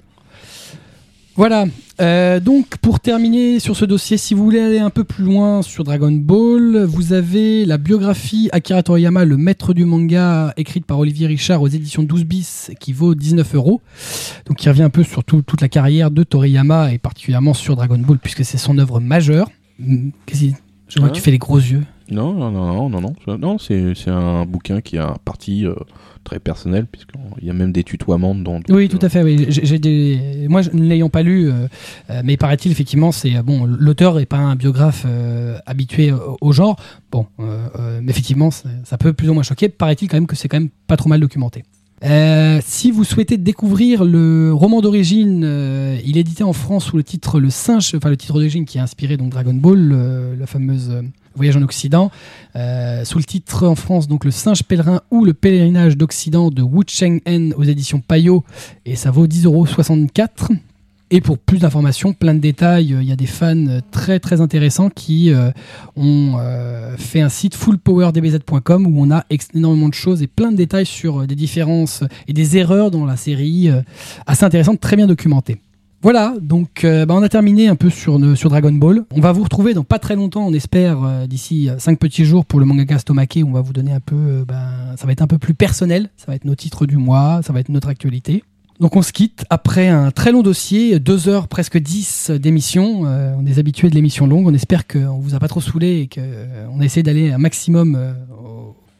[1.36, 1.66] Voilà.
[2.00, 5.62] Euh, donc, pour terminer sur ce dossier, si vous voulez aller un peu plus loin
[5.64, 11.00] sur Dragon Ball, vous avez la biographie Akira Toriyama, le maître du manga, écrite par
[11.00, 13.82] Olivier Richard aux éditions 12 bis, qui vaut 19 euros.
[14.46, 17.76] Donc, qui revient un peu sur tout- toute la carrière de Toriyama et particulièrement sur
[17.76, 19.50] Dragon Ball, puisque c'est son œuvre majeure.
[19.80, 20.46] Hmm, Qu'est-ce
[20.88, 21.84] Je vois que tu fais les gros yeux.
[22.12, 23.38] Non, non, non, non, non, non.
[23.40, 25.74] Non, c'est un bouquin qui a parti euh,
[26.24, 28.60] très personnel, puisqu'il y a même des tutoiements dedans.
[28.70, 29.24] Oui, euh, tout à fait.
[29.24, 29.46] Oui.
[29.50, 30.48] J'ai j'ai des...
[30.50, 31.68] Moi, ne l'ayant pas lu, euh,
[32.10, 33.66] euh, mais paraît-il, effectivement, c'est euh, bon.
[33.66, 36.78] L'auteur n'est pas un biographe euh, habitué au, genre.
[37.12, 39.70] Bon, euh, euh, mais effectivement, ça, peut plus ou moins choquer.
[39.70, 41.64] Paraît-il quand même que c'est quand même pas trop mal documenté.
[42.04, 46.98] Euh, si vous souhaitez découvrir le roman d'origine, euh, il est édité en France sous
[46.98, 50.36] le titre Le Singe, enfin le titre d'origine qui est inspiré donc Dragon Ball, euh,
[50.38, 51.02] la fameuse euh,
[51.36, 52.12] Voyage en Occident,
[52.56, 56.62] euh, sous le titre en France donc Le Singe pèlerin ou Le pèlerinage d'Occident de
[56.62, 58.44] Wu Cheng En aux éditions Payot
[58.86, 60.58] et ça vaut 10,64€.
[61.12, 64.20] Et pour plus d'informations, plein de détails, euh, il y a des fans euh, très
[64.20, 65.32] très intéressants qui
[65.96, 66.38] ont
[66.98, 71.28] fait un site fullpowerdbz.com où on a énormément de choses et plein de détails sur
[71.28, 73.70] des différences et des erreurs dans la série,
[74.26, 75.60] assez intéressantes, très bien documentées.
[76.04, 79.06] Voilà, donc euh, bah, on a terminé un peu sur, Dragon Ball.
[79.16, 82.46] On va vous retrouver dans pas très longtemps, on espère, euh, d'ici 5 petits jours
[82.46, 85.22] pour le mangaka Stomake, on va vous donner un peu, euh, ben, ça va être
[85.22, 87.88] un peu plus personnel, ça va être nos titres du mois, ça va être notre
[87.88, 88.44] actualité.
[88.80, 93.04] Donc on se quitte après un très long dossier, deux heures presque 10 d'émission.
[93.06, 94.48] Euh, on est habitués de l'émission longue.
[94.48, 97.96] On espère qu'on vous a pas trop saoulé et qu'on a essayé d'aller un maximum
[97.96, 98.14] euh,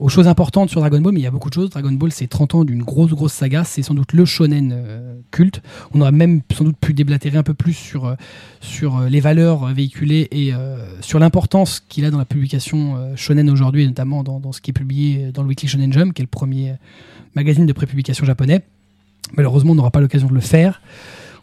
[0.04, 1.14] aux, choses importantes sur Dragon Ball.
[1.14, 1.70] Mais il y a beaucoup de choses.
[1.70, 3.64] Dragon Ball, c'est 30 ans d'une grosse grosse saga.
[3.64, 5.62] C'est sans doute le shonen euh, culte.
[5.94, 8.16] On aurait même sans doute pu déblatérer un peu plus sur euh,
[8.62, 10.52] sur euh, les valeurs véhiculées et
[11.02, 14.72] sur l'importance qu'il a dans la publication shonen aujourd'hui, et notamment dans, dans ce qui
[14.72, 16.76] est publié dans le Weekly Shonen Jump, qui est le premier
[17.36, 18.62] magazine de prépublication japonais.
[19.36, 20.82] Malheureusement, on n'aura pas l'occasion de le faire.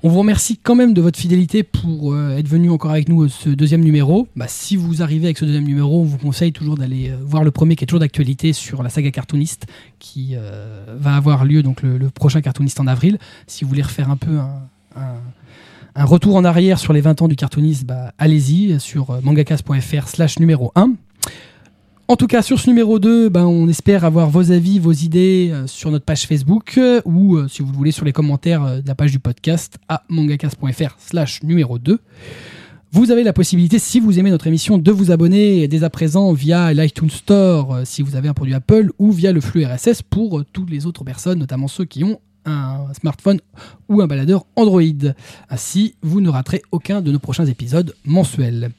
[0.02, 3.24] On vous remercie quand même de votre fidélité pour euh, être venu encore avec nous
[3.24, 4.28] à ce deuxième numéro.
[4.34, 7.44] Bah, si vous arrivez avec ce deuxième numéro, on vous conseille toujours d'aller euh, voir
[7.44, 9.66] le premier qui est toujours d'actualité sur la saga cartooniste
[9.98, 13.18] qui euh, va avoir lieu donc le, prochain cartooniste en avril.
[13.46, 14.38] Si vous voulez refaire un peu
[14.96, 20.08] un, retour en arrière sur les 20 ans du cartooniste, bah, allez-y sur euh, mangakas.fr
[20.08, 20.94] slash numéro 1.
[22.10, 25.50] En tout cas, sur ce numéro 2, ben, on espère avoir vos avis, vos idées
[25.52, 28.82] euh, sur notre page Facebook euh, ou, euh, si vous le voulez, sur les commentaires
[28.82, 32.00] de la page du podcast à mangakas.fr slash numéro 2.
[32.90, 36.32] Vous avez la possibilité, si vous aimez notre émission, de vous abonner dès à présent
[36.32, 40.44] via l'iTunes Store si vous avez un produit Apple ou via le flux RSS pour
[40.52, 43.38] toutes les autres personnes, notamment ceux qui ont un smartphone
[43.88, 44.82] ou un baladeur Android.
[45.48, 48.72] Ainsi, vous ne raterez aucun de nos prochains épisodes mensuels.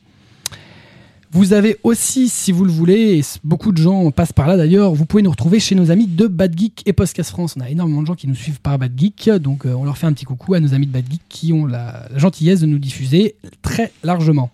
[1.33, 4.93] Vous avez aussi, si vous le voulez, et beaucoup de gens passent par là d'ailleurs,
[4.93, 7.55] vous pouvez nous retrouver chez nos amis de Bad Geek et Podcast France.
[7.57, 9.97] On a énormément de gens qui nous suivent par Bad Geek, donc euh, on leur
[9.97, 12.59] fait un petit coucou à nos amis de Bad Geek qui ont la, la gentillesse
[12.59, 14.51] de nous diffuser très largement.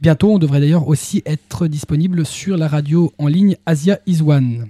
[0.00, 4.68] Bientôt, on devrait d'ailleurs aussi être disponible sur la radio en ligne Asia Is One.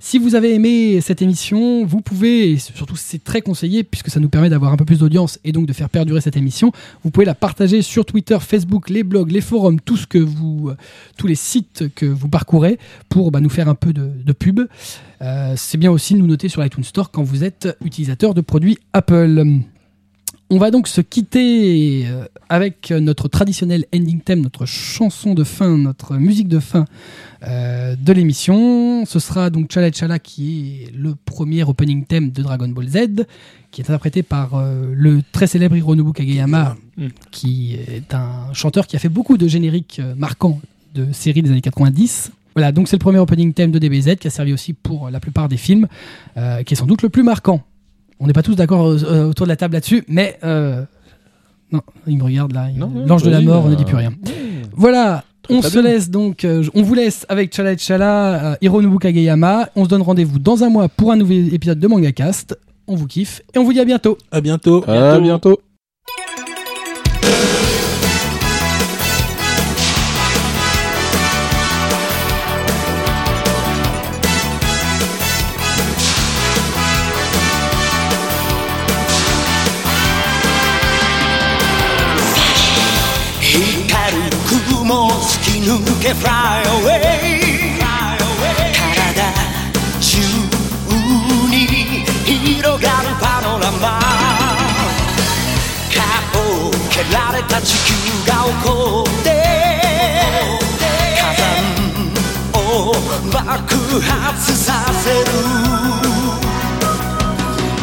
[0.00, 4.20] Si vous avez aimé cette émission, vous pouvez, et surtout c'est très conseillé puisque ça
[4.20, 6.70] nous permet d'avoir un peu plus d'audience et donc de faire perdurer cette émission,
[7.02, 9.80] vous pouvez la partager sur Twitter, Facebook, les blogs, les forums,
[10.14, 10.70] vous,
[11.16, 14.60] tous les sites que vous parcourez pour bah, nous faire un peu de, de pub.
[15.20, 18.40] Euh, c'est bien aussi de nous noter sur l'iTunes Store quand vous êtes utilisateur de
[18.40, 19.62] produits Apple.
[20.50, 25.76] On va donc se quitter euh, avec notre traditionnel ending theme, notre chanson de fin,
[25.76, 26.86] notre musique de fin
[27.46, 29.04] euh, de l'émission.
[29.04, 33.26] Ce sera donc Chala Chala qui est le premier opening theme de Dragon Ball Z,
[33.70, 37.08] qui est interprété par euh, le très célèbre Hironobu Kageyama, Mm.
[37.30, 40.60] qui est un chanteur qui a fait beaucoup de génériques marquants
[40.94, 42.32] de séries des années 90.
[42.56, 45.20] Voilà, donc c'est le premier opening theme de DBZ qui a servi aussi pour la
[45.20, 45.86] plupart des films,
[46.36, 47.62] euh, qui est sans doute le plus marquant.
[48.20, 50.82] On n'est pas tous d'accord euh, autour de la table là-dessus, mais euh,
[51.70, 52.68] non, il me regarde là,
[53.06, 54.12] l'ange de la mort, on bah, ne dit plus rien.
[54.72, 55.82] Voilà, on se bien.
[55.82, 59.68] laisse donc, euh, on vous laisse avec Chala et Chala, euh, Hironobu Kageyama.
[59.76, 62.58] On se donne rendez-vous dans un mois pour un nouvel épisode de Manga Cast.
[62.86, 64.18] On vous kiffe et on vous dit à bientôt.
[64.30, 64.84] À bientôt.
[64.88, 65.60] À bientôt.
[67.28, 67.67] 光
[86.00, 87.76] け Fly away.
[87.78, 89.32] 体
[90.00, 90.18] 中
[91.50, 91.56] に
[92.34, 93.98] 広がるパノラマ。
[95.92, 97.90] 顔を蹴られた地球
[98.26, 99.26] が起こって。
[101.16, 101.42] 火山
[102.54, 102.94] を
[103.32, 103.40] 爆
[104.00, 105.24] 発させる。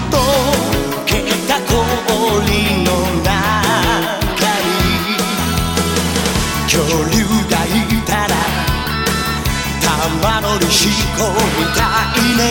[0.10, 0.16] 溶
[1.06, 1.14] け
[1.48, 2.85] た氷。
[10.26, 12.42] 山乗りしこみたいね。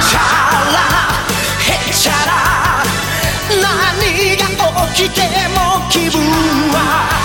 [0.00, 0.18] チャ
[0.72, 0.80] ラ
[1.60, 2.32] ヘチャラ
[3.60, 4.46] 何が
[4.94, 5.56] 起きても
[5.90, 6.16] 気分
[6.72, 7.21] は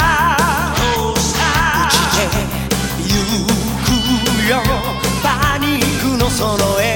[1.11, 1.19] 落
[1.91, 2.31] ちて
[3.03, 3.11] ゆ
[3.83, 3.91] く
[4.49, 4.63] よ。
[5.21, 6.95] パニックのその絵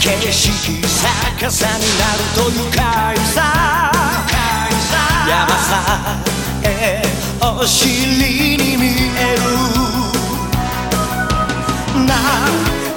[0.00, 2.80] 景色逆さになると愉快
[3.18, 3.92] さ。
[5.28, 6.24] 山さ
[6.62, 7.02] え
[7.42, 8.82] お尻に見
[9.18, 9.42] える。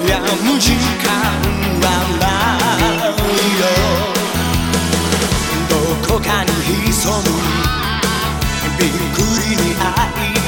[0.08, 0.72] 悩む時
[1.04, 1.12] 間
[1.82, 1.86] は
[2.22, 2.24] な
[3.06, 3.12] い
[3.60, 3.99] よ。
[6.18, 6.52] かに
[6.92, 7.30] 潜む。
[8.80, 9.76] びっくりに
[10.36, 10.39] い